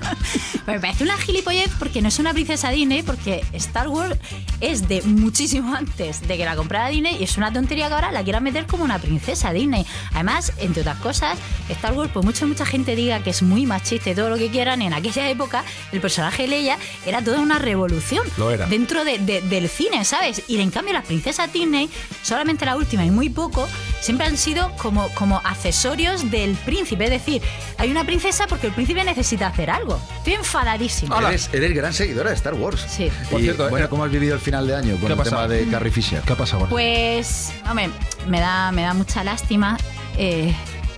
Me 0.67 0.81
parece 0.81 1.05
una 1.05 1.19
gilipollez 1.19 1.71
porque 1.79 2.01
no 2.01 2.09
es 2.09 2.19
una 2.19 2.33
princesa 2.33 2.71
Disney, 2.71 3.03
porque 3.03 3.45
Star 3.53 3.87
Wars 3.89 4.17
es 4.63 4.89
de 4.89 5.03
muchísimo 5.03 5.75
antes 5.75 6.27
de 6.27 6.39
que 6.39 6.45
la 6.47 6.57
comprara 6.57 6.89
Disney 6.89 7.19
y 7.21 7.25
es 7.25 7.37
una 7.37 7.53
tontería 7.53 7.89
que 7.89 7.95
ahora 7.95 8.11
la 8.13 8.25
quieran 8.25 8.43
meter 8.45 8.65
como 8.67 8.83
una 8.83 8.99
princesa 8.99 9.53
Disney. 9.53 9.85
Además, 10.15 10.53
entre 10.57 10.81
otras 10.81 10.97
cosas, 11.01 11.39
Star 11.69 11.93
Wars, 11.93 12.11
por 12.11 12.25
mucho 12.25 12.47
mucha 12.47 12.65
gente 12.65 12.97
diga 12.97 13.23
que 13.23 13.29
es 13.29 13.43
muy 13.43 13.67
machista 13.67 14.09
y 14.11 14.15
todo 14.15 14.31
lo 14.31 14.39
que 14.39 14.49
quieran, 14.51 14.81
en 14.81 14.95
aquella 14.95 15.29
época 15.29 15.65
el 15.93 16.01
personaje 16.01 16.45
de 16.45 16.49
Leia 16.49 16.79
era 17.05 17.21
toda 17.23 17.41
una 17.41 17.59
revolución 17.59 18.27
Lo 18.39 18.51
era. 18.51 18.65
dentro 18.65 19.05
de- 19.05 19.19
de- 19.19 19.43
del 19.43 19.69
cine, 19.69 20.03
¿sabes? 20.07 20.24
Y 20.49 20.61
en 20.61 20.71
cambio 20.71 20.93
las 20.93 21.05
princesas 21.05 21.53
Disney, 21.53 21.91
solamente 22.23 22.65
la 22.65 22.77
última 22.77 23.05
y 23.05 23.11
muy 23.11 23.29
poco, 23.29 23.69
siempre 24.01 24.27
han 24.27 24.37
sido 24.37 24.71
como, 24.77 25.09
como 25.11 25.41
accesorios 25.45 26.31
del 26.31 26.55
príncipe. 26.57 27.05
Es 27.05 27.11
decir, 27.11 27.43
hay 27.79 27.91
una 27.91 28.05
princesa 28.05 28.47
porque 28.47 28.69
el 28.69 28.73
príncipe 28.73 29.05
necesita 29.05 29.49
hacer 29.49 29.71
algo. 29.71 30.01
Estoy 30.19 30.35
enfadadísima. 30.35 31.19
Eres, 31.29 31.51
eres 31.53 31.75
gran 31.75 31.93
seguidora 31.93 32.31
de 32.31 32.37
Star 32.37 32.55
Wars. 32.55 32.85
Sí. 32.89 33.11
Por 33.31 33.41
Y, 33.41 33.45
cierto, 33.45 33.69
bueno, 33.69 33.87
eh, 33.87 33.89
¿cómo 33.89 34.05
has 34.05 34.11
vivido 34.11 34.35
el 34.35 34.41
final 34.41 34.67
de 34.67 34.77
año 34.77 34.97
con 34.97 35.07
¿qué 35.07 35.13
ha 35.13 35.17
el 35.17 35.23
tema 35.23 35.49
de 35.49 35.67
Carrie 35.69 35.93
Fisher? 35.93 36.23
¿Qué 36.23 36.33
ha 36.33 36.37
pasado? 36.37 36.67
Pues, 36.69 37.53
hombre, 37.69 37.91
me 38.27 38.41
da, 38.41 38.73
me 38.73 38.83
da 38.83 38.95
mucha 38.95 39.25
lástima, 39.25 39.77
eh, 40.17 40.55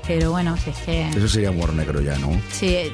pero 0.07 0.31
bueno, 0.31 0.57
si 0.57 0.70
es 0.70 0.77
que... 0.79 1.09
Eso 1.09 1.29
sería 1.29 1.51
humor 1.51 1.72
negro 1.72 2.01
ya, 2.01 2.16
¿no? 2.18 2.31
Sí, 2.53 2.68
eh, 2.68 2.93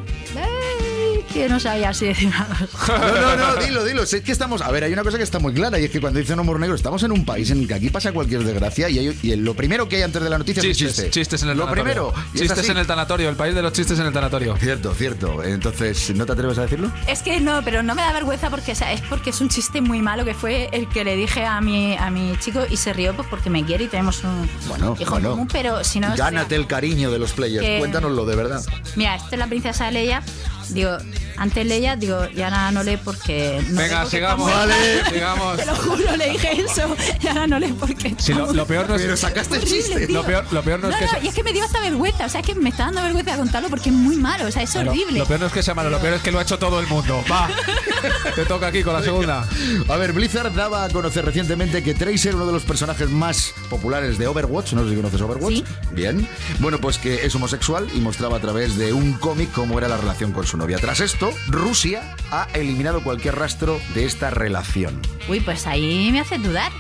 que 1.32 1.48
no 1.48 1.58
sabía 1.60 1.92
si 1.94 2.06
decir. 2.06 2.30
No, 2.88 3.36
no, 3.36 3.36
no, 3.36 3.56
dilo, 3.64 3.84
dilo. 3.84 4.06
Si 4.06 4.16
Es 4.16 4.22
que 4.22 4.32
estamos. 4.32 4.60
A 4.62 4.70
ver, 4.70 4.84
hay 4.84 4.92
una 4.92 5.02
cosa 5.02 5.16
que 5.16 5.24
está 5.24 5.38
muy 5.38 5.52
clara 5.54 5.78
y 5.78 5.84
es 5.84 5.90
que 5.90 6.00
cuando 6.00 6.18
dicen 6.18 6.38
humor 6.38 6.58
negro, 6.60 6.74
estamos 6.76 7.02
en 7.02 7.12
un 7.12 7.24
país 7.24 7.50
en 7.50 7.60
el 7.60 7.68
que 7.68 7.74
aquí 7.74 7.90
pasa 7.90 8.12
cualquier 8.12 8.44
desgracia 8.44 8.88
y, 8.88 8.98
hay- 8.98 9.18
y 9.22 9.36
lo 9.36 9.54
primero 9.54 9.88
que 9.88 9.96
hay 9.96 10.02
antes 10.02 10.22
de 10.22 10.28
la 10.30 10.38
noticia 10.38 10.60
es 10.60 10.66
un 10.66 10.72
Chistes, 10.72 10.94
chiste. 10.96 11.10
chistes 11.10 11.42
en 11.42 11.50
el 11.50 11.56
Lo 11.56 11.64
tanatorio. 11.64 12.12
primero. 12.12 12.28
Chistes 12.34 12.68
en 12.68 12.76
el 12.78 12.86
tanatorio, 12.86 13.28
el 13.28 13.36
país 13.36 13.54
de 13.54 13.62
los 13.62 13.72
chistes 13.72 13.98
en 13.98 14.06
el 14.06 14.12
tanatorio. 14.12 14.56
Cierto, 14.56 14.94
cierto. 14.94 15.42
Entonces, 15.42 16.14
¿no 16.14 16.26
te 16.26 16.32
atreves 16.32 16.58
a 16.58 16.62
decirlo? 16.62 16.90
Es 17.06 17.22
que 17.22 17.40
no, 17.40 17.62
pero 17.64 17.82
no 17.82 17.94
me 17.94 18.02
da 18.02 18.12
vergüenza 18.12 18.50
porque 18.50 18.72
o 18.72 18.74
sea, 18.74 18.92
es 18.92 19.00
porque 19.02 19.30
es 19.30 19.40
un 19.40 19.48
chiste 19.48 19.80
muy 19.80 20.02
malo 20.02 20.24
que 20.24 20.34
fue 20.34 20.68
el 20.72 20.88
que 20.88 21.04
le 21.04 21.16
dije 21.16 21.44
a 21.44 21.60
mi, 21.60 21.96
a 21.96 22.10
mi 22.10 22.36
chico 22.40 22.60
y 22.68 22.76
se 22.76 22.92
rió 22.92 23.14
pues 23.14 23.28
porque 23.28 23.50
me 23.50 23.64
quiere 23.64 23.84
y 23.84 23.88
tenemos 23.88 24.22
un 24.24 24.48
Bueno, 24.68 24.96
hijo 24.98 25.10
bueno. 25.12 25.28
en 25.28 25.32
común, 25.34 25.48
pero 25.52 25.82
si 25.84 26.00
no... 26.00 26.12
o 26.12 26.16
sea, 26.16 26.26
Gánate 26.26 26.56
el 26.56 26.66
cariño 26.66 27.10
de 27.10 27.18
los 27.18 27.32
players. 27.32 27.64
que- 27.64 27.78
Cuéntanoslo 27.78 28.24
de 28.26 28.36
verdad. 28.36 28.62
Mira, 28.96 29.16
esta 29.16 29.28
es 29.32 29.38
la 29.38 29.46
princesa 29.46 29.90
Leia. 29.90 30.22
Digo, 30.70 30.98
antes 31.36 31.66
Leia, 31.66 31.96
digo, 31.96 32.26
ya 32.34 32.50
nada 32.50 32.70
no 32.72 32.82
lee 32.82 32.98
porque. 33.02 33.62
No 33.70 33.80
Venga, 33.80 34.06
sigamos. 34.06 34.50
Vale. 34.50 35.04
Sigamos. 35.10 35.56
Te 35.56 35.66
lo 35.66 35.74
juro, 35.76 36.16
le 36.16 36.30
dije 36.30 36.60
eso. 36.62 36.96
Y 37.22 37.26
ahora 37.28 37.46
no 37.46 37.58
lee 37.58 37.74
porque. 37.78 38.14
Sí, 38.18 38.32
lo, 38.34 38.52
lo 38.52 38.66
peor 38.66 38.88
no 38.88 38.96
es. 38.96 39.02
Pero 39.02 39.16
sacaste 39.16 39.56
el 39.56 39.64
chiste. 39.64 40.08
Lo 40.08 40.24
peor, 40.24 40.44
lo 40.52 40.62
peor 40.62 40.80
no, 40.80 40.88
No, 40.88 40.94
es 40.94 40.98
que 40.98 41.04
no, 41.04 41.10
sea- 41.12 41.22
y 41.24 41.28
es 41.28 41.34
que 41.34 41.42
me 41.44 41.52
dio 41.52 41.64
hasta 41.64 41.80
vergüenza. 41.80 42.26
O 42.26 42.28
sea, 42.28 42.40
es 42.40 42.46
que 42.46 42.54
me 42.54 42.70
está 42.70 42.84
dando 42.86 43.02
vergüenza 43.02 43.36
contarlo 43.36 43.68
porque 43.68 43.90
es 43.90 43.94
muy 43.94 44.16
malo. 44.16 44.46
O 44.46 44.50
sea, 44.50 44.62
es 44.62 44.74
horrible. 44.76 45.18
Lo 45.18 45.26
peor 45.26 45.40
no 45.40 45.46
es 45.46 45.52
que 45.52 45.62
sea 45.62 45.74
malo, 45.74 45.90
lo 45.90 45.98
peor 46.00 46.14
es 46.14 46.22
que 46.22 46.32
lo 46.32 46.38
ha 46.38 46.42
hecho 46.42 46.58
todo 46.58 46.80
el 46.80 46.86
mundo. 46.86 47.22
Va. 47.30 47.48
Te 48.34 48.44
toca 48.44 48.68
aquí 48.68 48.82
con 48.82 48.94
la 48.94 49.02
segunda. 49.02 49.46
A 49.88 49.96
ver, 49.96 50.12
Blizzard 50.12 50.52
daba 50.54 50.84
a 50.84 50.88
conocer 50.88 51.24
recientemente 51.24 51.82
que 51.82 51.94
Tracer, 51.94 52.34
uno 52.34 52.46
de 52.46 52.52
los 52.52 52.64
personajes 52.64 53.08
más 53.08 53.52
populares 53.70 54.18
de 54.18 54.26
Overwatch, 54.26 54.72
no 54.72 54.84
sé 54.84 54.90
si 54.90 54.96
conoces 54.96 55.20
Overwatch. 55.20 55.54
Sí. 55.54 55.64
Bien. 55.92 56.26
Bueno, 56.58 56.78
pues 56.78 56.98
que 56.98 57.24
es 57.26 57.34
homosexual 57.34 57.86
y 57.94 58.00
mostraba 58.00 58.38
a 58.38 58.40
través 58.40 58.76
de 58.76 58.92
un 58.92 59.12
cómic 59.14 59.50
cómo 59.52 59.78
era 59.78 59.86
la 59.88 59.96
relación 59.96 60.32
con 60.32 60.46
su 60.46 60.56
novia. 60.56 60.78
Tras 60.78 61.00
esto, 61.00 61.21
Rusia 61.48 62.16
ha 62.30 62.48
eliminado 62.54 63.02
cualquier 63.02 63.36
rastro 63.36 63.80
de 63.94 64.04
esta 64.04 64.30
relación. 64.30 65.00
Uy, 65.28 65.40
pues 65.40 65.66
ahí 65.66 66.10
me 66.10 66.20
hace 66.20 66.38
dudar. 66.38 66.72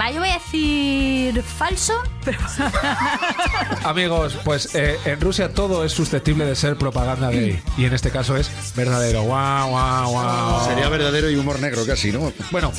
Va, 0.00 0.10
yo 0.12 0.20
voy 0.20 0.28
a 0.28 0.34
decir 0.34 1.42
falso, 1.42 2.00
pero. 2.24 2.38
Amigos, 3.84 4.38
pues 4.44 4.74
eh, 4.76 4.96
en 5.04 5.20
Rusia 5.20 5.52
todo 5.52 5.84
es 5.84 5.92
susceptible 5.92 6.44
de 6.44 6.54
ser 6.54 6.76
propaganda 6.76 7.30
gay. 7.30 7.60
Y 7.76 7.86
en 7.86 7.92
este 7.92 8.10
caso 8.10 8.36
es 8.36 8.50
verdadero. 8.76 9.22
Guau, 9.22 9.70
guau, 9.70 10.10
guau. 10.12 10.64
Sería 10.68 10.88
verdadero 10.88 11.28
y 11.28 11.34
humor 11.34 11.58
negro 11.58 11.84
casi, 11.84 12.12
¿no? 12.12 12.32
Bueno, 12.52 12.72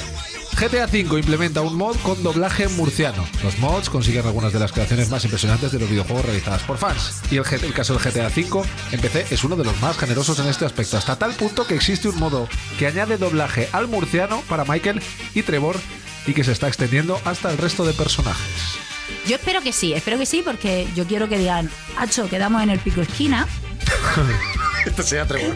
GTA 0.62 0.86
V 0.86 1.18
implementa 1.18 1.62
un 1.62 1.76
mod 1.76 1.98
con 2.04 2.22
doblaje 2.22 2.68
murciano. 2.68 3.26
Los 3.44 3.58
mods 3.58 3.90
consiguen 3.90 4.28
algunas 4.28 4.54
de 4.54 4.60
las 4.60 4.72
creaciones 4.72 5.10
más 5.10 5.24
impresionantes 5.24 5.72
de 5.72 5.80
los 5.80 5.90
videojuegos 5.90 6.24
realizadas 6.24 6.62
por 6.62 6.78
fans. 6.78 7.20
Y 7.32 7.38
el, 7.38 7.74
caso 7.74 7.96
del 7.96 8.04
GTA 8.04 8.28
V 8.28 8.62
en 8.92 9.02
PC 9.02 9.26
es 9.32 9.44
uno 9.44 9.56
de 9.56 9.64
los 9.64 9.82
más 9.82 9.98
generosos 9.98 10.38
en 10.38 10.46
este 10.46 10.66
aspecto, 10.66 10.98
hasta 10.98 11.16
tal 11.16 11.34
punto 11.34 11.66
que 11.66 11.74
existe 11.74 12.10
un 12.10 12.20
modo 12.20 12.48
que 12.78 12.86
añade 12.86 13.18
doblaje 13.18 13.70
al 13.72 13.88
murciano 13.88 14.44
para 14.48 14.64
Michael 14.64 15.02
y 15.34 15.42
Trevor 15.42 15.78
y 16.28 16.34
que 16.36 16.44
se 16.44 16.52
está 16.52 16.68
extendiendo 16.68 17.20
hasta 17.26 17.50
el 17.50 17.58
resto 17.58 17.84
de 17.84 17.94
personajes. 17.94 18.78
Yo 19.26 19.38
espero 19.38 19.62
que 19.62 19.74
sí, 19.74 19.94
espero 19.94 20.20
que 20.20 20.28
sí, 20.28 20.44
porque 20.46 20.88
yo 20.96 21.08
quiero 21.08 21.28
que 21.28 21.40
digan, 21.40 21.72
Hacho, 21.98 22.30
quedamos 22.30 22.62
en 22.62 22.70
el 22.70 22.78
pico 22.78 23.02
esquina. 23.02 23.48
Esto 24.86 25.04
sea 25.04 25.26
Trevor. 25.26 25.56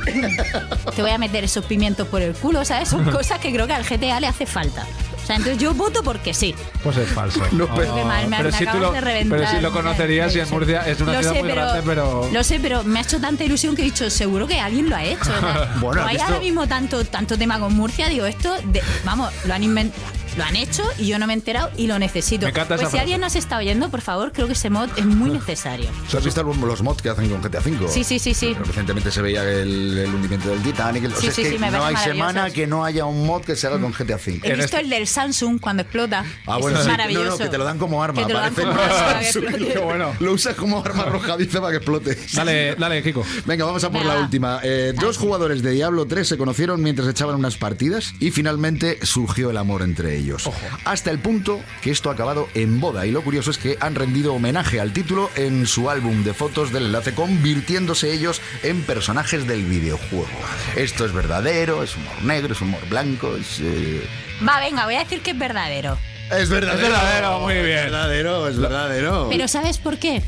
te 0.96 1.02
voy 1.02 1.12
a 1.12 1.18
meter 1.18 1.44
esos 1.44 1.66
pimientos 1.66 2.08
por 2.08 2.22
el 2.22 2.34
culo, 2.34 2.64
¿sabes? 2.66 2.90
Son 2.90 3.04
cosas 3.12 3.40
que 3.40 3.52
creo 3.54 3.68
que 3.68 3.74
al 3.74 3.84
GTA 3.84 4.20
le 4.20 4.28
hace 4.28 4.46
falta. 4.46 4.86
O 5.22 5.28
sea, 5.28 5.38
entonces 5.38 5.58
yo 5.60 5.74
voto 5.74 6.04
porque 6.04 6.36
sí. 6.36 6.54
Pues 6.84 6.98
es 6.98 7.10
falso. 7.10 7.42
No, 7.52 7.66
que 7.74 7.82
mal, 8.04 8.28
me- 8.28 8.38
pero, 8.38 8.52
me 8.52 8.58
si 8.60 8.66
lo, 8.66 8.92
de 8.92 9.02
reventar. 9.02 9.40
pero 9.40 9.50
si 9.52 9.60
lo 9.60 9.72
conocerías 9.72 10.36
y 10.36 10.40
en 10.40 10.50
Murcia 10.52 10.82
es 10.88 11.02
una 11.02 11.14
Lo 11.14 11.20
ciudad 11.20 11.34
sé, 11.34 11.40
muy 11.44 11.52
grande, 11.52 11.82
pero... 11.84 12.30
Lo 12.32 12.44
sé, 12.44 12.60
pero 12.60 12.84
me 12.84 13.00
ha 13.00 13.02
hecho 13.02 13.20
tanta 13.20 13.44
ilusión 13.44 13.76
que 13.76 13.82
he 13.82 13.86
dicho, 13.86 14.08
seguro 14.12 14.46
que 14.46 14.60
alguien 14.60 14.88
lo 14.88 14.96
ha 14.96 15.04
hecho. 15.04 15.22
O 15.36 15.40
sea, 15.42 15.76
Bueno, 15.80 16.06
hay 16.06 16.18
esto- 16.18 16.28
ahora 16.28 16.40
mismo 16.42 16.68
tanto, 16.68 17.04
tanto 17.06 17.40
tema 17.40 17.58
con 17.60 17.74
Murcia, 17.74 18.08
digo, 18.08 18.28
esto, 18.28 18.54
de- 18.66 18.84
vamos, 19.04 19.34
lo 19.46 19.54
han 19.56 19.64
inventado. 19.64 20.04
Lo 20.38 20.44
han 20.44 20.56
hecho 20.56 20.84
y 20.98 21.08
yo 21.08 21.18
no 21.20 21.28
me 21.28 21.34
he 21.34 21.36
enterado 21.36 21.72
y 21.78 21.88
lo 21.88 21.98
necesito. 22.00 22.44
Me 22.46 22.50
encanta 22.52 22.76
pues 22.76 22.82
esa 22.88 22.92
si 22.92 22.98
alguien 22.98 23.22
nos 23.22 23.36
está 23.36 23.58
oyendo, 23.58 23.90
por 23.90 24.02
favor, 24.02 24.32
creo 24.34 24.48
que 24.48 24.54
ese 24.54 24.70
mod 24.70 24.90
es 24.98 25.06
muy 25.06 25.30
necesario. 25.40 25.90
¿Tú 26.10 26.18
has 26.18 26.24
visto 26.26 26.44
los 26.44 26.82
mods 26.82 27.02
que 27.02 27.10
hacen 27.10 27.30
con 27.30 27.42
GTA 27.42 27.60
V? 27.60 27.88
Sí, 27.88 28.04
sí, 28.04 28.20
sí, 28.20 28.34
sí. 28.34 28.54
Recientemente 28.54 29.12
se 29.12 29.22
veía 29.22 29.44
el, 29.44 29.98
el 29.98 30.14
hundimiento 30.14 30.50
del 30.50 30.62
Titanic. 30.62 31.04
el- 31.06 31.12
o 31.12 31.16
sea, 31.16 31.22
Sí, 31.22 31.28
es 31.28 31.36
sí, 31.36 31.44
que 31.44 31.50
sí, 31.52 31.58
me 31.60 31.72
no 31.72 31.84
hay 31.86 31.96
semana 31.98 32.50
que 32.50 32.68
no 32.68 32.84
haya 32.86 33.06
un 33.06 33.26
mod 33.26 33.44
que 33.44 33.56
se 33.56 33.68
haga 33.68 33.80
con 33.80 33.92
GTA 33.94 34.16
V. 34.18 34.40
He 34.44 34.56
visto 34.56 34.78
el 34.78 34.90
del 34.90 35.08
Samsung 35.08 35.60
cuando 35.60 35.84
explota. 35.84 36.26
Ah, 36.46 36.58
bueno, 36.58 36.78
es 36.80 36.84
sí. 36.86 36.92
maravilloso. 36.92 37.26
No, 37.26 37.32
no, 37.32 37.38
que 37.38 37.50
te 37.50 37.58
lo 37.58 37.64
dan 37.64 37.78
como 37.78 38.04
arma. 38.04 38.22
Que 38.22 38.28
te 38.28 38.34
lo 38.34 38.40
dan 38.40 38.54
como 38.54 38.72
arma. 38.72 39.20
Qué 39.22 39.80
bueno. 39.80 40.14
Lo 40.20 40.34
usas 40.34 40.56
como 40.56 40.84
arma 40.84 41.04
arrojadiza 41.04 41.60
para 41.62 41.72
que 41.72 41.78
explote. 41.78 42.18
Dale, 42.34 42.76
dale, 42.76 43.02
Kiko. 43.04 43.24
Venga, 43.46 43.66
vamos 43.66 43.84
a 43.84 43.90
por 43.90 44.04
la 44.06 44.20
última. 44.20 44.60
Eh, 44.64 44.94
dos 45.00 45.18
jugadores 45.18 45.62
de 45.64 45.72
Diablo 45.72 46.06
3 46.06 46.28
se 46.28 46.38
conocieron 46.38 46.82
mientras 46.82 47.08
echaban 47.08 47.36
unas 47.36 47.58
partidas 47.58 48.14
y 48.20 48.32
finalmente 48.32 49.00
surgió 49.04 49.50
el 49.50 49.58
amor 49.58 49.82
entre 49.82 50.18
ellos. 50.18 50.25
Hasta 50.86 51.12
el 51.12 51.20
punto 51.20 51.62
que 51.82 51.92
esto 51.92 52.10
ha 52.10 52.14
acabado 52.14 52.48
en 52.54 52.80
boda. 52.80 53.06
Y 53.06 53.12
lo 53.12 53.22
curioso 53.24 53.52
es 53.52 53.58
que 53.58 53.78
han 53.80 53.96
rendido 53.96 54.34
homenaje 54.34 54.80
al 54.80 54.92
título 54.94 55.30
en 55.36 55.66
su 55.68 55.90
álbum 55.90 56.24
de 56.24 56.34
fotos 56.34 56.72
del 56.72 56.86
enlace, 56.88 57.14
convirtiéndose 57.14 58.12
ellos 58.14 58.42
en 58.64 58.82
personajes 58.84 59.48
del 59.48 59.64
videojuego. 59.66 60.28
Esto 60.76 61.06
es 61.06 61.14
verdadero, 61.14 61.84
es 61.84 61.96
humor 61.96 62.24
negro, 62.24 62.54
es 62.54 62.62
humor 62.62 62.82
blanco, 62.90 63.36
es. 63.36 63.60
eh, 63.62 64.02
Va, 64.48 64.60
venga, 64.60 64.86
voy 64.86 64.96
a 64.96 65.00
decir 65.00 65.22
que 65.22 65.32
es 65.32 65.38
verdadero. 65.38 65.98
Es 66.32 66.50
verdadero. 66.50 66.88
Es 66.88 66.92
verdadero, 66.92 67.40
muy 67.42 67.54
bien. 67.56 67.68
Es 67.78 67.84
verdadero, 67.86 68.48
es 68.48 68.58
verdadero. 68.58 69.28
Pero 69.30 69.48
¿sabes 69.48 69.78
por 69.78 69.98
qué? 69.98 70.22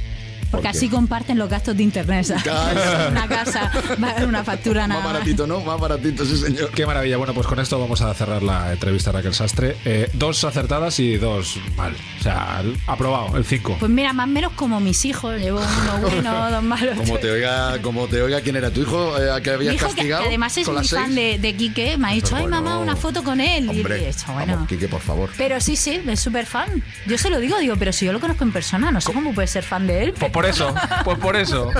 Porque 0.51 0.67
así 0.67 0.89
comparten 0.89 1.37
los 1.37 1.49
gastos 1.49 1.75
de 1.77 1.83
internet. 1.83 2.25
¿sabes? 2.25 2.43
Claro. 2.43 3.09
Una 3.11 3.27
casa, 3.27 3.71
va 4.01 4.07
a 4.09 4.11
haber 4.11 4.27
una 4.27 4.43
factura 4.43 4.87
nada 4.87 4.99
Más 5.01 5.03
más. 5.09 5.13
baratito, 5.13 5.47
¿no? 5.47 5.59
Más 5.61 5.79
baratito, 5.79 6.25
sí, 6.25 6.37
señor. 6.37 6.69
Qué 6.71 6.85
maravilla. 6.85 7.17
Bueno, 7.17 7.33
pues 7.33 7.47
con 7.47 7.59
esto 7.59 7.79
vamos 7.79 8.01
a 8.01 8.13
cerrar 8.13 8.43
la 8.43 8.71
entrevista 8.73 9.09
a 9.09 9.13
Raquel 9.13 9.33
Sastre. 9.33 9.77
Eh, 9.85 10.09
dos 10.13 10.43
acertadas 10.43 10.99
y 10.99 11.17
dos 11.17 11.57
mal. 11.75 11.95
O 12.19 12.23
sea, 12.23 12.61
aprobado, 12.87 13.37
el 13.37 13.45
5. 13.45 13.77
Pues 13.79 13.91
mira, 13.91 14.13
más 14.13 14.25
o 14.27 14.29
menos 14.31 14.51
como 14.53 14.79
mis 14.79 15.03
hijos. 15.05 15.39
Llevo 15.39 15.59
uno 15.59 15.99
bueno, 16.09 16.51
dos 16.51 16.63
malos. 16.63 16.97
Como 16.97 17.17
te 17.17 17.29
oiga, 17.31 17.81
como 17.81 18.07
te 18.07 18.21
oiga 18.21 18.41
quién 18.41 18.55
era 18.55 18.71
tu 18.71 18.81
hijo, 18.81 19.17
eh, 19.17 19.41
que 19.41 19.51
habías 19.51 19.75
hijo, 19.75 19.87
castigado. 19.87 20.21
que 20.23 20.27
además 20.29 20.57
es 20.57 20.67
las 20.67 20.89
fan 20.89 21.13
de, 21.15 21.37
de 21.39 21.55
Quique, 21.55 21.97
me 21.97 22.07
ha 22.09 22.11
dicho, 22.11 22.35
ay 22.35 22.43
bueno. 22.43 22.61
mamá, 22.61 22.79
una 22.79 22.95
foto 22.95 23.23
con 23.23 23.39
él. 23.41 23.65
Y 23.65 23.69
Hombre, 23.69 24.03
he 24.03 24.07
dicho, 24.07 24.31
bueno. 24.33 24.53
vamos, 24.53 24.67
Quique, 24.69 24.87
por 24.87 25.01
favor. 25.01 25.29
Pero 25.37 25.59
sí, 25.61 25.75
sí, 25.75 26.01
es 26.07 26.19
súper 26.19 26.45
fan. 26.45 26.83
Yo 27.05 27.17
se 27.17 27.29
lo 27.29 27.39
digo, 27.39 27.57
digo, 27.59 27.75
pero 27.77 27.91
si 27.91 28.05
yo 28.05 28.13
lo 28.13 28.19
conozco 28.19 28.43
en 28.43 28.51
persona, 28.51 28.91
no 28.91 29.01
sé 29.01 29.11
cómo 29.13 29.33
puede 29.33 29.47
ser 29.47 29.63
fan 29.63 29.87
de 29.87 30.03
él. 30.03 30.13
Pues 30.17 30.31
por 30.37 30.45
eso, 30.45 30.71
pues 31.03 31.17
por 31.17 31.35
eso. 31.35 31.71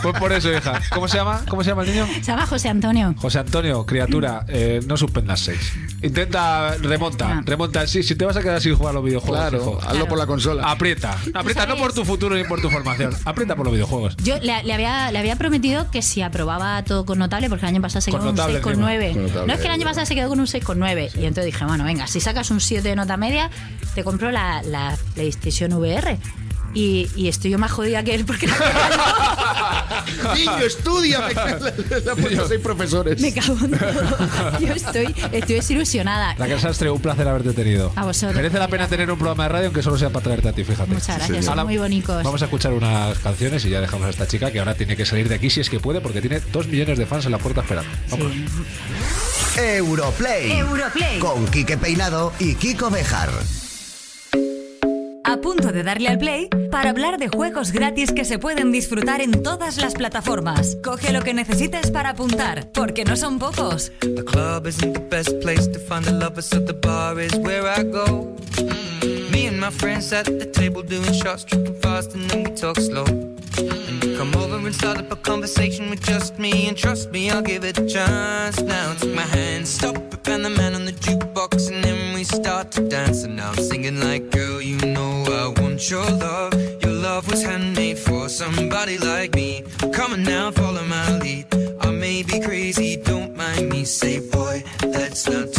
Pues 0.00 0.16
por 0.20 0.32
eso, 0.32 0.52
hija. 0.52 0.80
¿Cómo 0.90 1.08
se 1.08 1.16
llama? 1.16 1.42
¿Cómo 1.48 1.64
se 1.64 1.70
llama 1.70 1.82
el 1.82 1.90
niño? 1.90 2.06
Se 2.06 2.22
llama 2.22 2.46
José 2.46 2.68
Antonio. 2.68 3.16
José 3.18 3.40
Antonio, 3.40 3.84
criatura, 3.84 4.44
eh, 4.46 4.78
no 4.86 4.96
suspendas 4.96 5.40
seis. 5.40 5.72
Intenta, 6.02 6.76
remonta, 6.76 7.42
remonta. 7.44 7.84
Sí, 7.88 8.04
si 8.04 8.14
te 8.14 8.24
vas 8.24 8.36
a 8.36 8.42
quedar 8.42 8.60
sin 8.60 8.76
jugar 8.76 8.92
a 8.92 8.94
los 8.94 9.04
videojuegos. 9.04 9.40
Claro, 9.40 9.58
hijo. 9.58 9.80
hazlo 9.84 10.06
por 10.06 10.18
la 10.18 10.26
consola. 10.26 10.70
Aprieta. 10.70 11.16
Aprieta, 11.34 11.66
no 11.66 11.76
por 11.76 11.92
tu 11.92 12.04
futuro 12.04 12.36
ni 12.36 12.44
por 12.44 12.60
tu 12.60 12.70
formación. 12.70 13.12
Aprieta 13.24 13.56
por 13.56 13.66
los 13.66 13.72
videojuegos. 13.74 14.16
Yo 14.18 14.38
le, 14.38 14.62
le 14.62 14.72
había, 14.72 15.10
le 15.10 15.18
había 15.18 15.34
prometido 15.34 15.90
que 15.90 16.00
si 16.00 16.22
aprobaba 16.22 16.80
todo 16.84 17.04
con 17.06 17.18
notable, 17.18 17.48
porque 17.48 17.66
el 17.66 17.70
año 17.70 17.82
pasado 17.82 18.02
se 18.02 18.12
quedó 18.12 18.20
con 18.20 18.28
un 18.28 18.36
notable 18.36 18.62
6,9. 18.62 18.62
encima. 18.62 19.12
Con 19.14 19.22
notable, 19.26 19.46
No 19.48 19.52
es 19.54 19.60
que 19.60 19.66
el 19.66 19.72
año 19.72 19.84
pasado 19.84 20.06
se 20.06 20.14
quedó 20.14 20.28
con 20.28 20.38
un 20.38 20.46
6,9. 20.46 21.10
Y 21.16 21.24
entonces 21.26 21.46
dije, 21.46 21.64
bueno, 21.64 21.82
venga, 21.82 22.06
si 22.06 22.20
sacas 22.20 22.52
un 22.52 22.60
7 22.60 22.88
de 22.88 22.94
nota 22.94 23.16
media, 23.16 23.50
te 23.96 24.04
compro 24.04 24.30
la, 24.30 24.62
la 24.62 24.96
PlayStation 25.14 25.72
VR. 25.72 26.18
Y, 26.76 27.08
y 27.16 27.28
estoy 27.28 27.52
yo 27.52 27.58
más 27.58 27.72
jodida 27.72 28.04
que 28.04 28.14
él 28.14 28.26
porque 28.26 28.46
Niño, 30.34 30.58
estudia. 30.58 31.26
Han 31.26 32.16
puesto 32.20 32.48
seis 32.48 32.60
profesores. 32.60 33.18
me 33.18 33.32
cago 33.32 33.56
en 33.64 33.70
todo. 33.70 34.58
Yo 34.60 34.74
estoy, 34.74 35.14
estoy 35.32 35.54
desilusionada. 35.54 36.34
Raquel 36.34 36.60
Sastre, 36.60 36.90
un 36.90 37.00
placer 37.00 37.26
haberte 37.28 37.54
tenido. 37.54 37.92
A 37.96 38.04
vosotros. 38.04 38.36
Merece 38.36 38.58
la 38.58 38.68
pena 38.68 38.86
tener 38.88 39.10
un 39.10 39.16
programa 39.16 39.44
de 39.44 39.48
radio 39.48 39.66
aunque 39.68 39.82
solo 39.82 39.96
sea 39.96 40.10
para 40.10 40.24
traerte 40.24 40.50
a 40.50 40.52
ti, 40.52 40.64
fíjate. 40.64 40.92
Muchas 40.92 41.16
gracias, 41.16 41.46
son 41.46 41.64
muy 41.64 41.78
bonitos. 41.78 42.22
Vamos 42.22 42.42
a 42.42 42.44
escuchar 42.44 42.74
unas 42.74 43.18
canciones 43.20 43.64
y 43.64 43.70
ya 43.70 43.80
dejamos 43.80 44.06
a 44.08 44.10
esta 44.10 44.26
chica 44.26 44.50
que 44.50 44.58
ahora 44.58 44.74
tiene 44.74 44.96
que 44.98 45.06
salir 45.06 45.30
de 45.30 45.36
aquí 45.36 45.48
si 45.48 45.60
es 45.62 45.70
que 45.70 45.80
puede 45.80 46.02
porque 46.02 46.20
tiene 46.20 46.40
dos 46.52 46.66
millones 46.66 46.98
de 46.98 47.06
fans 47.06 47.24
en 47.24 47.32
la 47.32 47.38
puerta 47.38 47.62
esperando. 47.62 47.90
Vamos. 48.10 48.32
Europlay. 49.56 50.52
Europlay. 50.58 51.18
Con 51.20 51.46
Quique 51.46 51.78
Peinado 51.78 52.34
y 52.38 52.54
Kiko 52.56 52.90
Bejar. 52.90 53.30
Punto 55.46 55.70
de 55.70 55.84
darle 55.84 56.08
al 56.08 56.18
play 56.18 56.48
para 56.72 56.90
hablar 56.90 57.18
de 57.18 57.28
juegos 57.28 57.70
gratis 57.70 58.10
que 58.10 58.24
se 58.24 58.36
pueden 58.36 58.72
disfrutar 58.72 59.20
en 59.20 59.44
todas 59.44 59.76
las 59.76 59.94
plataformas. 59.94 60.76
Coge 60.82 61.12
lo 61.12 61.22
que 61.22 61.34
necesites 61.34 61.92
para 61.92 62.10
apuntar, 62.10 62.68
porque 62.72 63.04
no 63.04 63.14
son 63.14 63.38
pocos. 63.38 63.92
The 64.00 64.24
club 64.24 64.66
isn't 64.66 64.94
the 64.94 64.98
best 65.08 65.38
place 65.42 65.68
to 65.70 65.78
find 65.78 66.04
the 66.04 66.10
lovers, 66.10 66.46
so 66.46 66.58
the 66.58 66.72
bar 66.72 67.20
is 67.20 67.32
where 67.36 67.62
I 67.62 67.84
go. 67.84 68.34
Me 69.30 69.46
and 69.46 69.60
my 69.60 69.70
friends 69.70 70.12
at 70.12 70.24
the 70.24 70.46
table 70.46 70.82
doing 70.82 71.12
shots, 71.12 71.44
tripping 71.44 71.80
fast, 71.80 72.16
and 72.16 72.28
then 72.28 72.42
we 72.42 72.50
talk 72.50 72.80
slow. 72.80 73.04
And 73.06 74.02
you 74.02 74.18
come 74.18 74.34
over 74.34 74.56
and 74.56 74.74
start 74.74 74.98
up 74.98 75.12
a 75.12 75.16
conversation 75.16 75.90
with 75.90 76.02
just 76.04 76.40
me, 76.40 76.66
and 76.66 76.76
trust 76.76 77.12
me, 77.12 77.30
I'll 77.30 77.40
give 77.40 77.62
it 77.62 77.78
a 77.78 77.86
chance. 77.86 78.60
Now 78.62 78.94
take 78.98 79.14
my 79.14 79.22
hand, 79.22 79.68
stop 79.68 79.96
and 80.28 80.44
the 80.44 80.50
man 80.50 80.74
on 80.74 80.84
the 80.84 80.92
jukebox, 80.92 81.70
and 81.70 81.84
we 81.84 81.85
start 82.26 82.70
to 82.72 82.88
dance. 82.88 83.24
And 83.24 83.36
now 83.36 83.50
I'm 83.50 83.56
singing 83.56 84.00
like, 84.00 84.30
girl, 84.30 84.60
you 84.60 84.78
know 84.78 85.24
I 85.24 85.60
want 85.60 85.90
your 85.90 86.04
love. 86.04 86.54
Your 86.82 86.92
love 86.92 87.30
was 87.30 87.42
handmade 87.42 87.98
for 87.98 88.28
somebody 88.28 88.98
like 88.98 89.34
me. 89.34 89.64
Come 89.92 90.12
on 90.12 90.22
now, 90.22 90.50
follow 90.50 90.84
my 90.84 91.18
lead. 91.18 91.46
I 91.80 91.90
may 91.90 92.22
be 92.22 92.40
crazy, 92.40 92.96
don't 92.96 93.36
mind 93.36 93.68
me. 93.68 93.84
Say, 93.84 94.20
boy, 94.30 94.64
let's 94.82 95.28
not 95.28 95.55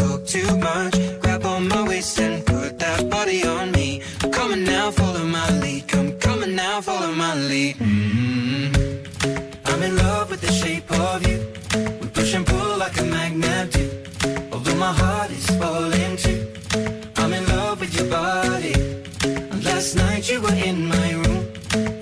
in 20.53 20.87
my 20.87 21.11
room. 21.13 21.47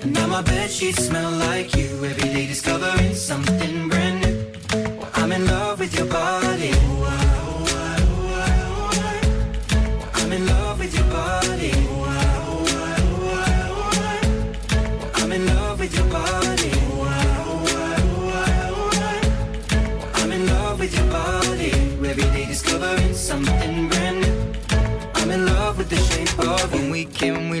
And 0.02 0.12
now 0.12 0.26
my 0.26 0.42
bed 0.42 0.70
sheets 0.70 1.06
smell 1.06 1.30
like 1.30 1.74
you. 1.76 1.88
Every 2.04 2.28
day 2.34 2.46
discovering 2.46 3.14
something 3.14 3.88
brand 3.88 4.20
new. 4.22 4.46
Well, 4.98 5.10
I'm 5.14 5.32
in 5.32 5.46
love 5.46 5.80
with 5.80 5.94
your 5.96 6.06
body. 6.06 6.70
Ah, 6.74 6.78
ah, 7.68 8.00
ah, 9.00 10.20
I'm 10.20 10.32
in 10.32 10.46
love 10.46 10.78
with 10.78 10.94
your 10.94 11.06
body. 11.06 11.72
I'm 15.14 15.32
in 15.32 15.46
love 15.46 15.80
with 15.80 15.94
your 15.96 16.06
body. 16.06 16.70
I'm 20.14 20.32
in 20.32 20.46
love 20.46 20.78
with 20.80 20.94
your 20.96 21.06
body. 21.10 21.70
Every 22.10 22.28
day 22.34 22.46
discovering 22.46 23.14
something 23.14 23.88
brand 23.88 24.20
new. 24.20 24.52
I'm 25.14 25.30
in 25.30 25.46
love 25.46 25.78
with 25.78 25.88
the 25.90 25.96
shape 25.96 26.38
of 26.38 26.72
you. 26.72 26.80
When 26.80 26.90
we 26.90 27.04
came, 27.06 27.48
we 27.50 27.60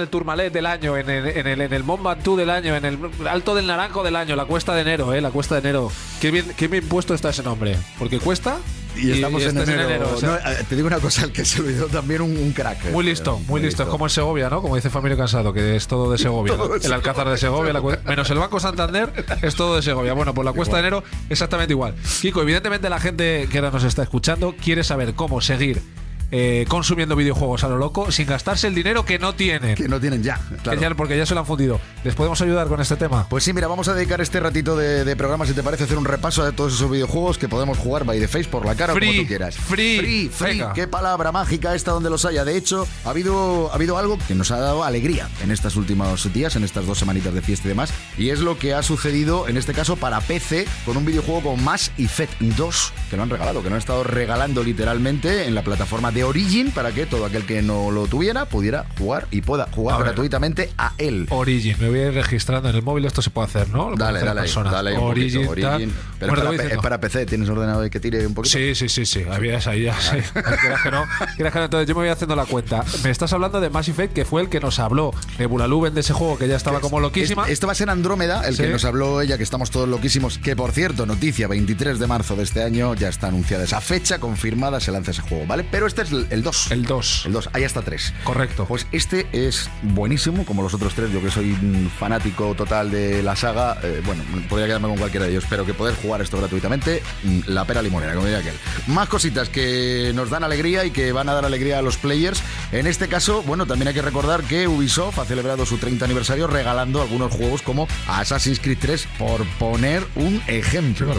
En 0.00 0.04
el 0.04 0.08
Tourmalet 0.10 0.52
del 0.52 0.66
año, 0.66 0.96
en 0.96 1.08
el, 1.10 1.26
en 1.28 1.46
el, 1.46 1.60
en 1.60 1.72
el 1.72 1.84
Mont 1.84 2.02
Ventoux 2.02 2.36
del 2.38 2.50
año, 2.50 2.74
en 2.76 2.84
el 2.84 2.98
Alto 3.28 3.54
del 3.54 3.66
Naranjo 3.66 4.02
del 4.02 4.16
año, 4.16 4.34
la 4.36 4.44
Cuesta 4.46 4.74
de 4.74 4.80
Enero, 4.82 5.14
¿eh? 5.14 5.20
La 5.20 5.30
Cuesta 5.30 5.54
de 5.54 5.60
Enero. 5.60 5.90
Qué 6.20 6.30
bien, 6.30 6.46
qué 6.56 6.68
bien 6.68 6.86
puesto 6.88 7.14
está 7.14 7.30
ese 7.30 7.42
nombre. 7.42 7.76
Porque 7.98 8.18
cuesta 8.18 8.58
Y 8.96 9.12
estamos 9.12 9.42
en 9.42 9.56
este 9.58 9.62
es 9.62 9.68
enero. 9.68 10.10
o 10.14 10.16
sea, 10.18 10.28
No, 10.30 10.36
eh, 10.50 10.64
te 10.68 10.74
digo 10.76 10.88
una 10.88 10.98
cosa, 10.98 11.24
el 11.24 11.32
que 11.32 11.44
se 11.44 11.60
olvidó 11.60 11.86
también 11.86 12.22
un, 12.22 12.36
un 12.36 12.52
crack. 12.52 12.86
eh. 12.86 12.90
Muy 12.90 13.04
listo, 13.04 13.38
muy 13.46 13.60
listo. 13.60 13.82
Es 13.84 13.88
como 13.88 14.06
en 14.06 14.10
Segovia, 14.10 14.50
¿no? 14.50 14.60
Como 14.62 14.76
dice 14.76 14.90
Familia 14.90 15.16
Cansado, 15.16 15.52
que 15.52 15.76
es 15.76 15.86
todo 15.86 16.10
de 16.10 16.18
Segovia. 16.18 16.56
Todo 16.56 16.74
el 16.74 16.92
Alcázar 16.92 17.28
de 17.28 17.38
Segovia, 17.38 17.72
la 17.72 17.80
menos 18.04 18.28
el 18.30 18.38
Banco 18.38 18.58
Santander, 18.60 19.12
es 19.42 19.54
todo 19.54 19.76
de 19.76 19.82
Segovia. 19.82 20.12
Bueno, 20.14 20.34
pues 20.34 20.44
la 20.44 20.52
Cuesta 20.52 20.76
de 20.76 20.80
Enero, 20.80 21.04
exactamente 21.28 21.72
igual. 21.72 21.94
Kiko, 22.20 22.42
evidentemente 22.42 22.88
la 22.90 22.98
gente 23.00 23.48
que 23.50 23.58
ahora 23.58 23.70
nos 23.70 23.84
está 23.84 24.02
escuchando 24.02 24.54
quiere 24.62 24.82
saber 24.84 25.14
cómo 25.14 25.40
seguir 25.40 25.82
eh, 26.30 26.64
consumiendo 26.68 27.16
videojuegos 27.16 27.64
a 27.64 27.68
lo 27.68 27.76
loco 27.78 28.10
sin 28.12 28.26
gastarse 28.26 28.66
el 28.68 28.74
dinero 28.74 29.04
que 29.04 29.18
no 29.18 29.34
tienen. 29.34 29.74
Que 29.74 29.88
no 29.88 30.00
tienen 30.00 30.22
ya, 30.22 30.38
claro. 30.62 30.78
Que 30.78 30.84
ya- 30.88 30.94
porque 30.94 31.16
ya 31.16 31.26
se 31.26 31.34
lo 31.34 31.40
han 31.40 31.46
fundido. 31.46 31.80
¿Les 32.04 32.14
podemos 32.14 32.40
ayudar 32.42 32.66
con 32.68 32.80
este 32.80 32.96
tema? 32.96 33.26
Pues 33.28 33.44
sí, 33.44 33.52
mira, 33.52 33.68
vamos 33.68 33.88
a 33.88 33.94
dedicar 33.94 34.20
este 34.20 34.40
ratito 34.40 34.76
de, 34.76 35.04
de 35.04 35.16
programa, 35.16 35.46
si 35.46 35.52
te 35.54 35.62
parece, 35.62 35.84
hacer 35.84 35.98
un 35.98 36.04
repaso 36.04 36.44
de 36.44 36.52
todos 36.52 36.74
esos 36.74 36.90
videojuegos 36.90 37.38
que 37.38 37.48
podemos 37.48 37.78
jugar 37.78 38.04
by 38.04 38.18
the 38.20 38.28
face 38.28 38.44
por 38.48 38.64
la 38.66 38.74
cara 38.74 38.92
o 38.92 38.96
Free, 38.96 39.08
como 39.08 39.22
tú 39.22 39.28
quieras. 39.28 39.56
free, 39.56 39.98
free, 39.98 40.28
free. 40.28 40.50
venga. 40.58 40.72
Qué 40.72 40.86
palabra 40.88 41.32
mágica 41.32 41.74
esta 41.74 41.92
donde 41.92 42.10
los 42.10 42.24
haya. 42.24 42.44
De 42.44 42.56
hecho, 42.56 42.86
ha 43.04 43.10
habido, 43.10 43.70
ha 43.70 43.74
habido 43.74 43.98
algo 43.98 44.18
que 44.28 44.34
nos 44.34 44.50
ha 44.50 44.58
dado 44.58 44.84
alegría 44.84 45.28
en 45.42 45.50
estos 45.50 45.76
últimos 45.76 46.32
días, 46.32 46.56
en 46.56 46.64
estas 46.64 46.86
dos 46.86 46.98
semanitas 46.98 47.32
de 47.34 47.42
fiesta 47.42 47.66
y 47.66 47.70
demás. 47.70 47.92
Y 48.18 48.30
es 48.30 48.40
lo 48.40 48.58
que 48.58 48.74
ha 48.74 48.82
sucedido, 48.82 49.48
en 49.48 49.56
este 49.56 49.72
caso, 49.72 49.96
para 49.96 50.20
PC, 50.20 50.66
con 50.84 50.96
un 50.96 51.04
videojuego 51.04 51.40
como 51.42 51.56
Mass 51.56 51.92
Effect 51.98 52.40
2, 52.40 52.92
que 53.10 53.16
lo 53.16 53.22
han 53.22 53.30
regalado, 53.30 53.62
que 53.62 53.68
lo 53.68 53.74
han 53.76 53.80
estado 53.80 54.04
regalando 54.04 54.62
literalmente 54.62 55.46
en 55.46 55.54
la 55.54 55.62
plataforma 55.62 56.10
de 56.12 56.19
Origin 56.24 56.70
para 56.72 56.92
que 56.92 57.06
todo 57.06 57.24
aquel 57.26 57.44
que 57.44 57.62
no 57.62 57.90
lo 57.90 58.06
tuviera 58.06 58.44
pudiera 58.46 58.86
jugar 58.98 59.26
y 59.30 59.42
pueda 59.42 59.68
jugar 59.72 59.94
A 59.96 59.98
ver. 59.98 60.06
gratuitamente 60.08 60.70
a 60.78 60.92
él. 60.98 61.26
Origin, 61.30 61.76
me 61.80 61.88
voy 61.88 61.98
a 62.00 62.06
ir 62.08 62.14
registrando 62.14 62.68
en 62.68 62.76
el 62.76 62.82
móvil, 62.82 63.04
esto 63.04 63.22
se 63.22 63.30
puede 63.30 63.46
hacer, 63.48 63.68
¿no? 63.70 63.90
Lo 63.90 63.96
Dale, 63.96 64.18
hacer 64.20 64.34
dale, 64.64 64.70
dale 64.70 64.98
un 64.98 65.04
Origin, 65.04 65.46
poquito. 65.46 65.68
Origin. 65.70 65.94
Pero 66.18 66.34
Bueno, 66.34 66.52
es, 66.52 66.76
para, 66.78 66.96
es 66.96 67.00
PC, 67.00 67.26
¿tienes 67.26 67.48
ordenador 67.48 67.86
y 67.86 67.90
que 67.90 68.00
tire 68.00 68.26
un 68.26 68.34
poquito? 68.34 68.58
Sí, 68.58 68.74
sí, 68.74 68.88
sí, 68.88 69.06
sí. 69.06 69.24
Habías 69.30 69.66
ahí 69.66 69.84
ya. 69.84 69.98
Sí. 70.00 70.16
Que 70.82 70.90
no. 70.90 71.04
Que 71.36 71.44
no. 71.44 71.62
Entonces 71.64 71.88
yo 71.88 71.94
me 71.94 72.00
voy 72.02 72.08
haciendo 72.08 72.36
la 72.36 72.44
cuenta. 72.46 72.84
Me 73.02 73.10
estás 73.10 73.32
hablando 73.32 73.60
de 73.60 73.70
Mass 73.70 73.88
Effect, 73.88 74.12
que 74.12 74.24
fue 74.24 74.42
el 74.42 74.48
que 74.48 74.60
nos 74.60 74.78
habló 74.78 75.12
Nebula 75.38 75.66
Luben 75.66 75.94
de 75.94 76.00
ese 76.00 76.12
juego 76.12 76.36
que 76.38 76.46
ya 76.48 76.56
estaba 76.56 76.80
como 76.80 77.00
loquísima. 77.00 77.44
Es- 77.46 77.52
Esto 77.52 77.66
va 77.66 77.72
a 77.72 77.76
ser 77.76 77.90
Andrómeda, 77.90 78.46
el 78.46 78.56
Sí. 78.56 78.62
que 78.62 78.68
nos 78.68 78.84
habló 78.84 79.20
ella, 79.20 79.36
que 79.36 79.42
estamos 79.42 79.70
todos 79.70 79.88
loquísimos. 79.88 80.38
Que 80.38 80.56
por 80.56 80.72
cierto, 80.72 81.06
noticia, 81.06 81.48
23 81.48 81.98
de 81.98 82.06
marzo 82.06 82.36
de 82.36 82.42
este 82.44 82.62
año, 82.62 82.94
ya 82.94 83.08
está 83.08 83.28
anunciada 83.28 83.64
esa 83.64 83.80
fecha, 83.80 84.18
confirmada, 84.18 84.80
se 84.80 84.92
lanza 84.92 85.10
ese 85.12 85.22
juego, 85.22 85.46
¿vale? 85.46 85.64
Pero 85.70 85.86
este 85.86 86.02
es 86.02 86.09
el- 86.12 86.26
el 86.30 86.42
2. 86.42 86.70
El 86.70 86.84
2. 86.84 87.22
El 87.26 87.32
2, 87.32 87.50
hay 87.52 87.64
hasta 87.64 87.82
3. 87.82 88.12
Correcto. 88.24 88.64
Pues 88.66 88.86
este 88.92 89.26
es 89.32 89.68
buenísimo, 89.82 90.44
como 90.44 90.62
los 90.62 90.74
otros 90.74 90.94
tres. 90.94 91.10
Yo 91.12 91.22
que 91.22 91.30
soy 91.30 91.52
un 91.52 91.90
fanático 91.98 92.54
total 92.54 92.90
de 92.90 93.22
la 93.22 93.36
saga, 93.36 93.78
eh, 93.82 94.00
bueno, 94.04 94.22
podría 94.48 94.66
quedarme 94.66 94.88
con 94.88 94.98
cualquiera 94.98 95.26
de 95.26 95.32
ellos, 95.32 95.44
pero 95.48 95.64
que 95.66 95.74
poder 95.74 95.94
jugar 95.96 96.20
esto 96.22 96.38
gratuitamente, 96.38 97.02
mm, 97.24 97.40
la 97.46 97.64
pera 97.64 97.82
limonera, 97.82 98.12
como 98.14 98.26
diría 98.26 98.40
aquel. 98.40 98.54
Más 98.88 99.08
cositas 99.08 99.48
que 99.48 100.12
nos 100.14 100.30
dan 100.30 100.44
alegría 100.44 100.84
y 100.84 100.90
que 100.90 101.12
van 101.12 101.28
a 101.28 101.34
dar 101.34 101.44
alegría 101.44 101.78
a 101.78 101.82
los 101.82 101.96
players. 101.96 102.42
En 102.72 102.86
este 102.86 103.08
caso, 103.08 103.42
bueno, 103.42 103.66
también 103.66 103.88
hay 103.88 103.94
que 103.94 104.02
recordar 104.02 104.42
que 104.44 104.68
Ubisoft 104.68 105.18
ha 105.18 105.24
celebrado 105.24 105.66
su 105.66 105.78
30 105.78 106.04
aniversario 106.04 106.46
regalando 106.46 107.02
algunos 107.02 107.32
juegos 107.32 107.62
como 107.62 107.88
Assassin's 108.08 108.60
Creed 108.60 108.78
3, 108.80 109.06
por 109.18 109.44
poner 109.58 110.04
un 110.16 110.42
ejemplo. 110.46 111.14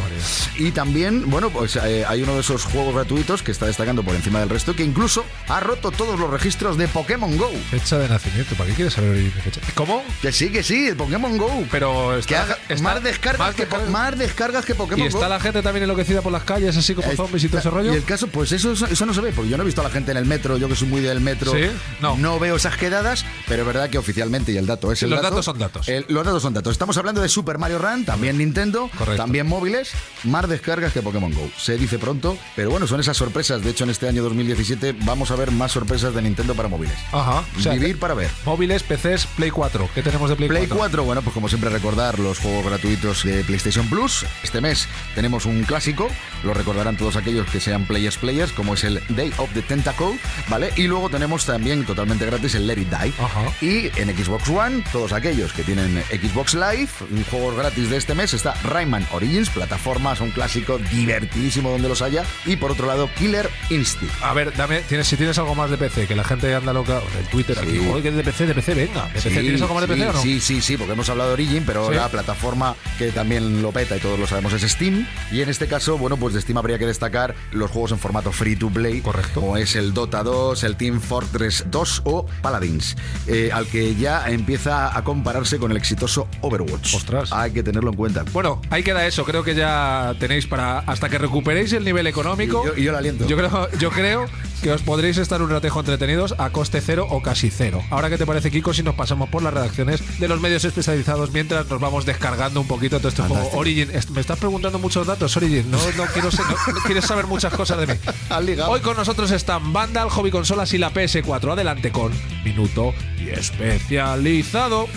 Y 0.58 0.72
también, 0.72 1.30
bueno, 1.30 1.50
pues 1.50 1.76
eh, 1.76 2.06
hay 2.08 2.24
uno 2.24 2.36
de 2.36 2.42
esos 2.42 2.64
juegos 2.66 2.94
gratuitos 2.94 3.44
que 3.44 3.52
está 3.52 3.66
destacando 3.66 4.04
por 4.04 4.16
encima 4.16 4.40
del 4.40 4.50
resto, 4.50 4.76
que 4.82 4.86
incluso 4.88 5.24
ha 5.48 5.60
roto 5.60 5.92
todos 5.92 6.20
los 6.20 6.28
registros 6.32 6.76
de 6.76 6.88
Pokémon 6.88 7.38
Go. 7.38 7.52
Fecha 7.70 8.00
de 8.00 8.10
nacimiento. 8.10 8.56
¿Para 8.56 8.70
qué 8.70 8.76
quieres 8.76 8.94
saber 8.96 9.14
de 9.16 9.30
fecha? 9.30 9.62
¿Cómo? 9.76 10.04
Que 10.24 10.32
sí, 10.32 10.50
que 10.52 10.64
sí, 10.64 10.88
el 10.88 10.96
Pokémon 10.96 11.38
Go. 11.38 11.66
Pero 11.70 12.14
Que 12.14 12.20
está, 12.20 12.42
haga 12.44 12.58
está- 12.68 12.84
más, 12.84 13.04
descargas 13.04 13.40
más 13.40 13.56
que, 13.56 13.68
po- 13.68 13.78
descargas. 13.78 13.90
más 13.92 14.18
descargas 14.18 14.66
que 14.66 14.74
Pokémon 14.74 15.04
Y 15.06 15.08
está 15.08 15.20
Go. 15.20 15.30
la 15.30 15.40
gente 15.40 15.62
también 15.62 15.84
enloquecida 15.84 16.24
por 16.24 16.32
las 16.32 16.44
calles, 16.46 16.76
así 16.76 16.96
como 16.96 17.12
zombies 17.12 17.44
y 17.44 17.48
todo 17.50 17.60
ese 17.60 17.70
rollo. 17.70 17.94
Y 17.94 17.98
el 17.98 18.04
caso, 18.04 18.28
pues 18.28 18.52
eso, 18.54 18.72
eso 18.74 19.06
no 19.06 19.14
se 19.14 19.22
ve, 19.22 19.32
porque 19.34 19.52
yo 19.52 19.58
no 19.58 19.62
he 19.64 19.66
visto 19.68 19.82
a 19.82 19.84
la 19.84 19.92
gente 19.92 20.10
en 20.12 20.18
el 20.18 20.26
metro, 20.26 20.58
yo 20.58 20.68
que 20.68 20.76
soy 20.76 20.88
muy 20.88 21.02
del 21.02 21.22
metro, 21.22 21.52
¿Sí? 21.54 21.60
No. 22.02 22.40
veo 22.40 22.56
esas 22.56 22.76
quedadas, 22.78 23.24
pero 23.48 23.62
es 23.62 23.68
verdad 23.68 23.90
que 23.92 24.00
oficialmente, 24.00 24.52
y 24.52 24.58
el 24.58 24.66
dato 24.66 24.92
es 24.92 25.04
el 25.04 25.12
los 25.12 25.18
dato, 25.22 25.30
datos 25.36 25.46
son 25.46 25.60
datos. 25.60 25.88
el- 25.90 26.06
los 26.10 26.26
datos 26.26 26.42
son 26.42 26.54
datos. 26.56 26.72
Estamos 26.72 26.98
hablando 26.98 27.22
de 27.22 27.30
Super 27.30 27.60
Mario 27.60 27.78
Run, 27.78 28.04
también 28.06 28.40
Nintendo, 28.40 28.90
Correcto. 28.98 29.22
también 29.22 29.46
móviles, 29.48 29.92
más 30.24 30.50
descargas 30.50 30.92
que 30.92 31.04
Pokémon 31.04 31.32
Go. 31.34 31.52
Se 31.56 31.78
dice 31.78 32.00
pronto, 32.00 32.36
pero 32.56 32.72
bueno, 32.72 32.88
son 32.88 33.00
esas 33.00 33.16
sorpresas. 33.16 33.62
De 33.64 33.70
hecho, 33.70 33.84
en 33.84 33.92
este 33.92 34.08
año 34.08 34.24
2017 34.24 34.71
vamos 35.06 35.32
a 35.32 35.36
ver 35.36 35.52
más 35.52 35.72
sorpresas 35.72 36.14
de 36.14 36.22
Nintendo 36.22 36.56
para 36.56 36.68
móviles. 36.68 36.98
Ajá. 37.12 37.44
O 37.58 37.60
sea, 37.60 37.74
Vivir 37.74 37.98
para 38.00 38.14
ver. 38.14 38.30
Móviles, 38.46 38.84
PCs, 38.84 39.28
Play 39.36 39.52
4. 39.52 39.90
¿Qué 39.94 40.02
tenemos 40.04 40.30
de 40.30 40.36
Play, 40.36 40.50
Play 40.50 40.68
4? 40.68 40.78
4, 40.78 41.04
bueno, 41.04 41.22
pues 41.22 41.34
como 41.34 41.50
siempre 41.50 41.70
recordar 41.70 42.20
los 42.20 42.40
juegos 42.40 42.66
gratuitos 42.66 43.24
de 43.24 43.44
PlayStation 43.44 43.88
Plus. 43.88 44.26
Este 44.44 44.62
mes 44.62 44.88
tenemos 45.16 45.46
un 45.46 45.64
clásico, 45.64 46.08
lo 46.44 46.54
recordarán 46.54 46.98
todos 46.98 47.16
aquellos 47.16 47.48
que 47.50 47.60
sean 47.60 47.86
Players 47.86 48.18
Players, 48.18 48.52
como 48.52 48.74
es 48.74 48.84
el 48.84 49.02
Day 49.10 49.32
of 49.38 49.50
the 49.54 49.62
Tentacle, 49.62 50.20
¿vale? 50.50 50.72
Y 50.76 50.88
luego 50.88 51.10
tenemos 51.10 51.46
también 51.46 51.86
totalmente 51.86 52.26
gratis 52.26 52.56
el 52.56 52.68
Let 52.68 52.80
It 52.80 52.90
Die. 52.90 53.14
Ajá. 53.20 53.46
Y 53.62 53.92
en 54.00 54.16
Xbox 54.16 54.50
One, 54.50 54.84
todos 54.92 55.14
aquellos 55.14 55.54
que 55.54 55.64
tienen 55.64 56.04
Xbox 56.10 56.54
Live, 56.54 56.90
un 57.10 57.24
juego 57.26 57.56
gratis 57.56 57.90
de 57.90 57.98
este 57.98 58.16
mes 58.16 58.34
está 58.34 58.54
Rayman 58.64 59.08
Origins, 59.12 59.50
plataformas, 59.50 60.22
un 60.22 60.32
clásico 60.32 60.78
divertidísimo 60.78 61.70
donde 61.70 61.90
los 61.90 62.02
haya. 62.02 62.24
Y 62.46 62.56
por 62.56 62.72
otro 62.72 62.88
lado, 62.88 63.10
Killer 63.18 63.50
Instinct. 63.70 64.14
A 64.22 64.34
ver, 64.34 64.51
dame, 64.58 64.82
tienes, 64.82 65.08
si 65.08 65.16
tienes 65.18 65.38
algo 65.38 65.56
más 65.56 65.70
de 65.70 65.78
PC, 65.78 66.08
que 66.08 66.16
la 66.16 66.24
gente 66.24 66.54
anda 66.54 66.74
loca. 66.74 67.02
El 67.20 67.26
Twitter 67.28 67.58
aquí, 67.60 67.80
joder, 67.86 68.02
que 68.04 68.10
es 68.10 68.16
de 68.16 68.24
PC, 68.24 68.46
de 68.48 68.54
PC, 68.56 68.74
venga. 68.74 69.06
¿De 69.14 69.22
Sí, 69.22 69.30
PC 69.30 69.42
tienes 69.42 69.62
algo 69.62 69.74
más 69.76 69.82
de 69.88 69.88
PC 69.94 70.08
o 70.10 70.14
no? 70.14 70.22
Sí, 70.22 70.40
sí, 70.40 70.62
sí, 70.62 70.78
porque 70.78 70.94
hemos 70.94 71.10
hablado 71.10 71.30
de 71.30 71.34
Origin, 71.34 71.64
pero 71.66 71.92
la 71.92 72.10
plataforma 72.10 72.76
que 72.98 73.12
también 73.12 73.62
lo 73.62 73.72
peta 73.72 73.98
y 73.98 74.00
todos 74.00 74.20
lo 74.20 74.28
sabemos 74.28 74.54
es 74.54 74.62
Steam. 74.72 75.06
Y 75.32 75.42
en 75.42 75.50
este 75.50 75.68
caso, 75.68 75.98
bueno, 75.98 76.18
pues 76.18 76.34
de 76.34 76.42
Steam 76.42 76.58
habría 76.58 76.78
que 76.80 76.86
destacar 76.86 77.36
los 77.52 77.72
juegos 77.72 77.92
en 77.92 78.00
formato 78.00 78.32
free 78.32 78.56
to 78.56 78.70
play. 78.70 79.02
Correcto. 79.02 79.42
Como 79.42 79.58
es 79.58 79.76
el 79.76 79.94
Dota 79.94 80.24
2, 80.24 80.64
el 80.64 80.76
Team 80.76 81.00
Fortress 81.02 81.66
2 81.70 82.02
o 82.06 82.26
Paladins, 82.42 82.96
eh, 83.28 83.50
al 83.54 83.66
que 83.68 83.96
ya 83.96 84.30
empieza 84.30 84.96
a 84.96 85.04
compararse 85.04 85.58
con 85.58 85.72
el 85.72 85.78
exitoso 85.78 86.28
Overwatch. 86.42 86.94
Ostras. 86.96 87.32
Hay 87.32 87.52
que 87.52 87.64
tenerlo 87.64 87.90
en 87.92 87.96
cuenta. 87.98 88.24
Bueno, 88.32 88.62
ahí 88.70 88.84
queda 88.84 89.06
eso. 89.06 89.24
Creo 89.26 89.44
que 89.44 89.56
ya 89.56 90.14
tenéis 90.20 90.48
para. 90.48 90.80
Hasta 90.80 91.10
que 91.10 91.18
recuperéis 91.18 91.74
el 91.74 91.84
nivel 91.84 92.08
económico. 92.08 92.64
Y 92.64 92.68
yo- 92.68 92.78
y 92.78 92.84
yo 92.84 92.92
lo 92.92 92.98
aliento. 92.98 93.28
Yo 93.28 93.38
creo, 93.38 93.70
yo 93.80 93.90
creo 93.92 94.26
que 94.62 94.72
os 94.72 94.82
podréis 94.82 95.18
estar 95.18 95.42
un 95.42 95.50
ratejo 95.50 95.80
entretenidos 95.80 96.36
a 96.38 96.50
coste 96.52 96.82
cero 96.82 97.08
o 97.10 97.22
casi 97.22 97.50
cero. 97.50 97.82
Ahora, 97.90 98.10
¿qué 98.10 98.18
te 98.18 98.26
parece, 98.26 98.52
Kiko, 98.52 98.74
si 98.74 98.84
nos 98.84 98.96
pasamos 98.96 99.30
por 99.30 99.42
las 99.44 99.54
redacciones 99.54 100.20
de 100.20 100.28
los 100.28 100.40
medios 100.40 100.64
especializados 100.66 101.32
mientras 101.32 101.68
nos 101.68 101.80
vamos 101.82 102.06
descargando 102.06 102.62
un 102.62 102.68
poquito 102.68 102.98
todo 103.00 103.10
este 103.10 103.22
juego? 103.22 103.36
Fantástico. 103.36 103.60
Origin, 103.60 103.90
est- 103.92 104.10
me 104.10 104.22
estás 104.22 104.38
preguntando 104.40 104.78
muchos 104.80 105.06
datos, 105.08 105.36
Origin. 105.38 105.70
No, 105.72 105.78
no 105.98 106.06
quiero 106.06 106.30
ser- 106.32 106.46
no- 106.46 106.74
no 106.74 106.80
quieres 106.86 107.06
saber 107.06 107.26
muchas 107.28 107.54
cosas 107.54 107.80
de 107.80 107.88
mí. 107.88 107.94
Has 108.30 108.44
ligado. 108.46 108.72
Hoy 108.72 108.82
con 108.82 108.96
nosotros 108.98 109.32
están 109.32 109.74
Vandal, 109.74 110.10
Hobby 110.10 110.32
Consolas 110.32 110.74
y 110.74 110.78
la 110.78 110.92
PS4. 110.94 111.52
Adelante 111.54 111.92
con 111.92 112.12
Minuto 112.44 112.94
y 113.20 113.30
Especializado. 113.30 114.88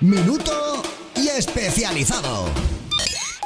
Minuto 0.00 0.82
y 1.14 1.28
especializado. 1.28 2.46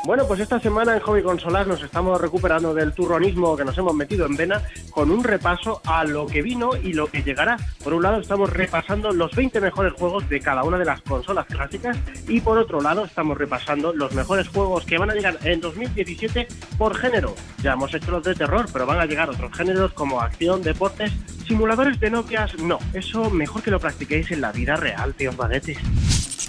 Bueno, 0.07 0.25
pues 0.29 0.39
esta 0.39 0.61
semana 0.61 0.95
en 0.95 1.01
Hobby 1.01 1.21
Consolas 1.21 1.67
nos 1.67 1.83
estamos 1.83 2.21
recuperando 2.21 2.73
del 2.73 2.93
turronismo 2.93 3.57
que 3.57 3.65
nos 3.65 3.77
hemos 3.77 3.93
metido 3.93 4.25
en 4.25 4.37
vena 4.37 4.63
con 4.91 5.11
un 5.11 5.25
repaso 5.25 5.83
a 5.85 6.05
lo 6.05 6.29
que 6.29 6.43
vino 6.43 6.71
y 6.81 6.93
lo 6.93 7.09
que 7.09 7.25
llegará. 7.25 7.57
Por 7.83 7.93
un 7.93 8.05
lado 8.05 8.21
estamos 8.21 8.53
repasando 8.53 9.11
los 9.11 9.35
20 9.35 9.61
mejores 9.61 9.95
juegos 9.95 10.29
de 10.29 10.39
cada 10.39 10.63
una 10.63 10.79
de 10.79 10.85
las 10.85 11.03
consolas 11.03 11.47
clásicas 11.47 11.99
y 12.29 12.41
por 12.41 12.57
otro 12.57 12.81
lado 12.81 13.05
estamos 13.05 13.37
repasando 13.37 13.93
los 13.93 14.15
mejores 14.15 14.47
juegos 14.47 14.87
que 14.87 14.97
van 14.97 15.11
a 15.11 15.15
llegar 15.15 15.39
en 15.43 15.61
2017 15.61 16.47
por 16.79 16.97
género. 16.97 17.35
Ya 17.61 17.73
hemos 17.73 17.93
hecho 17.93 18.13
los 18.13 18.23
de 18.23 18.37
terror, 18.37 18.67
pero 18.73 18.87
van 18.87 19.01
a 19.01 19.07
llegar 19.07 19.29
otros 19.29 19.57
géneros 19.57 19.93
como 19.93 20.21
acción, 20.21 20.63
deportes, 20.63 21.11
simuladores 21.49 21.99
de 21.99 22.11
novias. 22.11 22.57
No, 22.61 22.79
eso 22.93 23.29
mejor 23.29 23.61
que 23.61 23.73
lo 23.73 23.81
practiquéis 23.81 24.31
en 24.31 24.41
la 24.41 24.53
vida 24.53 24.77
real, 24.77 25.15
tíos 25.15 25.37
baguetes. 25.37 25.79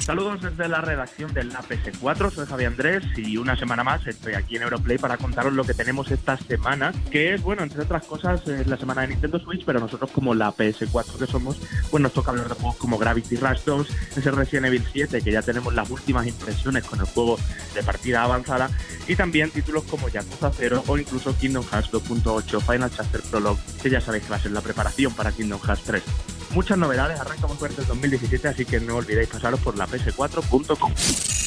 Saludos 0.07 0.41
desde 0.41 0.69
la 0.69 0.79
redacción 0.79 1.33
de 1.33 1.43
la 1.43 1.59
PS4, 1.59 2.31
soy 2.31 2.45
Javier 2.45 2.69
Andrés 2.69 3.03
y 3.17 3.35
una 3.47 3.55
semana 3.55 3.81
más 3.81 4.05
estoy 4.05 4.33
aquí 4.33 4.57
en 4.57 4.63
Europlay 4.63 4.97
para 4.97 5.15
contaros 5.15 5.53
lo 5.53 5.63
que 5.63 5.73
tenemos 5.73 6.11
esta 6.11 6.35
semana, 6.35 6.91
que 7.09 7.33
es, 7.33 7.41
bueno, 7.41 7.63
entre 7.63 7.81
otras 7.81 8.03
cosas, 8.03 8.45
es 8.45 8.67
la 8.67 8.75
semana 8.75 9.03
de 9.03 9.07
Nintendo 9.07 9.39
Switch, 9.39 9.63
pero 9.63 9.79
nosotros 9.79 10.11
como 10.11 10.35
la 10.35 10.53
PS4 10.53 11.17
que 11.17 11.27
somos, 11.27 11.57
pues 11.89 12.03
nos 12.03 12.11
toca 12.11 12.31
hablar 12.31 12.49
de 12.49 12.55
juegos 12.55 12.75
como 12.75 12.97
Gravity 12.97 13.37
Rush 13.37 13.61
2, 13.65 13.87
ese 14.17 14.31
Resident 14.31 14.65
Evil 14.65 14.83
7, 14.91 15.21
que 15.21 15.31
ya 15.31 15.41
tenemos 15.41 15.73
las 15.73 15.89
últimas 15.89 16.27
impresiones 16.27 16.83
con 16.83 16.99
el 16.99 17.05
juego 17.05 17.39
de 17.73 17.83
partida 17.83 18.23
avanzada, 18.23 18.69
y 19.07 19.15
también 19.15 19.49
títulos 19.49 19.85
como 19.85 20.09
Yakuza 20.09 20.51
0 20.51 20.83
o 20.85 20.97
incluso 20.97 21.33
Kingdom 21.37 21.63
Hearts 21.71 21.89
2.8 21.93 22.61
Final 22.61 22.91
Chapter 22.93 23.21
Prologue, 23.31 23.61
que 23.81 23.89
ya 23.89 24.01
sabéis 24.01 24.25
que 24.25 24.29
va 24.29 24.35
a 24.35 24.41
ser 24.41 24.51
la 24.51 24.59
preparación 24.59 25.13
para 25.13 25.31
Kingdom 25.31 25.61
Hearts 25.61 25.83
3 25.83 26.03
muchas 26.51 26.77
novedades, 26.77 27.19
arrancamos 27.19 27.57
fuerte 27.57 27.81
el 27.81 27.87
2017, 27.87 28.47
así 28.47 28.65
que 28.65 28.79
no 28.79 28.95
olvidéis 28.95 29.29
pasaros 29.29 29.59
por 29.59 29.77
la 29.77 29.87
ps4.com. 29.87 30.93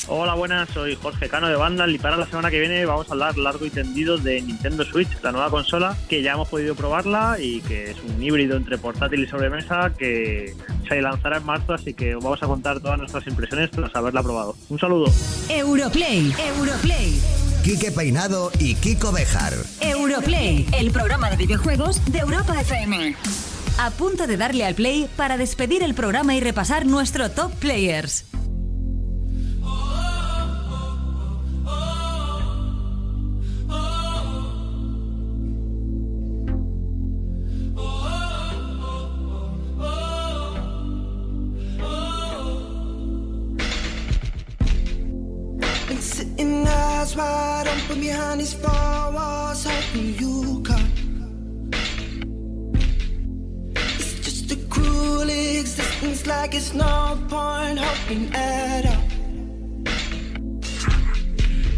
Hola, 0.08 0.34
buenas, 0.34 0.68
soy 0.70 0.96
Jorge 0.96 1.28
Cano 1.28 1.48
de 1.48 1.54
Vandal 1.54 1.94
y 1.94 1.98
para 1.98 2.16
la 2.16 2.26
semana 2.26 2.50
que 2.50 2.58
viene 2.58 2.84
vamos 2.84 3.08
a 3.08 3.12
hablar 3.12 3.38
largo 3.38 3.64
y 3.64 3.70
tendido 3.70 4.18
de 4.18 4.40
Nintendo 4.40 4.84
Switch, 4.84 5.08
la 5.22 5.30
nueva 5.30 5.50
consola 5.50 5.96
que 6.08 6.22
ya 6.22 6.32
hemos 6.32 6.48
podido 6.48 6.74
probarla 6.74 7.36
y 7.38 7.60
que 7.60 7.92
es 7.92 7.96
un 8.02 8.20
híbrido 8.22 8.56
entre 8.56 8.78
portátil 8.78 9.22
y 9.22 9.28
sobremesa 9.28 9.92
que 9.96 10.56
se 10.88 11.00
lanzará 11.00 11.36
en 11.36 11.46
marzo, 11.46 11.74
así 11.74 11.94
que 11.94 12.16
os 12.16 12.24
vamos 12.24 12.42
a 12.42 12.46
contar 12.46 12.80
todas 12.80 12.98
nuestras 12.98 13.26
impresiones 13.26 13.70
tras 13.70 13.94
haberla 13.94 14.22
probado. 14.22 14.56
Un 14.68 14.78
saludo. 14.78 15.12
Europlay, 15.48 16.34
Europlay. 16.38 17.20
Quique 17.62 17.92
Peinado 17.92 18.50
y 18.58 18.74
Kiko 18.74 19.12
Bejar. 19.12 19.52
Europlay, 19.80 20.66
el 20.76 20.90
programa 20.90 21.30
de 21.30 21.36
videojuegos 21.36 22.04
de 22.10 22.18
Europa 22.18 22.60
FM. 22.60 23.14
A 23.82 23.88
punto 23.88 24.26
de 24.26 24.36
darle 24.36 24.66
al 24.66 24.74
play 24.74 25.08
para 25.16 25.38
despedir 25.38 25.82
el 25.82 25.94
programa 25.94 26.34
y 26.34 26.40
repasar 26.40 26.84
nuestro 26.84 27.30
top 27.30 27.50
players. 27.54 28.26
Existence, 56.02 56.26
like 56.26 56.54
it's 56.54 56.72
no 56.74 57.18
point 57.28 57.78
hoping 57.78 58.34
at 58.34 58.86
all. 58.86 59.04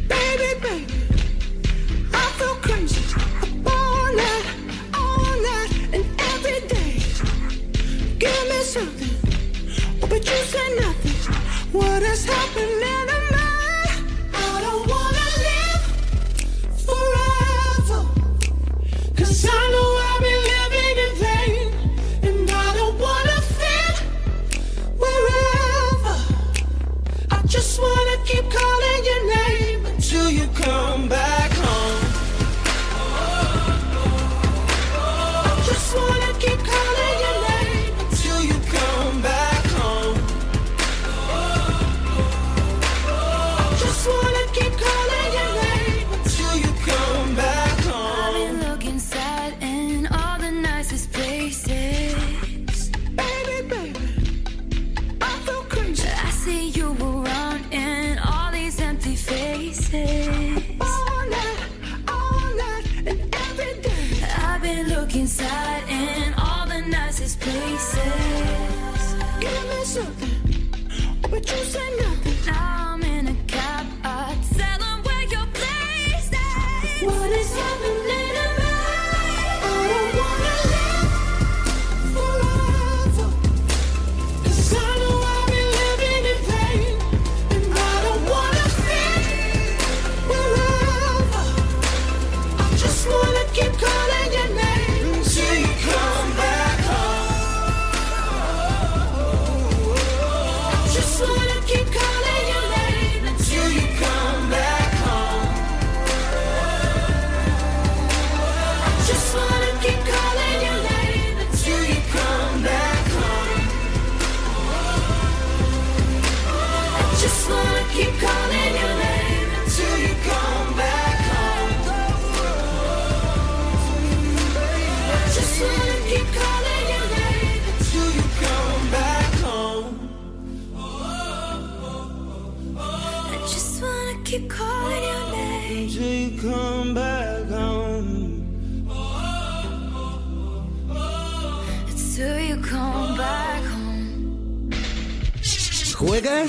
Baby, 0.09 0.61
baby, 0.61 0.95
I 2.13 2.33
feel 2.39 2.55
crazy. 2.63 3.03
All 3.67 4.15
night, 4.15 4.47
all 4.95 5.43
night, 5.43 5.71
and 5.93 6.05
every 6.33 6.61
day. 6.69 7.03
Give 8.19 8.49
me 8.49 8.63
something, 8.63 9.17
but 10.01 10.25
you 10.25 10.39
say 10.53 10.77
nothing. 10.77 11.33
What 11.73 12.03
is 12.03 12.25
happening 12.25 13.22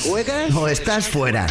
¿Juegas? 0.06 0.54
¿O 0.56 0.68
estás 0.68 1.08
fuera? 1.08 1.48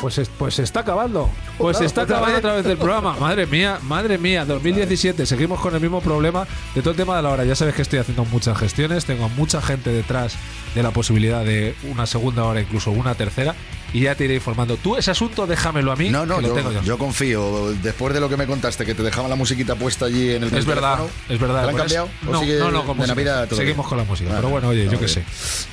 Pues, 0.00 0.16
es- 0.16 0.30
pues 0.30 0.54
se 0.54 0.62
está 0.62 0.80
acabando. 0.80 1.28
Pues 1.58 1.76
se 1.76 1.84
está 1.84 2.02
acabando 2.02 2.38
otra 2.38 2.54
vez 2.54 2.64
el 2.66 2.78
programa. 2.78 3.14
Madre 3.20 3.46
mía, 3.46 3.78
madre 3.82 4.16
mía. 4.16 4.46
2017. 4.46 5.26
Seguimos 5.26 5.60
con 5.60 5.74
el 5.74 5.80
mismo 5.80 6.00
problema 6.00 6.46
de 6.74 6.80
todo 6.80 6.92
el 6.92 6.96
tema 6.96 7.16
de 7.16 7.22
la 7.22 7.28
hora. 7.28 7.44
Ya 7.44 7.54
sabes 7.54 7.74
que 7.74 7.82
estoy 7.82 7.98
haciendo 7.98 8.24
muchas 8.24 8.56
gestiones. 8.56 9.04
Tengo 9.04 9.26
a 9.26 9.28
mucha 9.28 9.60
gente 9.60 9.90
detrás 9.90 10.34
de 10.74 10.82
la 10.82 10.90
posibilidad 10.90 11.44
de 11.44 11.74
una 11.90 12.06
segunda 12.06 12.44
hora, 12.44 12.60
incluso 12.62 12.90
una 12.90 13.14
tercera. 13.14 13.54
Y 13.92 14.00
ya 14.02 14.14
te 14.14 14.24
iré 14.24 14.34
informando. 14.34 14.76
Tú 14.76 14.96
ese 14.96 15.10
asunto 15.10 15.46
déjamelo 15.46 15.92
a 15.92 15.96
mí. 15.96 16.10
No, 16.10 16.26
no, 16.26 16.40
yo, 16.40 16.52
tengo 16.52 16.72
yo. 16.72 16.82
yo 16.82 16.98
confío. 16.98 17.72
Después 17.82 18.14
de 18.14 18.20
lo 18.20 18.28
que 18.28 18.36
me 18.36 18.46
contaste, 18.46 18.86
que 18.86 18.94
te 18.94 19.02
dejaban 19.02 19.30
la 19.30 19.36
musiquita 19.36 19.74
puesta 19.74 20.06
allí 20.06 20.30
en 20.34 20.44
el 20.44 20.54
Es 20.54 20.64
verdad, 20.64 20.96
teléfono, 20.96 21.10
es 21.28 21.40
verdad. 21.40 21.60
¿te 21.60 21.66
la 21.66 21.70
han 21.70 21.76
cambiado? 21.76 22.08
¿O 22.28 22.32
No, 22.32 22.40
sigue 22.40 22.58
no, 22.58 22.70
no, 22.70 22.84
con 22.84 22.98
de. 22.98 23.06
Navidad? 23.06 23.48
Seguimos 23.50 23.86
con 23.86 23.98
la 23.98 24.04
música. 24.04 24.28
Vale. 24.30 24.40
Pero 24.40 24.50
bueno, 24.50 24.68
oye, 24.68 24.88
yo 24.90 24.98
qué 24.98 25.08
sé. 25.08 25.24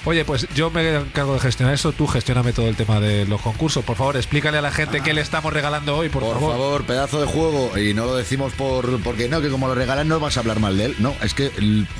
Oye, 0.05 0.25
pues 0.25 0.47
yo 0.55 0.69
me 0.71 0.95
encargo 0.95 1.33
de 1.33 1.39
gestionar 1.39 1.73
eso. 1.73 1.91
Tú 1.91 2.07
gestióname 2.07 2.53
todo 2.53 2.67
el 2.67 2.75
tema 2.75 2.99
de 2.99 3.25
los 3.25 3.41
concursos. 3.41 3.83
Por 3.83 3.95
favor, 3.95 4.17
explícale 4.17 4.57
a 4.57 4.61
la 4.61 4.71
gente 4.71 5.01
qué 5.01 5.13
le 5.13 5.21
estamos 5.21 5.53
regalando 5.53 5.95
hoy, 5.95 6.09
por, 6.09 6.23
Por 6.23 6.39
favor, 6.39 6.83
pedazo 6.85 7.19
de 7.21 7.27
juego. 7.27 7.77
Y 7.77 7.93
no 7.93 8.05
lo 8.05 8.15
decimos 8.15 8.53
por 8.53 8.99
porque 9.01 9.29
no, 9.29 9.41
que 9.41 9.49
como 9.49 9.67
lo 9.67 9.75
regalan 9.75 10.07
no 10.07 10.19
vas 10.19 10.37
a 10.37 10.39
hablar 10.39 10.59
mal 10.59 10.77
de 10.77 10.85
él. 10.85 10.95
No, 10.99 11.13
es 11.21 11.33
que 11.33 11.51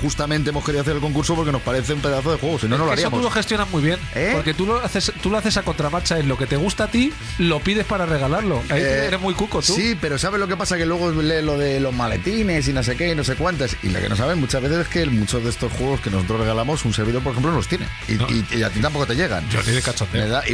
justamente 0.01 0.49
hemos 0.49 0.63
querido 0.63 0.81
hacer 0.81 0.95
el 0.95 1.01
concurso 1.01 1.35
porque 1.35 1.51
nos 1.51 1.61
parece 1.61 1.93
un 1.93 2.01
pedazo 2.01 2.31
de 2.31 2.37
juego. 2.37 2.59
Si 2.59 2.67
no, 2.67 2.77
no 2.77 2.85
lo 2.85 2.89
que 2.91 2.95
eso 2.95 3.07
haríamos. 3.07 3.19
tú 3.19 3.23
lo 3.25 3.31
gestionas 3.31 3.69
muy 3.69 3.81
bien. 3.81 3.99
¿Eh? 4.15 4.31
Porque 4.33 4.53
tú 4.53 4.65
lo 4.65 4.79
haces, 4.79 5.11
tú 5.21 5.29
lo 5.29 5.37
haces 5.37 5.57
a 5.57 5.63
contramarcha 5.63 6.06
marcha 6.07 6.19
es 6.19 6.25
lo 6.25 6.37
que 6.37 6.47
te 6.47 6.55
gusta 6.55 6.85
a 6.85 6.87
ti, 6.87 7.11
lo 7.39 7.59
pides 7.59 7.85
para 7.85 8.05
regalarlo. 8.05 8.61
Ahí 8.69 8.81
Eh, 8.81 9.05
eres 9.07 9.19
muy 9.19 9.33
cuco 9.33 9.61
tú. 9.61 9.73
Sí, 9.73 9.97
pero 9.99 10.17
¿sabes 10.17 10.39
lo 10.39 10.47
que 10.47 10.55
pasa? 10.55 10.77
Que 10.77 10.85
luego 10.85 11.11
lee 11.11 11.41
lo 11.41 11.57
de 11.57 11.79
los 11.81 11.93
maletines 11.93 12.67
y 12.67 12.73
no 12.73 12.81
sé 12.83 12.95
qué 12.95 13.11
y 13.11 13.15
no 13.15 13.23
sé 13.23 13.35
cuántas. 13.35 13.75
Y 13.83 13.89
lo 13.89 13.99
que 13.99 14.07
no 14.09 14.15
saben 14.15 14.39
muchas 14.39 14.61
veces 14.61 14.79
es 14.79 14.87
que 14.87 15.05
muchos 15.05 15.43
de 15.43 15.49
estos 15.49 15.71
juegos 15.73 15.99
que 16.01 16.09
nosotros 16.09 16.39
regalamos, 16.41 16.85
un 16.85 16.93
servidor, 16.93 17.21
por 17.23 17.31
ejemplo, 17.31 17.51
no 17.51 17.57
los 17.57 17.67
tiene. 17.67 17.87
Y, 18.07 18.13
y- 18.13 18.45
y 18.59 18.63
a 18.63 18.69
ti 18.69 18.79
tampoco 18.79 19.05
te 19.05 19.15
llegan. 19.15 19.47
Yo 19.49 19.59
ni 19.63 19.71
de. 19.73 19.81
¿Verdad? 20.13 20.43
Y, 20.47 20.53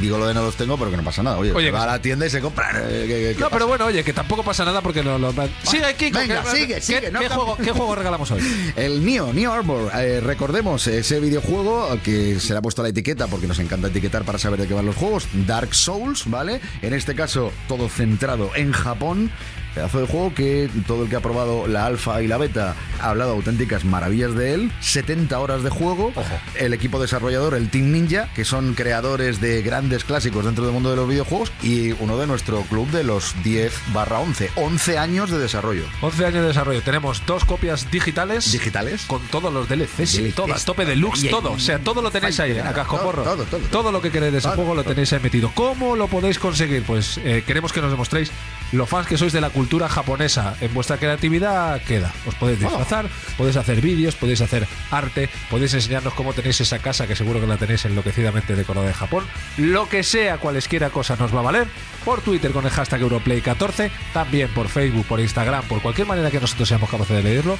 digo 0.00 0.18
lo 0.18 0.26
de 0.26 0.34
no 0.34 0.42
los 0.42 0.56
tengo, 0.56 0.76
pero 0.76 0.90
que 0.90 0.96
no 0.98 1.02
pasa 1.04 1.22
nada. 1.22 1.38
Oye, 1.38 1.52
Oye, 1.52 1.70
va 1.70 1.84
a 1.84 1.86
la 1.86 2.02
tienda 2.02 2.26
y 2.26 2.30
se 2.30 2.40
compran. 2.40 2.76
eh, 2.76 3.04
¿qué- 3.06 3.06
qué- 3.06 3.34
qué 3.34 3.40
No, 3.40 3.46
pasa? 3.46 3.50
pero 3.52 3.66
bueno, 3.68 3.86
oye, 3.86 4.04
que 4.04 4.12
tampoco 4.12 4.42
pasa 4.42 4.64
nada 4.64 4.80
porque 4.82 5.02
no 5.02 5.18
lo. 5.18 5.32
Sigue. 5.62 5.94
Venga, 6.12 6.42
que- 6.42 6.50
sigue, 6.50 6.74
¿qué- 6.74 6.80
sigue, 6.80 7.10
no 7.10 7.20
¿qué, 7.20 7.28
juego, 7.28 7.56
¿Qué 7.56 7.70
juego 7.72 7.94
regalamos 7.94 8.30
hoy? 8.30 8.40
El 8.76 9.04
Neo, 9.04 9.32
Neo 9.32 9.52
Arbor. 9.52 9.90
Eh, 9.98 10.20
recordemos 10.20 10.86
ese 10.86 11.20
videojuego 11.20 11.98
que 12.02 12.38
se 12.40 12.52
le 12.52 12.58
ha 12.58 12.62
puesto 12.62 12.82
la 12.82 12.88
etiqueta 12.88 13.26
porque 13.28 13.46
nos 13.46 13.58
encanta 13.58 13.88
etiquetar 13.88 14.24
para 14.24 14.38
saber 14.38 14.60
de 14.60 14.66
qué 14.66 14.74
van 14.74 14.86
los 14.86 14.89
juegos. 14.94 15.28
Dark 15.46 15.74
Souls, 15.74 16.28
¿vale? 16.28 16.60
En 16.82 16.94
este 16.94 17.14
caso, 17.14 17.52
todo 17.68 17.88
centrado 17.88 18.50
en 18.54 18.72
Japón. 18.72 19.30
Pedazo 19.74 20.00
de 20.00 20.06
juego 20.06 20.34
que 20.34 20.68
todo 20.86 21.04
el 21.04 21.08
que 21.10 21.16
ha 21.16 21.20
probado 21.20 21.66
la 21.66 21.86
alfa 21.86 22.22
y 22.22 22.26
la 22.26 22.38
beta 22.38 22.74
ha 23.00 23.10
hablado 23.10 23.32
auténticas 23.32 23.84
maravillas 23.84 24.34
de 24.34 24.54
él. 24.54 24.72
70 24.80 25.38
horas 25.38 25.62
de 25.62 25.70
juego. 25.70 26.12
El 26.56 26.74
equipo 26.74 27.00
desarrollador, 27.00 27.54
el 27.54 27.70
Team 27.70 27.92
Ninja, 27.92 28.28
que 28.34 28.44
son 28.44 28.74
creadores 28.74 29.40
de 29.40 29.62
grandes 29.62 30.04
clásicos 30.04 30.44
dentro 30.44 30.64
del 30.64 30.72
mundo 30.72 30.90
de 30.90 30.96
los 30.96 31.08
videojuegos. 31.08 31.52
Y 31.62 31.92
uno 31.92 32.18
de 32.18 32.26
nuestro 32.26 32.62
club 32.62 32.88
de 32.90 33.04
los 33.04 33.34
10 33.44 33.72
barra 33.92 34.18
11. 34.20 34.50
11 34.56 34.98
años 34.98 35.30
de 35.30 35.38
desarrollo. 35.38 35.84
11 36.00 36.26
años 36.26 36.42
de 36.42 36.48
desarrollo. 36.48 36.82
Tenemos 36.82 37.22
dos 37.26 37.44
copias 37.44 37.90
digitales. 37.90 38.50
Digitales. 38.52 39.04
Con 39.06 39.20
todos 39.28 39.52
los 39.52 39.68
DLCs 39.68 40.18
y 40.18 40.34
a 40.50 40.56
tope 40.64 40.84
deluxe, 40.84 41.24
y- 41.24 41.30
todo. 41.30 41.52
O 41.52 41.58
sea, 41.58 41.78
todo 41.78 42.02
lo 42.02 42.10
tenéis 42.10 42.38
ahí, 42.40 42.58
a 42.58 42.72
cascoporro. 42.72 43.22
Todo, 43.22 43.44
todo, 43.44 43.60
todo. 43.70 43.92
lo 43.92 44.00
que 44.02 44.10
queréis 44.10 44.32
de 44.32 44.38
ese 44.38 44.48
juego 44.48 44.74
lo 44.74 44.84
tenéis 44.84 45.12
ahí 45.12 45.20
metido. 45.20 45.50
¿Cómo 45.54 45.96
lo 45.96 46.08
podéis 46.08 46.38
conseguir? 46.38 46.82
Pues 46.82 47.18
eh, 47.24 47.44
queremos 47.46 47.72
que 47.72 47.80
nos 47.80 47.90
demostréis 47.90 48.30
lo 48.72 48.86
fans 48.86 49.06
que 49.06 49.16
sois 49.18 49.32
de 49.32 49.40
la 49.40 49.50
cultura 49.50 49.59
japonesa. 49.88 50.54
En 50.60 50.72
vuestra 50.74 50.98
creatividad 50.98 51.80
queda. 51.82 52.12
Os 52.26 52.34
podéis 52.34 52.60
disfrazar, 52.60 53.08
podéis 53.36 53.56
hacer 53.56 53.80
vídeos, 53.80 54.14
podéis 54.14 54.40
hacer 54.40 54.66
arte, 54.90 55.28
podéis 55.50 55.74
enseñarnos 55.74 56.14
cómo 56.14 56.32
tenéis 56.32 56.60
esa 56.60 56.78
casa, 56.78 57.06
que 57.06 57.16
seguro 57.16 57.40
que 57.40 57.46
la 57.46 57.56
tenéis 57.56 57.84
enloquecidamente 57.84 58.56
decorada 58.56 58.86
de 58.86 58.94
Japón. 58.94 59.24
Lo 59.56 59.88
que 59.88 60.02
sea, 60.02 60.38
cualesquiera 60.38 60.90
cosa 60.90 61.16
nos 61.16 61.34
va 61.34 61.40
a 61.40 61.44
valer. 61.44 61.68
Por 62.04 62.20
Twitter 62.20 62.52
con 62.52 62.64
el 62.64 62.70
hashtag 62.70 63.02
Europlay14, 63.02 63.90
también 64.12 64.48
por 64.54 64.68
Facebook, 64.68 65.06
por 65.06 65.20
Instagram, 65.20 65.64
por 65.64 65.82
cualquier 65.82 66.06
manera 66.06 66.30
que 66.30 66.40
nosotros 66.40 66.68
seamos 66.68 66.88
capaces 66.88 67.16
de 67.16 67.22
leerlo. 67.22 67.58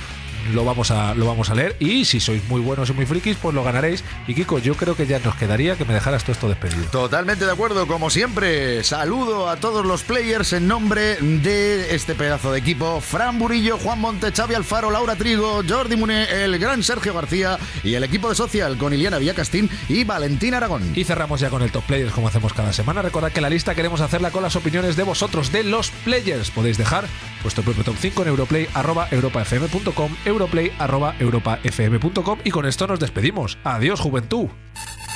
Lo 0.53 0.64
vamos, 0.64 0.90
a, 0.90 1.14
lo 1.14 1.26
vamos 1.26 1.51
a 1.51 1.55
leer 1.55 1.76
y 1.78 2.05
si 2.05 2.20
sois 2.20 2.42
muy 2.48 2.61
buenos 2.61 2.90
y 2.90 2.92
muy 2.92 3.07
frikis, 3.07 3.36
pues 3.36 3.55
lo 3.55 3.64
ganaréis. 3.64 4.05
Y 4.26 4.34
Kiko, 4.34 4.59
yo 4.59 4.74
creo 4.74 4.96
que 4.96 5.07
ya 5.07 5.18
nos 5.18 5.34
quedaría 5.36 5.76
que 5.76 5.84
me 5.84 5.94
dejaras 5.94 6.22
todo 6.22 6.32
esto 6.32 6.48
despedido. 6.48 6.84
Totalmente 6.90 7.44
de 7.44 7.53
acuerdo, 7.53 7.86
como 7.86 8.11
siempre. 8.11 8.82
Saludo 8.84 9.48
a 9.48 9.57
todos 9.57 9.84
los 9.84 10.03
players 10.03 10.53
en 10.53 10.68
nombre 10.68 11.16
de 11.16 11.94
este 11.94 12.14
pedazo 12.14 12.53
de 12.53 12.59
equipo. 12.59 13.01
Fran 13.01 13.38
Burillo, 13.38 13.78
Juan 13.78 14.01
Monte, 14.01 14.32
Xavi 14.32 14.55
Alfaro, 14.55 14.90
Laura 14.90 15.16
Trigo, 15.16 15.62
Jordi 15.68 15.96
Muné, 15.96 16.44
el 16.44 16.59
gran 16.59 16.82
Sergio 16.82 17.14
García 17.14 17.59
y 17.82 17.94
el 17.94 18.05
equipo 18.05 18.28
de 18.28 18.34
Social 18.34 18.76
con 18.76 18.92
Iliana 18.92 19.18
Villacastín 19.18 19.70
y 19.88 20.05
Valentín 20.05 20.55
Aragón. 20.55 20.92
Y 20.94 21.05
cerramos 21.05 21.40
ya 21.40 21.51
con 21.51 21.62
el 21.62 21.72
top 21.72 21.84
players 21.84 22.12
como 22.12 22.28
hacemos 22.28 22.53
cada 22.53 22.72
semana. 22.72 23.03
Recordad 23.03 23.32
que 23.32 23.40
la 23.40 23.51
lista 23.51 23.74
queremos 23.74 24.01
hacerla 24.01 24.30
con 24.30 24.42
las 24.42 24.57
opiniones 24.57 24.96
de 24.96 25.03
vosotros, 25.03 25.53
de 25.53 25.64
los 25.64 25.90
players. 25.90 26.51
Podéis 26.51 26.78
dejar 26.78 27.07
vuestro 27.42 27.62
propio 27.62 27.84
top 27.84 27.96
5 27.98 28.22
en 28.22 28.28
europlay.europafm.com, 28.28 30.16
europlay.europafm.com 30.41 32.38
y 32.45 32.51
con 32.51 32.66
esto 32.66 32.86
nos 32.86 33.01
despedimos. 33.01 33.59
Adiós, 33.64 34.01
juventud. 34.01 34.49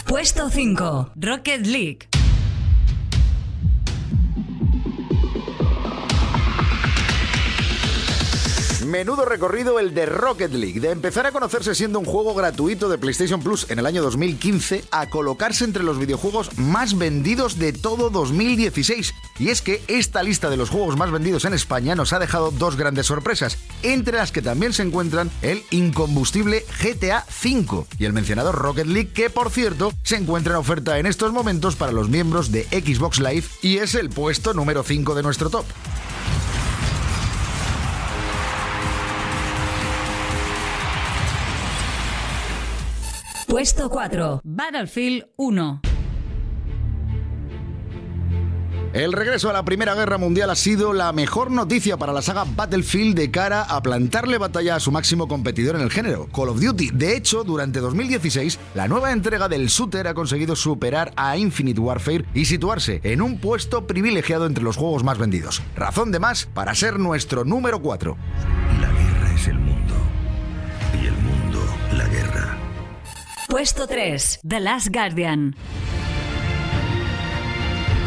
Puesto 0.06 0.50
5. 0.50 1.12
Rocket 1.16 1.66
League. 1.66 2.08
Menudo 8.86 9.24
recorrido 9.24 9.78
el 9.78 9.94
de 9.94 10.06
Rocket 10.06 10.52
League, 10.52 10.80
de 10.80 10.90
empezar 10.90 11.26
a 11.26 11.32
conocerse 11.32 11.74
siendo 11.74 11.98
un 11.98 12.04
juego 12.04 12.34
gratuito 12.34 12.88
de 12.88 12.98
PlayStation 12.98 13.42
Plus 13.42 13.70
en 13.70 13.78
el 13.78 13.86
año 13.86 14.02
2015 14.02 14.84
a 14.90 15.08
colocarse 15.08 15.64
entre 15.64 15.82
los 15.82 15.98
videojuegos 15.98 16.56
más 16.58 16.98
vendidos 16.98 17.58
de 17.58 17.72
todo 17.72 18.10
2016. 18.10 19.14
Y 19.38 19.48
es 19.48 19.62
que 19.62 19.82
esta 19.88 20.22
lista 20.22 20.50
de 20.50 20.56
los 20.56 20.70
juegos 20.70 20.96
más 20.96 21.10
vendidos 21.10 21.44
en 21.44 21.54
España 21.54 21.94
nos 21.94 22.12
ha 22.12 22.18
dejado 22.18 22.50
dos 22.50 22.76
grandes 22.76 23.06
sorpresas, 23.06 23.58
entre 23.82 24.16
las 24.16 24.32
que 24.32 24.42
también 24.42 24.72
se 24.72 24.82
encuentran 24.82 25.30
el 25.42 25.62
incombustible 25.70 26.64
GTA 26.82 27.24
V 27.44 27.84
y 27.98 28.04
el 28.04 28.12
mencionado 28.12 28.52
Rocket 28.52 28.86
League, 28.86 29.12
que 29.12 29.30
por 29.30 29.50
cierto 29.50 29.92
se 30.02 30.16
encuentra 30.16 30.54
en 30.54 30.60
oferta 30.60 30.98
en 30.98 31.06
estos 31.06 31.32
momentos 31.32 31.76
para 31.76 31.92
los 31.92 32.08
miembros 32.08 32.52
de 32.52 32.64
Xbox 32.64 33.18
Live 33.18 33.44
y 33.62 33.78
es 33.78 33.94
el 33.94 34.10
puesto 34.10 34.54
número 34.54 34.82
5 34.82 35.14
de 35.14 35.22
nuestro 35.22 35.50
top. 35.50 35.64
Puesto 43.54 43.88
4. 43.88 44.40
Battlefield 44.42 45.26
1. 45.36 45.80
El 48.92 49.12
regreso 49.12 49.48
a 49.48 49.52
la 49.52 49.64
Primera 49.64 49.94
Guerra 49.94 50.18
Mundial 50.18 50.50
ha 50.50 50.56
sido 50.56 50.92
la 50.92 51.12
mejor 51.12 51.52
noticia 51.52 51.96
para 51.96 52.12
la 52.12 52.20
saga 52.20 52.44
Battlefield 52.44 53.14
de 53.14 53.30
cara 53.30 53.62
a 53.62 53.80
plantarle 53.80 54.38
batalla 54.38 54.74
a 54.74 54.80
su 54.80 54.90
máximo 54.90 55.28
competidor 55.28 55.76
en 55.76 55.82
el 55.82 55.92
género, 55.92 56.26
Call 56.34 56.48
of 56.48 56.60
Duty. 56.60 56.90
De 56.94 57.16
hecho, 57.16 57.44
durante 57.44 57.78
2016, 57.78 58.58
la 58.74 58.88
nueva 58.88 59.12
entrega 59.12 59.48
del 59.48 59.68
shooter 59.68 60.08
ha 60.08 60.14
conseguido 60.14 60.56
superar 60.56 61.12
a 61.14 61.36
Infinite 61.36 61.80
Warfare 61.80 62.24
y 62.34 62.46
situarse 62.46 63.02
en 63.04 63.22
un 63.22 63.38
puesto 63.38 63.86
privilegiado 63.86 64.46
entre 64.46 64.64
los 64.64 64.76
juegos 64.76 65.04
más 65.04 65.16
vendidos. 65.16 65.62
Razón 65.76 66.10
de 66.10 66.18
más 66.18 66.46
para 66.46 66.74
ser 66.74 66.98
nuestro 66.98 67.44
número 67.44 67.80
4. 67.80 68.16
La 68.80 68.90
guerra 68.90 69.13
Puesto 73.54 73.86
3. 73.86 74.40
The 74.48 74.58
Last 74.58 74.88
Guardian. 74.92 75.54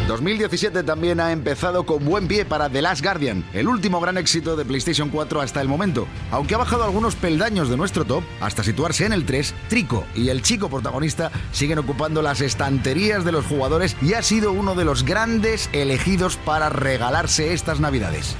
2017 0.06 0.82
también 0.82 1.20
ha 1.20 1.32
empezado 1.32 1.86
con 1.86 2.04
buen 2.04 2.28
pie 2.28 2.44
para 2.44 2.68
The 2.68 2.82
Last 2.82 3.02
Guardian, 3.02 3.42
el 3.54 3.66
último 3.66 3.98
gran 3.98 4.18
éxito 4.18 4.56
de 4.56 4.66
PlayStation 4.66 5.08
4 5.08 5.40
hasta 5.40 5.62
el 5.62 5.68
momento. 5.68 6.06
Aunque 6.32 6.54
ha 6.54 6.58
bajado 6.58 6.84
algunos 6.84 7.16
peldaños 7.16 7.70
de 7.70 7.78
nuestro 7.78 8.04
top, 8.04 8.24
hasta 8.42 8.62
situarse 8.62 9.06
en 9.06 9.14
el 9.14 9.24
3, 9.24 9.54
Trico 9.70 10.04
y 10.14 10.28
el 10.28 10.42
chico 10.42 10.68
protagonista 10.68 11.30
siguen 11.50 11.78
ocupando 11.78 12.20
las 12.20 12.42
estanterías 12.42 13.24
de 13.24 13.32
los 13.32 13.46
jugadores 13.46 13.96
y 14.02 14.12
ha 14.12 14.22
sido 14.22 14.52
uno 14.52 14.74
de 14.74 14.84
los 14.84 15.02
grandes 15.02 15.70
elegidos 15.72 16.36
para 16.36 16.68
regalarse 16.68 17.54
estas 17.54 17.80
navidades. 17.80 18.36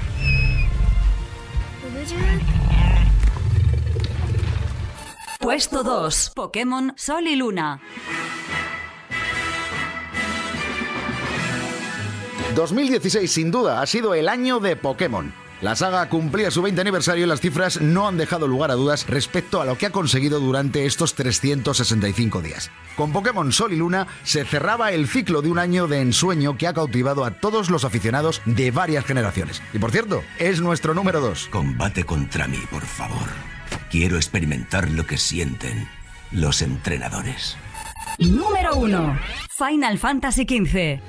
Puesto 5.49 5.82
2. 5.82 6.32
Pokémon 6.34 6.92
Sol 6.94 7.26
y 7.26 7.34
Luna. 7.34 7.80
2016 12.55 13.32
sin 13.32 13.51
duda 13.51 13.80
ha 13.80 13.86
sido 13.86 14.12
el 14.12 14.28
año 14.28 14.61
de 14.61 14.76
Pokémon. 14.76 15.32
La 15.62 15.74
saga 15.74 16.07
cumplía 16.11 16.51
su 16.51 16.61
20 16.61 16.82
aniversario 16.82 17.24
y 17.24 17.28
las 17.28 17.40
cifras 17.40 17.80
no 17.80 18.07
han 18.07 18.18
dejado 18.18 18.46
lugar 18.46 18.70
a 18.70 18.74
dudas 18.74 19.07
respecto 19.09 19.62
a 19.62 19.64
lo 19.64 19.78
que 19.78 19.86
ha 19.86 19.90
conseguido 19.90 20.38
durante 20.38 20.84
estos 20.84 21.14
365 21.14 22.42
días. 22.42 22.70
Con 22.94 23.12
Pokémon 23.12 23.51
Sol 23.51 23.72
y 23.72 23.76
Luna 23.76 24.07
se 24.24 24.44
cerraba 24.44 24.92
el 24.92 25.09
ciclo 25.09 25.40
de 25.40 25.51
un 25.51 25.59
año 25.59 25.88
de 25.88 26.03
ensueño 26.03 26.59
que 26.59 26.66
ha 26.66 26.74
cautivado 26.74 27.24
a 27.24 27.30
todos 27.30 27.70
los 27.70 27.86
aficionados 27.86 28.42
de 28.44 28.70
varias 28.70 29.07
generaciones. 29.07 29.62
Y 29.72 29.78
por 29.78 29.92
cierto, 29.92 30.22
es 30.38 30.61
nuestro 30.61 30.92
número 30.92 31.22
2. 31.22 31.49
Combate 31.51 32.05
contra 32.05 32.46
mí, 32.46 32.61
por 32.70 32.84
favor. 32.84 33.57
Quiero 33.91 34.16
experimentar 34.16 34.91
lo 34.91 35.07
que 35.07 35.16
sienten 35.16 35.89
los 36.31 36.62
entrenadores. 36.62 37.57
Número 38.19 38.77
1. 38.77 39.19
Final 39.51 39.99
Fantasy 39.99 40.43
XV. 40.43 41.01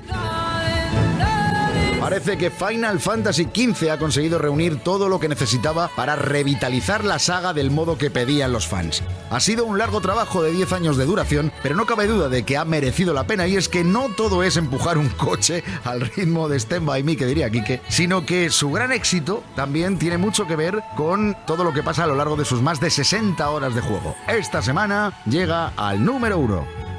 Parece 2.10 2.36
que 2.36 2.50
Final 2.50 2.98
Fantasy 2.98 3.44
XV 3.44 3.88
ha 3.88 3.96
conseguido 3.96 4.40
reunir 4.40 4.80
todo 4.82 5.08
lo 5.08 5.20
que 5.20 5.28
necesitaba 5.28 5.88
para 5.94 6.16
revitalizar 6.16 7.04
la 7.04 7.20
saga 7.20 7.52
del 7.52 7.70
modo 7.70 7.98
que 7.98 8.10
pedían 8.10 8.52
los 8.52 8.66
fans. 8.66 9.04
Ha 9.30 9.38
sido 9.38 9.64
un 9.64 9.78
largo 9.78 10.00
trabajo 10.00 10.42
de 10.42 10.50
10 10.50 10.72
años 10.72 10.96
de 10.96 11.04
duración, 11.04 11.52
pero 11.62 11.76
no 11.76 11.86
cabe 11.86 12.08
duda 12.08 12.28
de 12.28 12.42
que 12.42 12.56
ha 12.56 12.64
merecido 12.64 13.14
la 13.14 13.28
pena 13.28 13.46
y 13.46 13.54
es 13.54 13.68
que 13.68 13.84
no 13.84 14.08
todo 14.16 14.42
es 14.42 14.56
empujar 14.56 14.98
un 14.98 15.08
coche 15.10 15.62
al 15.84 16.00
ritmo 16.00 16.48
de 16.48 16.58
Stand 16.58 16.84
By 16.84 17.04
Me, 17.04 17.16
que 17.16 17.26
diría 17.26 17.48
Kike, 17.48 17.80
sino 17.88 18.26
que 18.26 18.50
su 18.50 18.72
gran 18.72 18.90
éxito 18.90 19.44
también 19.54 19.96
tiene 19.96 20.18
mucho 20.18 20.48
que 20.48 20.56
ver 20.56 20.82
con 20.96 21.36
todo 21.46 21.62
lo 21.62 21.72
que 21.72 21.84
pasa 21.84 22.02
a 22.02 22.08
lo 22.08 22.16
largo 22.16 22.34
de 22.34 22.44
sus 22.44 22.60
más 22.60 22.80
de 22.80 22.90
60 22.90 23.48
horas 23.48 23.72
de 23.72 23.82
juego. 23.82 24.16
Esta 24.26 24.62
semana 24.62 25.12
llega 25.26 25.68
al 25.76 26.04
número 26.04 26.38
1. 26.38 26.89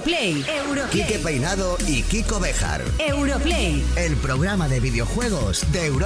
Europlay. 0.00 0.44
Europlay. 0.48 0.90
Quique 0.90 1.18
Peinado 1.18 1.76
y 1.86 2.02
Kiko 2.02 2.40
Bejar. 2.40 2.82
Europlay. 2.98 3.84
El 3.96 4.16
programa 4.16 4.66
de 4.66 4.80
videojuegos 4.80 5.70
de 5.72 5.86
Europa. 5.86 6.00